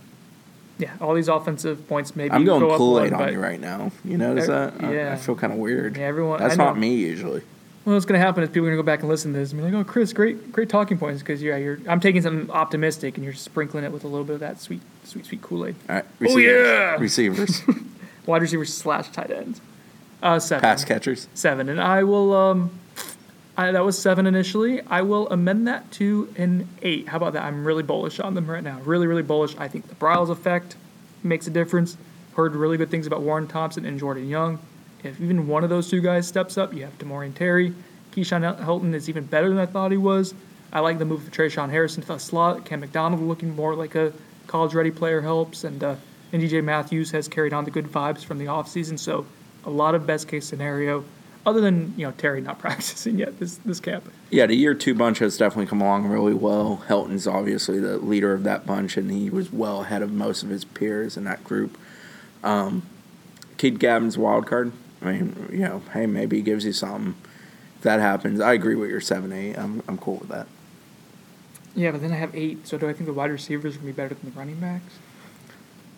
yeah, 0.78 0.91
all 1.02 1.13
these 1.15 1.28
offensive 1.28 1.86
points 1.89 2.15
maybe. 2.15 2.32
I'm 2.32 2.46
going 2.46 2.62
go 2.62 2.78
Kool 2.78 3.02
Aid 3.02 3.12
on 3.12 3.34
you 3.34 3.39
right 3.39 3.60
now. 3.60 3.91
You 4.06 4.17
notice 4.17 4.48
Uh, 4.48 4.72
that? 4.78 4.84
I- 4.86 5.12
I, 5.13 5.15
feel 5.17 5.36
kind 5.36 5.52
of 5.52 5.60
weird. 5.60 5.98
Yeah, 5.98 6.04
everyone- 6.06 6.39
That's 6.39 6.56
not 6.58 6.78
me 6.78 6.96
usually. 6.96 7.41
Well, 7.88 7.93
what's 7.95 8.06
going 8.06 8.19
to 8.19 8.26
happen 8.26 8.43
is 8.43 8.50
people 8.50 8.63
are 8.67 8.71
going 8.71 8.78
to 8.78 8.84
go 8.84 8.86
back 8.86 9.00
and 9.00 9.08
listen 9.08 9.32
to 9.32 9.39
this 9.39 9.54
and 9.54 9.62
be 9.62 9.63
like, 9.65 9.73
"Oh, 9.73 9.89
Chris, 9.89 10.12
great, 10.12 10.52
great 10.52 10.67
talking 10.67 10.97
points." 10.97 11.21
Because 11.21 11.41
yeah, 11.41 11.56
you're 11.56 11.80
I'm 11.88 12.02
taking 12.02 12.21
something 12.21 12.52
optimistic 12.52 13.15
and 13.15 13.23
you're 13.23 13.34
sprinkling 13.34 13.86
it 13.86 13.93
with 13.93 14.04
a 14.04 14.08
little 14.10 14.26
bit 14.26 14.34
of 14.34 14.39
that 14.41 14.60
sweet, 14.60 14.82
sweet, 15.06 15.26
sweet 15.26 15.41
Kool 15.41 15.67
Aid. 15.67 15.76
All 15.88 15.95
right, 15.95 16.06
Oh, 16.06 16.13
receivers. 16.19 16.67
yeah! 16.67 16.95
Receivers, 16.97 17.62
Wide 18.26 18.41
receivers 18.41 18.73
slash 18.73 19.08
tight 19.12 19.32
ends. 19.32 19.62
Uh, 20.21 20.38
seven. 20.38 20.63
pass 20.63 20.84
catchers. 20.84 21.30
Seven, 21.34 21.69
and 21.69 21.80
I 21.80 22.04
will. 22.04 22.34
Um, 22.34 22.71
I, 23.56 23.71
that 23.71 23.86
was 23.86 23.97
seven 23.97 24.28
initially. 24.28 24.82
I 24.82 25.02
will 25.04 25.30
amend 25.30 25.65
that 25.69 25.89
to 25.93 26.28
an 26.36 26.67
eight. 26.82 27.08
How 27.08 27.15
about 27.15 27.32
that? 27.34 27.43
I'm 27.43 27.63
really 27.63 27.84
bullish 27.84 28.19
on 28.19 28.34
them 28.34 28.47
right 28.52 28.65
now. 28.65 28.82
Really, 28.82 29.08
really 29.08 29.23
bullish. 29.23 29.56
I 29.58 29.69
think 29.69 29.88
the 29.88 29.95
Briles 29.95 30.30
effect 30.30 30.76
makes 31.23 31.47
a 31.47 31.52
difference. 31.52 31.95
Heard 32.36 32.54
really 32.54 32.76
good 32.76 32.91
things 32.91 33.08
about 33.08 33.21
Warren 33.21 33.47
Thompson 33.47 33.86
and 33.86 33.97
Jordan 33.97 34.28
Young. 34.28 34.60
If 35.03 35.21
even 35.21 35.47
one 35.47 35.63
of 35.63 35.69
those 35.69 35.89
two 35.89 36.01
guys 36.01 36.27
steps 36.27 36.57
up, 36.57 36.73
you 36.73 36.83
have 36.83 36.97
Demore 36.97 37.25
and 37.25 37.36
Terry. 37.36 37.73
Keyshawn 38.12 38.60
Helton 38.60 38.93
is 38.93 39.10
even 39.10 39.25
better 39.25 39.49
than 39.49 39.60
I 39.60 39.65
thought 39.65 39.91
he 39.91 39.97
was. 39.97 40.33
I 40.73 40.79
like 40.79 40.97
the 40.97 41.05
move 41.05 41.25
of 41.25 41.31
Trayshawn 41.31 41.69
Harrison 41.69 42.01
to 42.01 42.07
the 42.07 42.17
slot. 42.17 42.65
Cam 42.65 42.81
McDonald 42.81 43.21
looking 43.21 43.55
more 43.55 43.75
like 43.75 43.95
a 43.95 44.12
college-ready 44.47 44.91
player 44.91 45.21
helps, 45.21 45.63
and 45.63 45.83
uh, 45.83 45.95
and 46.33 46.41
DJ 46.41 46.63
Matthews 46.63 47.12
has 47.12 47.27
carried 47.27 47.53
on 47.53 47.63
the 47.63 47.71
good 47.71 47.86
vibes 47.86 48.25
from 48.25 48.38
the 48.38 48.45
offseason. 48.45 48.99
So 48.99 49.25
a 49.63 49.69
lot 49.69 49.95
of 49.95 50.05
best-case 50.05 50.45
scenario, 50.45 51.05
other 51.45 51.62
than 51.62 51.93
you 51.95 52.05
know 52.05 52.12
Terry 52.12 52.41
not 52.41 52.60
practicing 52.60 53.19
yet 53.19 53.39
this 53.39 53.57
this 53.57 53.79
camp. 53.79 54.12
Yeah, 54.29 54.45
the 54.45 54.55
year 54.55 54.73
two 54.73 54.93
bunch 54.93 55.19
has 55.19 55.38
definitely 55.38 55.67
come 55.67 55.81
along 55.81 56.07
really 56.07 56.33
well. 56.33 56.83
Helton's 56.88 57.27
obviously 57.27 57.79
the 57.79 57.97
leader 57.97 58.33
of 58.33 58.43
that 58.43 58.65
bunch, 58.65 58.97
and 58.97 59.10
he 59.10 59.29
was 59.29 59.53
well 59.53 59.83
ahead 59.83 60.01
of 60.01 60.12
most 60.12 60.43
of 60.43 60.49
his 60.49 60.65
peers 60.65 61.15
in 61.15 61.23
that 61.25 61.43
group. 61.43 61.77
Um, 62.43 62.83
Keith 63.57 63.79
Gavin's 63.79 64.17
wild 64.17 64.47
card. 64.47 64.71
I 65.01 65.12
mean, 65.12 65.49
you 65.51 65.60
know, 65.60 65.81
hey, 65.93 66.05
maybe 66.05 66.38
he 66.38 66.41
gives 66.41 66.65
you 66.65 66.73
something. 66.73 67.15
If 67.77 67.83
that 67.83 67.99
happens, 67.99 68.39
I 68.39 68.53
agree 68.53 68.75
with 68.75 68.89
your 68.89 69.01
seven 69.01 69.31
eight. 69.31 69.57
I'm 69.57 69.83
I'm 69.88 69.97
cool 69.97 70.17
with 70.17 70.29
that. 70.29 70.47
Yeah, 71.75 71.91
but 71.91 72.01
then 72.01 72.12
I 72.12 72.15
have 72.15 72.36
eight. 72.36 72.67
So 72.67 72.77
do 72.77 72.89
I 72.89 72.93
think 72.93 73.05
the 73.05 73.13
wide 73.13 73.29
receivers 73.29 73.75
are 73.75 73.77
gonna 73.77 73.91
be 73.91 73.95
better 73.95 74.15
than 74.15 74.31
the 74.31 74.38
running 74.38 74.60
backs? 74.60 74.93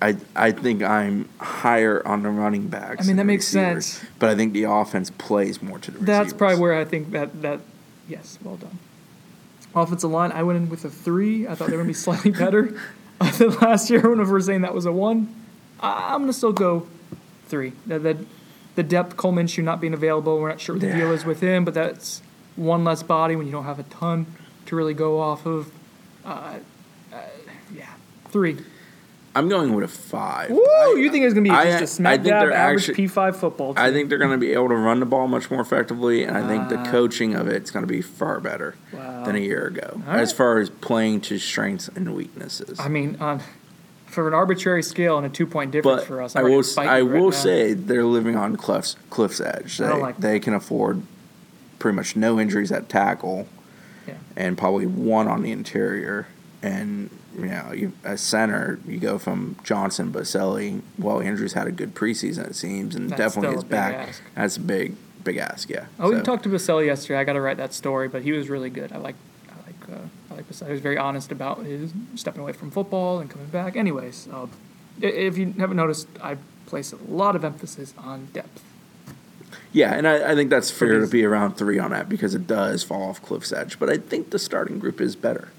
I 0.01 0.17
I 0.35 0.51
think 0.51 0.83
I'm 0.83 1.29
higher 1.39 2.05
on 2.05 2.23
the 2.23 2.29
running 2.29 2.67
backs. 2.67 3.05
I 3.05 3.07
mean, 3.07 3.15
that 3.17 3.25
makes 3.25 3.47
sense. 3.47 4.03
But 4.19 4.29
I 4.29 4.35
think 4.35 4.53
the 4.53 4.63
offense 4.63 5.09
plays 5.12 5.62
more 5.62 5.79
to 5.79 5.91
the 5.91 5.99
That's 5.99 6.25
receivers. 6.25 6.38
probably 6.38 6.59
where 6.59 6.77
I 6.77 6.85
think 6.85 7.12
that 7.12 7.41
that 7.41 7.62
yes, 8.07 8.38
well 8.43 8.57
done. 8.57 8.77
Offensive 9.75 10.09
line, 10.09 10.31
I 10.31 10.43
went 10.43 10.57
in 10.57 10.69
with 10.69 10.83
a 10.83 10.89
three. 10.89 11.47
I 11.47 11.55
thought 11.55 11.69
they 11.69 11.77
were 11.77 11.83
gonna 11.83 11.88
be 11.88 11.93
slightly 12.07 12.31
better 12.31 12.77
than 13.38 13.49
last 13.62 13.89
year 13.89 14.01
when 14.01 14.19
we 14.19 14.25
were 14.25 14.41
saying 14.41 14.62
that 14.62 14.73
was 14.73 14.85
a 14.85 14.91
one. 14.91 15.33
I, 15.79 16.13
I'm 16.13 16.21
gonna 16.21 16.33
still 16.33 16.53
go 16.53 16.88
three. 17.47 17.73
The, 17.85 17.99
the 17.99 18.25
the 18.80 18.84
depth 18.84 19.18
Cole 19.18 19.34
Minshew 19.34 19.62
not 19.62 19.82
being 19.82 19.94
available, 19.94 20.39
we're 20.39 20.48
not 20.48 20.62
sure 20.62 20.74
what 20.76 20.82
the 20.82 20.94
deal 20.94 21.12
is 21.12 21.26
with 21.26 21.42
him, 21.42 21.65
but 21.65 21.74
that's 21.74 22.22
one 22.56 22.86
less 22.86 23.04
body 23.04 23.36
when 23.36 23.46
you 23.46 23.52
don't 23.52 23.65
have 23.65 23.78
a 23.78 23.84
ton 23.84 24.26
to 24.68 24.76
really 24.78 24.94
go 24.94 25.20
off 25.20 25.46
of. 25.46 25.70
Uh, 26.24 26.60
uh, 27.12 27.18
yeah, 27.76 27.89
three. 28.30 28.56
I'm 29.36 29.50
going 29.50 29.74
with 29.76 29.84
a 29.84 29.88
five. 29.89 30.50
Woo! 30.50 30.98
you 30.98 31.12
think 31.12 31.26
it's 31.26 31.34
gonna 31.34 31.44
be 31.44 31.50
I- 31.50 31.65
just 31.72 31.84
a 31.84 31.88
smack 31.88 32.24
dab 32.24 32.50
average 32.52 32.89
actually- 32.89 33.08
P5 33.08 33.36
football? 33.36 33.74
I 33.76 33.92
think 33.92 34.08
they're 34.08 34.18
going 34.18 34.32
to 34.32 34.38
be 34.38 34.54
able 34.54 34.70
to 34.70 34.76
run 34.76 35.02
the 35.02 35.06
ball 35.06 35.28
much 35.28 35.52
more 35.52 35.60
effectively, 35.62 36.24
and 36.24 36.38
I 36.38 36.48
think 36.48 36.70
the 36.70 36.78
coaching 36.89 37.36
of 37.36 37.48
it's 37.50 37.70
going 37.70 37.84
to 37.84 37.88
be 37.88 38.02
far 38.02 38.39
better 38.39 38.76
Wow. 38.94 39.26
than 39.26 39.36
a 39.36 39.39
year 39.39 39.65
ago 39.68 40.02
All 40.08 40.13
as 40.13 40.30
right. 40.32 40.38
far 40.38 40.58
as 40.60 40.70
playing 40.70 41.22
to 41.22 41.38
strengths 41.38 41.89
and 41.89 42.15
weaknesses. 42.15 42.80
I 42.80 42.88
mean, 42.88 43.18
on 43.20 43.42
for 44.10 44.28
an 44.28 44.34
arbitrary 44.34 44.84
scale 44.84 45.17
and 45.17 45.26
a 45.26 45.30
two 45.30 45.45
point 45.45 45.72
difference 45.72 46.02
but 46.02 46.08
for 46.08 46.22
us, 46.22 46.36
I 46.36 46.39
I'm 46.39 46.45
ready 46.45 46.56
will, 46.58 46.63
to 46.63 46.67
s- 46.69 46.76
fight 46.76 46.88
I 46.89 47.02
right 47.02 47.19
will 47.19 47.30
now. 47.30 47.36
say 47.38 47.74
they're 47.74 48.04
living 48.06 48.36
on 48.36 48.56
cliff's 48.56 48.95
cliff's 49.10 49.39
edge. 49.39 49.80
I 49.82 49.88
They, 49.93 50.02
like 50.02 50.17
they 50.17 50.39
can 50.39 50.54
afford 50.54 51.02
pretty 51.78 51.95
much 51.95 52.15
no 52.15 52.39
injuries 52.39 52.72
at 52.72 52.89
tackle, 52.89 53.48
Yeah. 54.08 54.15
and 54.36 54.58
probably 54.58 54.86
one 54.88 55.28
on 55.28 55.41
the 55.43 55.52
interior. 55.52 56.28
And 56.62 57.10
you 57.38 57.45
know, 57.45 57.72
you, 57.74 57.93
as 58.04 58.19
center, 58.19 58.80
you 58.86 58.98
go 59.00 59.17
from 59.17 59.56
Johnson, 59.63 60.12
Boselli. 60.12 60.82
Well, 60.98 61.22
Andrews 61.22 61.54
had 61.54 61.67
a 61.67 61.72
good 61.72 61.95
preseason, 61.95 62.48
it 62.50 62.56
seems, 62.56 62.95
and 62.95 63.10
That's 63.10 63.17
definitely 63.36 63.58
is 63.60 63.63
back. 63.63 64.10
ask. 64.10 64.22
That's 64.36 64.58
a 64.58 64.60
big, 64.60 64.95
big 65.24 65.38
ask. 65.38 65.69
Yeah. 65.69 65.86
Oh, 66.00 66.13
we 66.13 66.19
talked 66.22 66.43
to 66.43 66.50
Boselli 66.50 66.88
yesterday. 66.88 67.17
I 67.19 67.24
got 67.24 67.34
to 67.34 67.41
write 67.41 67.56
that 67.58 67.74
story, 67.74 68.10
but 68.10 68.24
he 68.24 68.34
was 68.34 68.50
really 68.50 68.69
good. 68.69 68.91
I 68.91 68.98
like, 68.98 69.15
I 69.15 69.29
like, 70.47 70.67
He 70.67 70.71
was 70.71 70.82
very 70.82 70.97
honest 70.97 71.32
about 71.32 71.60
his 71.65 71.91
stepping 72.15 72.41
away 72.41 72.54
from 72.54 72.71
football 72.71 73.19
and 73.19 73.30
coming 73.30 73.47
back. 73.47 73.75
Anyways, 73.75 74.28
uh, 74.32 74.47
if 75.02 75.38
you 75.38 75.54
haven't 75.58 75.78
noticed, 75.78 76.08
I 76.21 76.38
place 76.65 76.93
a 76.93 76.97
lot 77.12 77.36
of 77.36 77.43
emphasis 77.43 77.93
on 77.97 78.28
depth. 78.34 78.63
Yeah, 79.71 79.93
and 79.93 80.08
I, 80.08 80.32
I 80.32 80.36
think 80.36 80.49
that's 80.49 80.71
fair 80.71 80.99
to 80.99 81.08
be 81.08 81.23
around 81.25 81.54
three 81.56 81.78
on 81.80 81.91
that 81.91 82.10
because 82.10 82.34
it 82.36 82.47
does 82.47 82.84
fall 82.84 83.04
off 83.10 83.21
cliff's 83.21 83.52
edge. 83.52 83.80
But 83.80 83.89
I 83.89 83.97
think 83.97 84.32
the 84.32 84.39
starting 84.39 84.80
group 84.80 84.99
is 84.99 85.15
better. 85.15 85.49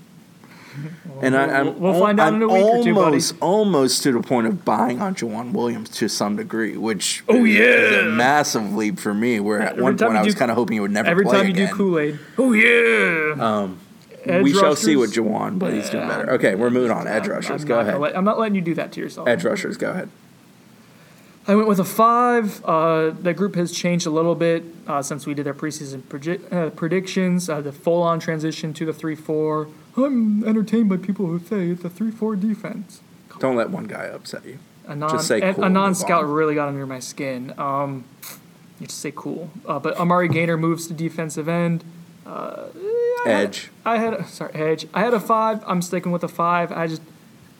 and 1.23 1.37
I, 1.37 1.61
I'm, 1.61 1.81
We'll 1.81 1.99
find 1.99 2.19
out 2.21 2.29
I'm 2.29 2.37
in 2.37 2.43
a 2.43 2.49
week 2.49 2.63
or 2.65 2.83
two, 2.85 2.95
buddy. 2.95 3.05
almost, 3.05 3.35
almost 3.41 4.03
to 4.05 4.13
the 4.13 4.21
point 4.21 4.47
of 4.47 4.65
buying 4.65 5.01
on 5.01 5.15
Jauan 5.17 5.53
Williams 5.53 5.91
to 5.91 6.09
some 6.09 6.37
degree, 6.37 6.77
which 6.77 7.25
Oh, 7.29 7.45
is, 7.45 7.57
is 7.57 7.59
yeah. 7.93 7.99
a 8.07 8.11
massive 8.11 8.73
leap 8.75 8.99
for 9.01 9.13
me. 9.15 9.41
Where 9.41 9.61
at 9.61 9.73
Every 9.73 9.83
one 9.83 9.99
point 9.99 10.17
I 10.17 10.23
was 10.23 10.35
kind 10.37 10.51
of 10.51 10.57
hoping 10.57 10.75
he 10.75 10.81
would 10.81 10.93
never 10.93 11.09
Every 11.09 11.25
time 11.25 11.47
you 11.47 11.53
again. 11.53 11.69
do 11.69 11.75
Kool 11.75 11.99
Aid, 11.99 12.19
oh 12.39 12.53
yeah. 12.53 13.35
Edge 14.25 14.43
we 14.45 14.53
shall 14.53 14.77
see 14.77 14.97
with 14.97 15.17
rushers. 15.17 15.25
Jauan, 15.25 15.59
but 15.59 15.73
he's 15.73 15.91
doing 15.91 16.07
better. 16.07 16.31
Okay, 16.33 16.55
we're 16.55 16.71
moving 16.71 16.91
on. 16.91 17.07
Edge 17.07 17.27
rushers, 17.29 17.63
I'm 17.63 17.69
go 17.69 17.81
ahead. 17.81 17.99
let- 17.99 18.17
I'm 18.17 18.25
not 18.25 18.39
letting 18.39 18.55
you 18.55 18.61
do 18.61 18.75
that 18.75 18.93
to 18.93 19.01
yourself. 19.01 19.29
Edge 19.29 19.45
rushers, 19.45 19.77
go 19.77 19.91
ahead. 19.91 20.09
I 21.49 21.55
went 21.55 21.69
with 21.69 21.81
a 21.81 21.85
five. 21.85 22.63
Uh, 22.65 23.11
the 23.11 23.33
group 23.33 23.55
has 23.57 23.73
changed 23.73 24.07
a 24.07 24.11
little 24.11 24.35
bit 24.35 24.63
uh, 24.87 25.03
since 25.03 25.27
we 25.27 25.35
did 25.35 25.47
our 25.47 25.55
preseason 25.55 26.03
uh, 26.53 26.71
predictions. 26.71 27.49
Uh, 27.49 27.61
the 27.61 27.73
full 27.73 28.03
on 28.03 28.21
transition 28.21 28.73
to 28.75 28.85
the 28.85 28.93
3 28.93 29.15
4. 29.17 29.69
I'm 29.97 30.45
entertained 30.45 30.89
by 30.89 30.99
people 30.99 31.27
who 31.27 31.39
say 31.41 31.69
it's 31.71 31.85
a 31.85 31.91
3 31.91 32.11
4 32.11 32.37
defense. 32.37 33.01
Don't 33.39 33.57
let 33.57 33.71
one 33.71 33.87
guy 33.87 34.05
upset 34.05 34.45
you. 34.45 34.59
A 34.87 34.95
non, 34.95 35.11
just 35.11 35.27
say 35.29 35.41
cool. 35.41 35.65
A, 35.65 35.67
a 35.67 35.71
non-scout 35.71 36.27
really 36.27 36.55
got 36.55 36.69
under 36.69 36.87
my 36.87 37.01
skin. 37.01 37.55
Um, 37.59 38.05
you 38.79 38.87
just 38.87 39.01
say 39.01 39.13
cool. 39.15 39.51
Uh, 39.67 39.79
but 39.79 39.97
Amari 39.99 40.29
Gainer 40.29 40.57
moves 40.57 40.87
to 40.89 40.95
defensive 40.95 41.49
end. 41.49 41.83
Uh, 42.31 42.69
Edge. 43.27 43.71
I 43.85 43.99
had 43.99 44.15
a, 44.15 44.25
sorry 44.25 44.55
edge. 44.55 44.87
I 44.95 45.01
had 45.01 45.13
a 45.15 45.21
five. 45.21 45.63
I'm 45.67 45.83
sticking 45.83 46.13
with 46.13 46.23
a 46.23 46.29
five. 46.29 46.71
I 46.73 46.87
just 46.87 47.03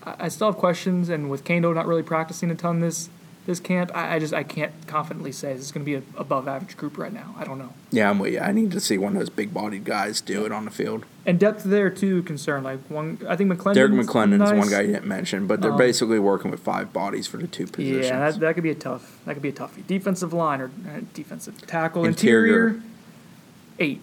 I 0.05 0.15
I 0.21 0.29
still 0.29 0.47
have 0.47 0.57
questions, 0.57 1.09
and 1.09 1.29
with 1.29 1.45
Kaindoh 1.45 1.75
not 1.75 1.87
really 1.87 2.03
practicing 2.03 2.51
a 2.51 2.55
ton 2.55 2.81
this 2.81 3.11
this 3.47 3.59
camp, 3.59 3.91
I, 3.95 4.17
I 4.17 4.19
just 4.19 4.33
I 4.33 4.43
can't 4.43 4.73
confidently 4.87 5.33
say 5.33 5.55
this 5.55 5.63
is 5.63 5.73
going 5.73 5.85
to 5.85 5.87
be 5.87 5.97
an 5.97 6.07
above 6.17 6.47
average 6.47 6.77
group 6.77 6.97
right 6.99 7.13
now. 7.13 7.35
I 7.37 7.45
don't 7.45 7.59
know. 7.59 7.75
Yeah, 7.91 8.09
I'm 8.09 8.19
with 8.19 8.33
you. 8.33 8.39
I 8.39 8.53
need 8.53 8.71
to 8.71 8.81
see 8.81 8.97
one 8.97 9.15
of 9.15 9.19
those 9.19 9.31
big 9.31 9.53
bodied 9.53 9.85
guys 9.85 10.21
do 10.21 10.47
it 10.47 10.53
on 10.53 10.65
the 10.65 10.71
field. 10.71 11.05
And 11.27 11.39
depth 11.39 11.65
there 11.65 11.91
too 11.91 12.23
concern. 12.23 12.63
Like 12.63 12.79
one, 12.89 13.19
I 13.29 13.37
think 13.37 13.53
McLendon. 13.53 13.75
Derrick 13.75 13.93
McLendon 13.93 14.39
nice. 14.39 14.53
is 14.53 14.59
one 14.59 14.71
guy 14.71 14.83
you 14.83 14.93
didn't 14.93 15.07
mention, 15.07 15.47
but 15.47 15.61
they're 15.61 15.73
basically 15.73 16.19
working 16.19 16.51
with 16.51 16.61
five 16.61 16.93
bodies 16.93 17.27
for 17.27 17.39
the 17.39 17.49
two 17.49 17.67
positions. 17.67 18.07
Yeah, 18.07 18.31
that, 18.31 18.41
that 18.41 18.55
could 18.55 18.63
be 18.63 18.71
a 18.71 18.75
tough. 18.75 19.19
That 19.25 19.35
could 19.35 19.43
be 19.43 19.51
a 19.51 19.53
toughie. 19.53 19.87
Defensive 19.87 20.33
line 20.33 20.61
or 20.61 20.67
uh, 20.89 21.01
defensive 21.13 21.67
tackle. 21.67 22.05
Interior. 22.05 22.69
Interior. 22.69 22.83
Eight. 23.79 24.01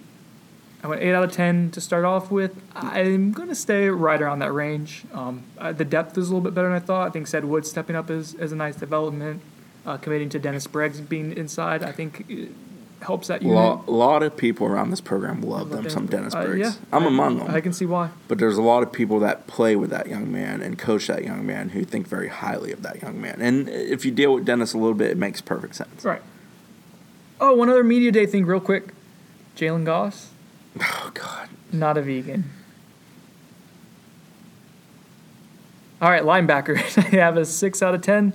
I 0.82 0.86
went 0.86 1.02
eight 1.02 1.12
out 1.12 1.24
of 1.24 1.32
ten 1.32 1.70
to 1.72 1.80
start 1.80 2.04
off 2.04 2.30
with. 2.30 2.54
I'm 2.74 3.32
gonna 3.32 3.54
stay 3.56 3.88
right 3.88 4.20
around 4.20 4.38
that 4.40 4.52
range. 4.52 5.04
Um, 5.12 5.42
uh, 5.58 5.72
the 5.72 5.84
depth 5.84 6.16
is 6.16 6.28
a 6.28 6.32
little 6.34 6.40
bit 6.40 6.54
better 6.54 6.68
than 6.68 6.76
I 6.76 6.80
thought. 6.80 7.08
I 7.08 7.10
think 7.10 7.26
Said 7.26 7.44
Wood 7.44 7.66
stepping 7.66 7.96
up 7.96 8.10
is, 8.10 8.34
is 8.34 8.52
a 8.52 8.56
nice 8.56 8.76
development. 8.76 9.42
Uh, 9.86 9.96
committing 9.96 10.28
to 10.28 10.38
Dennis 10.38 10.66
Briggs 10.66 11.00
being 11.00 11.36
inside, 11.36 11.82
I 11.82 11.92
think 11.92 12.26
it 12.28 12.50
helps 13.00 13.28
that 13.28 13.40
a 13.40 13.44
unit. 13.44 13.56
lot, 13.56 13.88
lot 13.88 14.22
of 14.22 14.36
people 14.36 14.66
around 14.66 14.90
this 14.90 15.00
program 15.00 15.40
love 15.40 15.70
them 15.70 15.88
some 15.88 16.06
Dennis 16.06 16.34
Uh, 16.34 16.44
Briggs. 16.44 16.58
yeah, 16.60 16.72
I'm 16.92 17.04
I- 17.04 17.06
among 17.06 17.38
them. 17.38 17.46
I 17.50 17.60
can 17.60 17.72
see 17.72 17.86
why. 17.86 18.10
But 18.28 18.38
there's 18.38 18.58
a 18.58 18.62
lot 18.62 18.82
of 18.82 18.92
people 18.92 19.18
that 19.20 19.46
play 19.46 19.76
with 19.76 19.90
that 19.90 20.08
young 20.08 20.30
man 20.30 20.60
and 20.62 20.78
coach 20.78 21.06
that 21.06 21.24
young 21.24 21.46
man 21.46 21.70
who 21.70 21.84
think 21.84 22.06
very 22.06 22.28
highly 22.28 22.70
of 22.70 22.82
that 22.82 23.00
young 23.02 23.20
man. 23.20 23.40
And 23.40 23.68
if 23.68 24.04
you 24.04 24.10
deal 24.10 24.34
with 24.34 24.44
Dennis 24.44 24.74
a 24.74 24.78
little 24.78 24.94
bit, 24.94 25.10
it 25.10 25.16
makes 25.16 25.40
perfect 25.40 25.74
sense. 25.76 26.04
Right. 26.04 26.22
Oh, 27.40 27.54
one 27.54 27.68
other 27.70 27.84
media 27.84 28.12
day 28.12 28.26
thing, 28.26 28.44
real 28.46 28.60
quick. 28.60 28.88
Jalen 29.56 29.84
Goss, 29.84 30.30
Oh 30.80 31.10
God. 31.14 31.48
not 31.72 31.96
a 31.96 32.02
vegan. 32.02 32.44
All 36.00 36.10
right, 36.10 36.22
linebacker. 36.22 36.76
I 36.98 37.16
have 37.16 37.36
a 37.36 37.44
six 37.44 37.82
out 37.82 37.94
of 37.94 38.02
ten. 38.02 38.32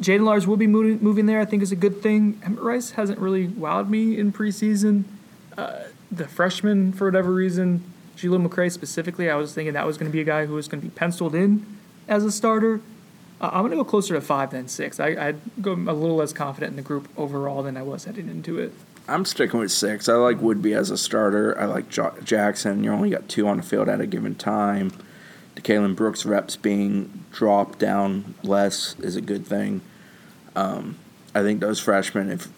Jaiden 0.00 0.24
Lars 0.24 0.46
will 0.46 0.56
be 0.56 0.66
moving, 0.66 1.02
moving 1.02 1.26
there. 1.26 1.40
I 1.40 1.44
think 1.44 1.62
is 1.62 1.72
a 1.72 1.76
good 1.76 2.02
thing. 2.02 2.40
Emmett 2.44 2.60
Rice 2.60 2.90
hasn't 2.92 3.18
really 3.18 3.46
wowed 3.46 3.88
me 3.88 4.18
in 4.18 4.32
preseason. 4.32 5.04
Uh, 5.56 5.84
the 6.10 6.26
freshman, 6.26 6.92
for 6.92 7.06
whatever 7.06 7.32
reason, 7.32 7.84
Jaleel 8.16 8.44
McRae 8.46 8.72
specifically, 8.72 9.30
I 9.30 9.36
was 9.36 9.54
thinking 9.54 9.74
that 9.74 9.86
was 9.86 9.96
going 9.96 10.10
to 10.10 10.12
be 10.12 10.20
a 10.20 10.24
guy 10.24 10.46
who 10.46 10.54
was 10.54 10.68
going 10.68 10.80
to 10.80 10.88
be 10.88 10.94
penciled 10.94 11.34
in 11.34 11.64
as 12.08 12.24
a 12.24 12.32
starter. 12.32 12.80
Uh, 13.40 13.50
I'm 13.52 13.60
going 13.60 13.70
to 13.70 13.76
go 13.76 13.84
closer 13.84 14.14
to 14.14 14.20
five 14.20 14.50
than 14.50 14.66
six. 14.68 14.98
I, 14.98 15.28
I'd 15.28 15.40
go 15.62 15.72
a 15.72 15.94
little 15.94 16.16
less 16.16 16.32
confident 16.32 16.70
in 16.70 16.76
the 16.76 16.82
group 16.82 17.08
overall 17.16 17.62
than 17.62 17.76
I 17.76 17.82
was 17.82 18.04
heading 18.04 18.28
into 18.28 18.58
it. 18.58 18.72
I'm 19.06 19.24
sticking 19.24 19.60
with 19.60 19.70
six. 19.70 20.08
I 20.08 20.14
like 20.14 20.38
Woodbey 20.38 20.76
as 20.76 20.90
a 20.90 20.96
starter. 20.96 21.58
I 21.60 21.66
like 21.66 21.88
jo- 21.90 22.14
Jackson. 22.24 22.82
You 22.84 22.92
only 22.92 23.10
got 23.10 23.28
two 23.28 23.46
on 23.46 23.58
the 23.58 23.62
field 23.62 23.88
at 23.88 24.00
a 24.00 24.06
given 24.06 24.34
time. 24.34 24.92
DeCalon 25.56 25.94
Brooks 25.94 26.24
reps 26.24 26.56
being 26.56 27.24
dropped 27.30 27.78
down 27.78 28.34
less 28.42 28.96
is 29.00 29.14
a 29.14 29.20
good 29.20 29.46
thing. 29.46 29.82
Um, 30.56 30.96
I 31.34 31.42
think 31.42 31.60
those 31.60 31.80
freshmen, 31.80 32.30
if 32.30 32.48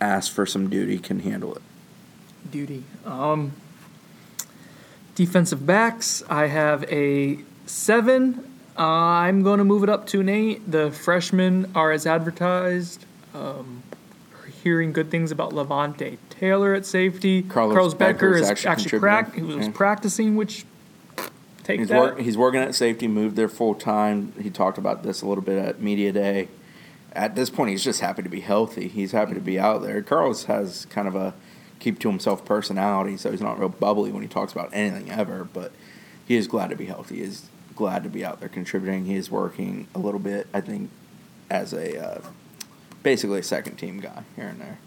asked 0.00 0.32
for 0.32 0.44
some 0.46 0.68
duty, 0.68 0.98
can 0.98 1.20
handle 1.20 1.54
it. 1.54 1.62
duty. 2.50 2.84
Um, 3.04 3.52
defensive 5.14 5.64
backs, 5.66 6.22
I 6.28 6.46
have 6.48 6.84
a 6.92 7.38
seven. 7.64 8.52
Uh, 8.78 8.82
I'm 8.82 9.42
going 9.42 9.58
to 9.58 9.64
move 9.64 9.82
it 9.82 9.88
up 9.88 10.06
to 10.08 10.20
an 10.20 10.28
eight. 10.28 10.70
The 10.70 10.90
freshmen 10.90 11.70
are 11.74 11.90
as 11.90 12.06
advertised. 12.06 13.06
Um, 13.34 13.82
hearing 14.66 14.92
good 14.92 15.12
things 15.12 15.30
about 15.30 15.52
Levonta 15.52 16.18
Taylor 16.28 16.74
at 16.74 16.84
safety. 16.84 17.40
Carlos 17.40 17.94
Becker 17.94 18.34
is 18.34 18.40
is 18.42 18.50
actually 18.66 18.98
actually. 18.98 19.40
He 19.40 19.42
was 19.42 19.66
Yeah. 19.66 19.72
practicing, 19.72 20.34
which 20.34 20.64
take 21.62 21.78
He's, 21.78 21.88
that. 21.88 22.18
he's 22.18 22.36
working 22.36 22.60
at 22.60 22.74
safety, 22.74 23.06
moved 23.06 23.36
there 23.36 23.48
full 23.48 23.76
time. 23.76 24.32
He 24.40 24.50
talked 24.50 24.76
about 24.76 25.04
this 25.04 25.22
a 25.22 25.26
little 25.28 25.44
bit 25.44 25.64
at 25.64 25.80
Media 25.80 26.10
Day. 26.10 26.48
At 27.12 27.36
this 27.36 27.48
point, 27.48 27.70
he's 27.70 27.84
just 27.84 28.00
happy 28.00 28.24
to 28.24 28.28
be 28.28 28.40
healthy. 28.40 28.88
He's 28.88 29.12
happy 29.12 29.34
to 29.34 29.40
be 29.40 29.56
out 29.56 29.82
there. 29.82 30.02
Carlos 30.02 30.46
has 30.46 30.84
kind 30.86 31.06
of 31.06 31.14
a 31.14 31.32
keep 31.78 32.00
to 32.00 32.08
himself 32.08 32.44
personality, 32.44 33.16
so 33.16 33.30
he's 33.30 33.40
not 33.40 33.60
real 33.60 33.68
bubbly 33.68 34.10
when 34.10 34.22
he 34.22 34.28
talks 34.28 34.50
about 34.50 34.68
anything 34.72 35.12
ever, 35.12 35.44
but 35.44 35.70
he 36.26 36.34
is 36.34 36.48
glad 36.48 36.70
to 36.70 36.76
be 36.76 36.86
healthy. 36.86 37.18
He 37.18 37.22
is 37.22 37.48
glad 37.76 38.02
to 38.02 38.08
be 38.08 38.24
out 38.24 38.40
there 38.40 38.48
contributing. 38.48 39.04
He 39.04 39.14
is 39.14 39.30
working 39.30 39.86
a 39.94 40.00
little 40.00 40.18
bit, 40.18 40.48
I 40.52 40.60
think, 40.60 40.90
as 41.48 41.72
a 41.72 42.16
uh, 42.16 42.20
basically 43.06 43.38
a 43.38 43.42
second 43.44 43.76
team 43.76 44.00
guy 44.00 44.24
here 44.34 44.48
and 44.48 44.60
there. 44.60 44.78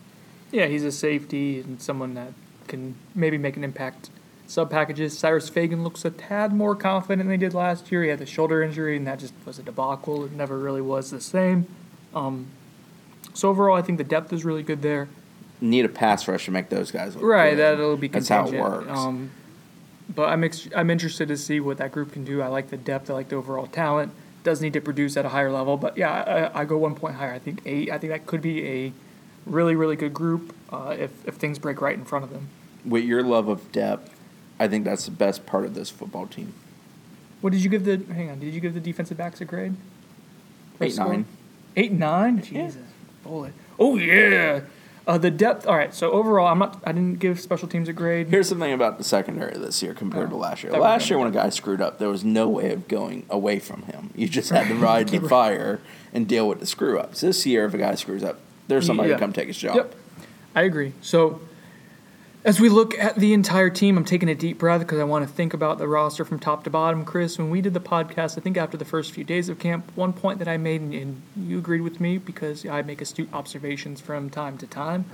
Yeah, 0.51 0.65
he's 0.65 0.83
a 0.83 0.91
safety 0.91 1.61
and 1.61 1.81
someone 1.81 2.15
that 2.15 2.33
can 2.67 2.95
maybe 3.15 3.37
make 3.37 3.55
an 3.55 3.63
impact. 3.63 4.09
Sub 4.45 4.69
packages. 4.69 5.17
Cyrus 5.17 5.47
Fagan 5.47 5.83
looks 5.85 6.03
a 6.03 6.09
tad 6.11 6.51
more 6.51 6.75
confident 6.75 7.29
than 7.29 7.31
he 7.31 7.37
did 7.37 7.53
last 7.53 7.91
year. 7.93 8.03
He 8.03 8.09
had 8.09 8.19
the 8.19 8.25
shoulder 8.25 8.61
injury, 8.61 8.97
and 8.97 9.07
that 9.07 9.19
just 9.19 9.33
was 9.45 9.57
a 9.57 9.63
debacle. 9.63 10.25
It 10.25 10.33
never 10.33 10.57
really 10.57 10.81
was 10.81 11.11
the 11.11 11.21
same. 11.21 11.65
Um, 12.13 12.47
so 13.33 13.47
overall, 13.49 13.77
I 13.77 13.81
think 13.83 13.99
the 13.99 14.03
depth 14.03 14.33
is 14.33 14.43
really 14.43 14.63
good 14.63 14.81
there. 14.81 15.07
Need 15.61 15.85
a 15.85 15.89
pass 15.89 16.27
rush 16.27 16.45
to 16.45 16.51
make 16.51 16.67
those 16.69 16.91
guys 16.91 17.15
look 17.15 17.23
Right, 17.23 17.51
good. 17.51 17.59
that'll 17.59 17.95
be 17.95 18.09
contingent. 18.09 18.51
That's 18.51 18.51
how 18.51 18.57
it 18.57 18.85
works. 18.87 18.99
Um, 18.99 19.31
but 20.13 20.27
I'm 20.29 20.43
ex- 20.43 20.67
I'm 20.75 20.89
interested 20.89 21.27
to 21.29 21.37
see 21.37 21.59
what 21.61 21.77
that 21.77 21.93
group 21.93 22.11
can 22.11 22.25
do. 22.25 22.41
I 22.41 22.47
like 22.47 22.69
the 22.69 22.77
depth. 22.77 23.09
I 23.09 23.13
like 23.13 23.29
the 23.29 23.35
overall 23.37 23.67
talent. 23.67 24.11
Does 24.49 24.61
need 24.61 24.73
to 24.73 24.81
produce 24.81 25.15
at 25.15 25.25
a 25.25 25.29
higher 25.29 25.51
level, 25.51 25.77
but 25.77 25.95
yeah, 25.95 26.49
I, 26.55 26.61
I 26.61 26.65
go 26.65 26.75
one 26.75 26.95
point 26.95 27.17
higher. 27.17 27.31
I 27.31 27.37
think 27.37 27.61
eight. 27.67 27.91
I 27.91 27.99
think 27.99 28.11
that 28.11 28.25
could 28.25 28.41
be 28.41 28.67
a 28.67 28.93
really 29.45 29.75
really 29.75 29.95
good 29.95 30.11
group 30.11 30.55
uh, 30.71 30.95
if 30.97 31.11
if 31.27 31.35
things 31.35 31.59
break 31.59 31.81
right 31.81 31.95
in 31.95 32.03
front 32.03 32.25
of 32.25 32.31
them. 32.31 32.47
With 32.83 33.03
your 33.03 33.21
love 33.21 33.47
of 33.47 33.71
depth, 33.71 34.09
I 34.59 34.67
think 34.67 34.85
that's 34.85 35.05
the 35.05 35.11
best 35.11 35.45
part 35.45 35.65
of 35.65 35.75
this 35.75 35.91
football 35.91 36.25
team. 36.25 36.53
What 37.41 37.53
did 37.53 37.63
you 37.63 37.69
give 37.69 37.85
the? 37.85 37.97
Hang 38.11 38.31
on. 38.31 38.39
Did 38.39 38.51
you 38.55 38.59
give 38.59 38.73
the 38.73 38.79
defensive 38.79 39.17
backs 39.17 39.39
a 39.39 39.45
grade? 39.45 39.75
Or 40.79 40.87
Eight, 40.87 40.93
score? 40.93 41.09
nine. 41.09 41.25
Eight 41.75 41.91
nine. 41.91 42.41
Jesus, 42.41 42.81
bullet. 43.23 43.53
Oh 43.77 43.97
yeah. 43.97 44.61
Uh, 45.09 45.17
the 45.17 45.31
depth. 45.31 45.65
All 45.65 45.75
right. 45.75 45.91
So 45.91 46.11
overall, 46.11 46.45
I'm 46.45 46.59
not. 46.59 46.79
I 46.85 46.91
didn't 46.91 47.15
give 47.15 47.39
special 47.39 47.67
teams 47.67 47.89
a 47.89 47.93
grade. 47.93 48.27
Here's 48.27 48.47
something 48.47 48.71
about 48.71 48.99
the 48.99 49.03
secondary 49.03 49.57
this 49.57 49.81
year 49.81 49.95
compared 49.95 50.29
to 50.29 50.35
last 50.35 50.61
year. 50.61 50.71
Last 50.71 51.09
year, 51.09 51.17
when 51.17 51.27
a 51.27 51.31
guy 51.31 51.49
screwed 51.49 51.81
up, 51.81 51.97
there 51.97 52.09
was 52.09 52.23
no 52.23 52.47
way 52.47 52.71
of 52.71 52.87
going 52.87 53.25
away 53.27 53.57
from 53.57 53.81
him. 53.83 54.11
You 54.15 54.29
just 54.29 54.51
had 54.51 54.67
to 54.67 54.75
ride 54.89 55.09
the 55.09 55.19
fire 55.27 55.81
and 56.13 56.27
deal 56.27 56.47
with 56.47 56.59
the 56.59 56.67
screw 56.67 56.99
ups. 56.99 57.21
This 57.21 57.43
year, 57.47 57.65
if 57.65 57.73
a 57.73 57.79
guy 57.79 57.95
screws 57.95 58.23
up, 58.23 58.37
there's 58.67 58.85
somebody 58.85 59.09
Yeah. 59.09 59.15
to 59.15 59.19
come 59.19 59.33
take 59.33 59.47
his 59.47 59.57
job. 59.57 59.77
Yep. 59.77 59.95
I 60.55 60.61
agree. 60.61 60.93
So 61.01 61.41
as 62.45 62.59
we 62.59 62.69
look 62.69 62.97
at 62.97 63.15
the 63.15 63.33
entire 63.33 63.69
team, 63.69 63.97
I'm 63.97 64.05
taking 64.05 64.29
a 64.29 64.35
deep 64.35 64.59
breath 64.59 64.79
because 64.79 64.99
I 64.99 65.03
want 65.03 65.27
to 65.27 65.33
think 65.33 65.53
about 65.53 65.77
the 65.77 65.87
roster 65.87 66.23
from 66.23 66.39
top 66.39 66.63
to 66.63 66.69
bottom. 66.69 67.03
Chris, 67.03 67.37
when 67.37 67.49
we 67.49 67.61
did 67.61 67.73
the 67.73 67.81
podcast, 67.81 68.37
I 68.37 68.41
think 68.41 68.55
after 68.55 68.77
the 68.77 68.85
first 68.85 69.11
few 69.11 69.25
days 69.25 69.49
of 69.49 69.59
camp, 69.59 69.91
one 69.95 70.13
point 70.13 70.39
that 70.39 70.47
I 70.47 70.57
made, 70.57 70.81
and- 70.81 71.21
you 71.35 71.57
agreed 71.57 71.81
with 71.81 71.99
me 71.99 72.17
because 72.17 72.65
I 72.65 72.81
make 72.81 73.01
astute 73.01 73.29
observations 73.33 73.99
from 73.99 74.29
time 74.29 74.57
to 74.59 74.67
time. 74.67 75.05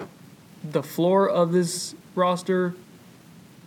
The 0.63 0.83
floor 0.83 1.27
of 1.27 1.51
this 1.51 1.95
roster 2.13 2.75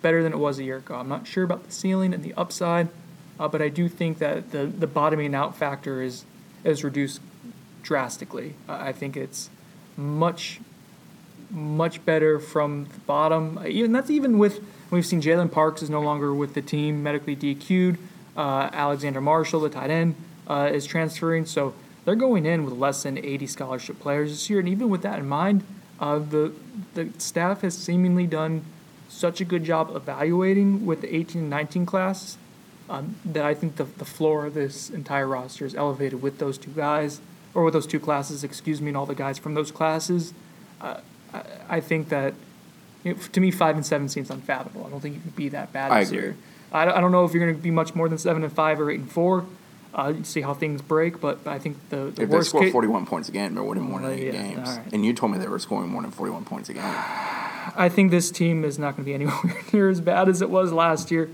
better 0.02 0.22
than 0.22 0.32
it 0.32 0.38
was 0.38 0.60
a 0.60 0.64
year 0.64 0.76
ago. 0.76 0.94
I'm 0.94 1.08
not 1.08 1.26
sure 1.26 1.42
about 1.42 1.64
the 1.64 1.72
ceiling 1.72 2.14
and 2.14 2.22
the 2.22 2.34
upside, 2.34 2.88
uh, 3.40 3.48
but 3.48 3.60
I 3.60 3.68
do 3.68 3.88
think 3.88 4.18
that 4.18 4.52
the 4.52 4.66
the 4.66 4.86
bottoming 4.86 5.34
out 5.34 5.56
factor 5.56 6.00
is 6.02 6.24
is 6.64 6.84
reduced 6.84 7.20
drastically. 7.82 8.54
I 8.68 8.92
think 8.92 9.16
it's 9.16 9.50
much 9.96 10.60
much 11.50 12.04
better 12.04 12.38
from 12.38 12.84
the 12.84 13.00
bottom. 13.00 13.58
Even 13.66 13.92
that's 13.92 14.10
even 14.10 14.38
with 14.38 14.60
we've 14.90 15.06
seen 15.06 15.20
Jalen 15.20 15.50
Parks 15.50 15.82
is 15.82 15.90
no 15.90 16.00
longer 16.00 16.34
with 16.34 16.54
the 16.54 16.62
team, 16.62 17.02
medically 17.02 17.36
DQ'd. 17.36 17.98
Uh, 18.36 18.70
Alexander 18.72 19.20
Marshall, 19.20 19.60
the 19.60 19.70
tight 19.70 19.90
end, 19.90 20.14
uh, 20.46 20.70
is 20.72 20.86
transferring. 20.86 21.44
So 21.44 21.74
they're 22.04 22.14
going 22.14 22.46
in 22.46 22.64
with 22.64 22.74
less 22.74 23.02
than 23.02 23.18
80 23.18 23.46
scholarship 23.48 23.98
players 23.98 24.30
this 24.30 24.48
year. 24.48 24.60
And 24.60 24.68
even 24.68 24.88
with 24.88 25.02
that 25.02 25.18
in 25.18 25.28
mind, 25.28 25.64
uh, 26.00 26.18
the 26.18 26.52
the 26.94 27.10
staff 27.18 27.62
has 27.62 27.76
seemingly 27.76 28.26
done 28.26 28.64
such 29.08 29.40
a 29.40 29.44
good 29.44 29.64
job 29.64 29.94
evaluating 29.94 30.86
with 30.86 31.00
the 31.00 31.14
18 31.14 31.42
and 31.42 31.50
19 31.50 31.86
class 31.86 32.36
um, 32.90 33.16
that 33.24 33.44
I 33.44 33.54
think 33.54 33.76
the, 33.76 33.84
the 33.84 34.04
floor 34.04 34.46
of 34.46 34.54
this 34.54 34.90
entire 34.90 35.26
roster 35.26 35.64
is 35.64 35.74
elevated 35.74 36.22
with 36.22 36.38
those 36.38 36.58
two 36.58 36.70
guys, 36.70 37.20
or 37.54 37.64
with 37.64 37.74
those 37.74 37.86
two 37.86 38.00
classes, 38.00 38.44
excuse 38.44 38.80
me, 38.80 38.88
and 38.88 38.96
all 38.96 39.06
the 39.06 39.14
guys 39.14 39.38
from 39.38 39.54
those 39.54 39.70
classes. 39.70 40.32
Uh, 40.80 41.00
I, 41.32 41.42
I 41.68 41.80
think 41.80 42.08
that, 42.10 42.34
you 43.04 43.14
know, 43.14 43.20
to 43.32 43.40
me, 43.40 43.50
five 43.50 43.76
and 43.76 43.84
seven 43.84 44.08
seems 44.08 44.30
unfathomable. 44.30 44.86
I 44.86 44.90
don't 44.90 45.00
think 45.00 45.14
you 45.16 45.20
can 45.20 45.30
be 45.30 45.48
that 45.50 45.72
bad 45.72 45.90
I 45.92 46.00
this 46.00 46.10
agree. 46.10 46.22
year. 46.22 46.36
I, 46.72 46.84
don't- 46.84 46.96
I 46.96 47.00
don't 47.00 47.12
know 47.12 47.24
if 47.24 47.32
you're 47.32 47.44
going 47.44 47.56
to 47.56 47.62
be 47.62 47.70
much 47.70 47.94
more 47.94 48.08
than 48.08 48.18
seven 48.18 48.42
and 48.44 48.52
five 48.52 48.80
or 48.80 48.90
eight 48.90 49.00
and 49.00 49.10
four, 49.10 49.44
Uh, 49.94 50.12
see 50.22 50.42
how 50.42 50.52
things 50.54 50.82
break, 50.82 51.18
but 51.20 51.38
I 51.46 51.58
think 51.58 51.76
the, 51.88 51.96
the 51.96 52.08
If 52.08 52.14
they 52.16 52.24
worst 52.26 52.50
score 52.50 52.60
case. 52.60 52.72
41 52.72 53.06
points 53.06 53.28
a 53.30 53.32
game, 53.32 53.54
they're 53.54 53.64
winning 53.64 53.84
more 53.84 54.00
than 54.00 54.12
eight 54.12 54.26
yeah, 54.34 54.42
games. 54.42 54.68
right. 54.68 54.92
And 54.92 55.04
you 55.04 55.12
told 55.14 55.32
me 55.32 55.38
they 55.38 55.48
were 55.48 55.58
scoring 55.58 55.88
more 55.90 56.02
than 56.02 56.10
41 56.10 56.44
points 56.44 56.68
a 56.68 56.74
game. 56.74 56.82
I 57.76 57.88
think 57.88 58.10
this 58.10 58.30
team 58.30 58.64
is 58.64 58.78
not 58.78 58.96
going 58.96 59.04
to 59.04 59.08
be 59.10 59.14
anywhere 59.20 59.56
near 59.72 59.88
as 59.88 60.00
bad 60.02 60.28
as 60.28 60.42
it 60.42 60.50
was 60.50 60.72
last 60.72 61.10
year. 61.10 61.30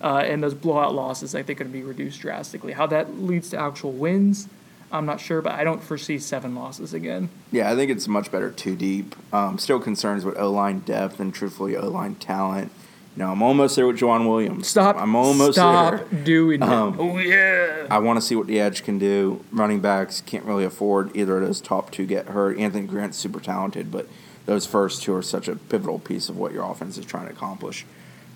Uh, 0.00 0.18
and 0.18 0.42
those 0.42 0.54
blowout 0.54 0.94
losses, 0.94 1.34
I 1.34 1.42
think, 1.42 1.60
are 1.60 1.64
going 1.64 1.72
to 1.72 1.78
be 1.78 1.82
reduced 1.84 2.20
drastically. 2.20 2.72
How 2.74 2.86
that 2.86 3.18
leads 3.18 3.48
to 3.50 3.58
actual 3.58 3.92
wins, 3.92 4.46
I'm 4.92 5.06
not 5.06 5.20
sure, 5.20 5.42
but 5.42 5.52
I 5.52 5.64
don't 5.64 5.82
foresee 5.82 6.18
seven 6.18 6.54
losses 6.54 6.94
again. 6.94 7.28
Yeah, 7.50 7.70
I 7.70 7.74
think 7.74 7.90
it's 7.90 8.06
much 8.06 8.30
better 8.30 8.50
too 8.50 8.76
deep. 8.76 9.16
Um, 9.32 9.58
still 9.58 9.80
concerns 9.80 10.24
with 10.24 10.38
O 10.38 10.50
line 10.50 10.80
depth 10.80 11.18
and 11.20 11.34
truthfully 11.34 11.76
O 11.76 11.88
line 11.88 12.14
talent. 12.14 12.70
You 13.16 13.22
know, 13.22 13.32
I'm 13.32 13.42
almost 13.42 13.76
there 13.76 13.86
with 13.86 13.98
Jauan 13.98 14.28
Williams. 14.28 14.68
Stop. 14.68 14.96
I'm 14.96 15.16
almost 15.16 15.54
stop 15.54 16.10
there. 16.10 16.22
doing. 16.24 16.62
Um, 16.62 16.96
Oh 17.00 17.16
yeah. 17.18 17.86
I 17.90 17.98
want 17.98 18.18
to 18.18 18.20
see 18.20 18.36
what 18.36 18.46
the 18.46 18.60
edge 18.60 18.84
can 18.84 18.98
do. 18.98 19.42
Running 19.50 19.80
backs 19.80 20.20
can't 20.20 20.44
really 20.44 20.64
afford 20.64 21.16
either 21.16 21.38
of 21.38 21.46
those 21.46 21.60
top 21.60 21.90
two 21.90 22.04
get 22.04 22.26
hurt. 22.26 22.58
Anthony 22.58 22.86
Grant's 22.86 23.16
super 23.16 23.40
talented, 23.40 23.90
but 23.90 24.06
those 24.44 24.66
first 24.66 25.02
two 25.02 25.14
are 25.14 25.22
such 25.22 25.48
a 25.48 25.56
pivotal 25.56 25.98
piece 25.98 26.28
of 26.28 26.36
what 26.36 26.52
your 26.52 26.70
offense 26.70 26.98
is 26.98 27.06
trying 27.06 27.26
to 27.26 27.32
accomplish. 27.32 27.86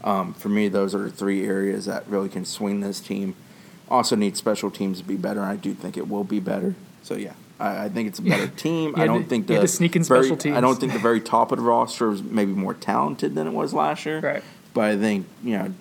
Um, 0.02 0.32
for 0.32 0.48
me, 0.48 0.68
those 0.68 0.94
are 0.94 1.10
three 1.10 1.46
areas 1.46 1.84
that 1.84 2.06
really 2.08 2.30
can 2.30 2.44
swing 2.46 2.80
this 2.80 3.00
team. 3.00 3.36
Also, 3.90 4.14
need 4.14 4.36
special 4.36 4.70
teams 4.70 4.98
to 4.98 5.04
be 5.04 5.16
better, 5.16 5.40
I 5.40 5.56
do 5.56 5.74
think 5.74 5.96
it 5.96 6.08
will 6.08 6.22
be 6.24 6.38
better. 6.38 6.74
So 7.02 7.14
yeah, 7.14 7.32
I, 7.58 7.86
I 7.86 7.88
think 7.88 8.08
it's 8.08 8.18
a 8.18 8.22
better 8.22 8.46
team. 8.56 8.94
I 8.96 9.06
don't 9.06 9.22
to- 9.24 9.28
think 9.28 9.46
the 9.48 9.66
sneak 9.66 9.96
in 9.96 10.04
very, 10.04 10.22
special 10.24 10.36
teams. 10.36 10.56
I 10.56 10.60
don't 10.60 10.78
think 10.78 10.92
the 10.92 10.98
very 10.98 11.20
top 11.20 11.50
of 11.50 11.58
the 11.58 11.64
roster 11.64 12.12
is 12.12 12.22
maybe 12.22 12.52
more 12.52 12.74
talented 12.74 13.34
than 13.34 13.46
it 13.46 13.52
was 13.52 13.74
last 13.74 14.06
year. 14.06 14.20
Right. 14.20 14.42
But 14.74 14.84
I 14.84 14.96
think 14.96 15.26
you 15.42 15.58
know 15.58 15.74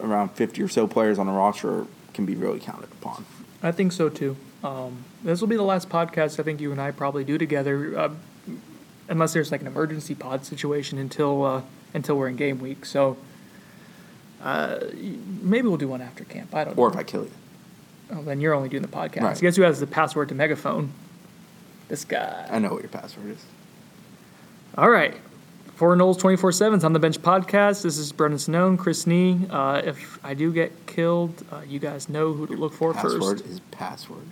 around 0.00 0.30
fifty 0.30 0.62
or 0.62 0.68
so 0.68 0.86
players 0.86 1.18
on 1.18 1.26
the 1.26 1.32
roster 1.32 1.86
can 2.14 2.24
be 2.24 2.34
really 2.36 2.60
counted 2.60 2.90
upon. 2.92 3.24
I 3.62 3.72
think 3.72 3.92
so 3.92 4.08
too. 4.08 4.36
Um, 4.62 5.04
this 5.24 5.40
will 5.40 5.48
be 5.48 5.56
the 5.56 5.62
last 5.62 5.88
podcast 5.88 6.38
I 6.38 6.42
think 6.42 6.60
you 6.60 6.70
and 6.70 6.80
I 6.80 6.90
probably 6.92 7.24
do 7.24 7.36
together, 7.38 7.98
uh, 7.98 8.10
unless 9.08 9.32
there's 9.32 9.50
like 9.50 9.62
an 9.62 9.66
emergency 9.66 10.14
pod 10.14 10.44
situation 10.44 10.98
until 10.98 11.44
uh, 11.44 11.62
until 11.94 12.16
we're 12.16 12.28
in 12.28 12.36
game 12.36 12.60
week. 12.60 12.84
So 12.86 13.16
uh, 14.42 14.78
maybe 15.42 15.66
we'll 15.66 15.76
do 15.78 15.88
one 15.88 16.00
after 16.00 16.24
camp. 16.24 16.54
I 16.54 16.64
don't 16.64 16.76
know. 16.76 16.82
Or 16.82 16.90
if 16.90 16.96
I 16.96 17.02
kill 17.02 17.24
you. 17.24 17.30
Oh, 18.12 18.22
then 18.22 18.40
you're 18.40 18.54
only 18.54 18.68
doing 18.68 18.82
the 18.82 18.88
podcast. 18.88 19.22
Right. 19.22 19.40
Guess 19.40 19.56
who 19.56 19.62
has 19.62 19.80
the 19.80 19.86
password 19.86 20.28
to 20.30 20.34
Megaphone? 20.34 20.92
This 21.88 22.04
guy. 22.04 22.46
I 22.50 22.58
know 22.58 22.70
what 22.70 22.82
your 22.82 22.88
password 22.90 23.30
is. 23.30 23.44
All 24.76 24.90
right. 24.90 25.14
For 25.76 25.96
Noles 25.96 26.18
24 26.18 26.50
7's 26.50 26.84
on 26.84 26.92
the 26.92 26.98
Bench 26.98 27.18
podcast. 27.20 27.82
This 27.82 27.96
is 27.96 28.12
Brendan 28.12 28.38
Sonnone, 28.38 28.78
Chris 28.78 29.06
Nee. 29.06 29.40
Uh, 29.48 29.80
if 29.84 30.18
I 30.22 30.34
do 30.34 30.52
get 30.52 30.86
killed, 30.86 31.42
uh, 31.50 31.62
you 31.66 31.78
guys 31.78 32.08
know 32.08 32.32
who 32.32 32.46
to 32.46 32.52
look 32.54 32.72
for 32.74 32.92
Password 32.92 33.22
first. 33.40 33.46
is 33.46 33.60
password. 33.70 34.26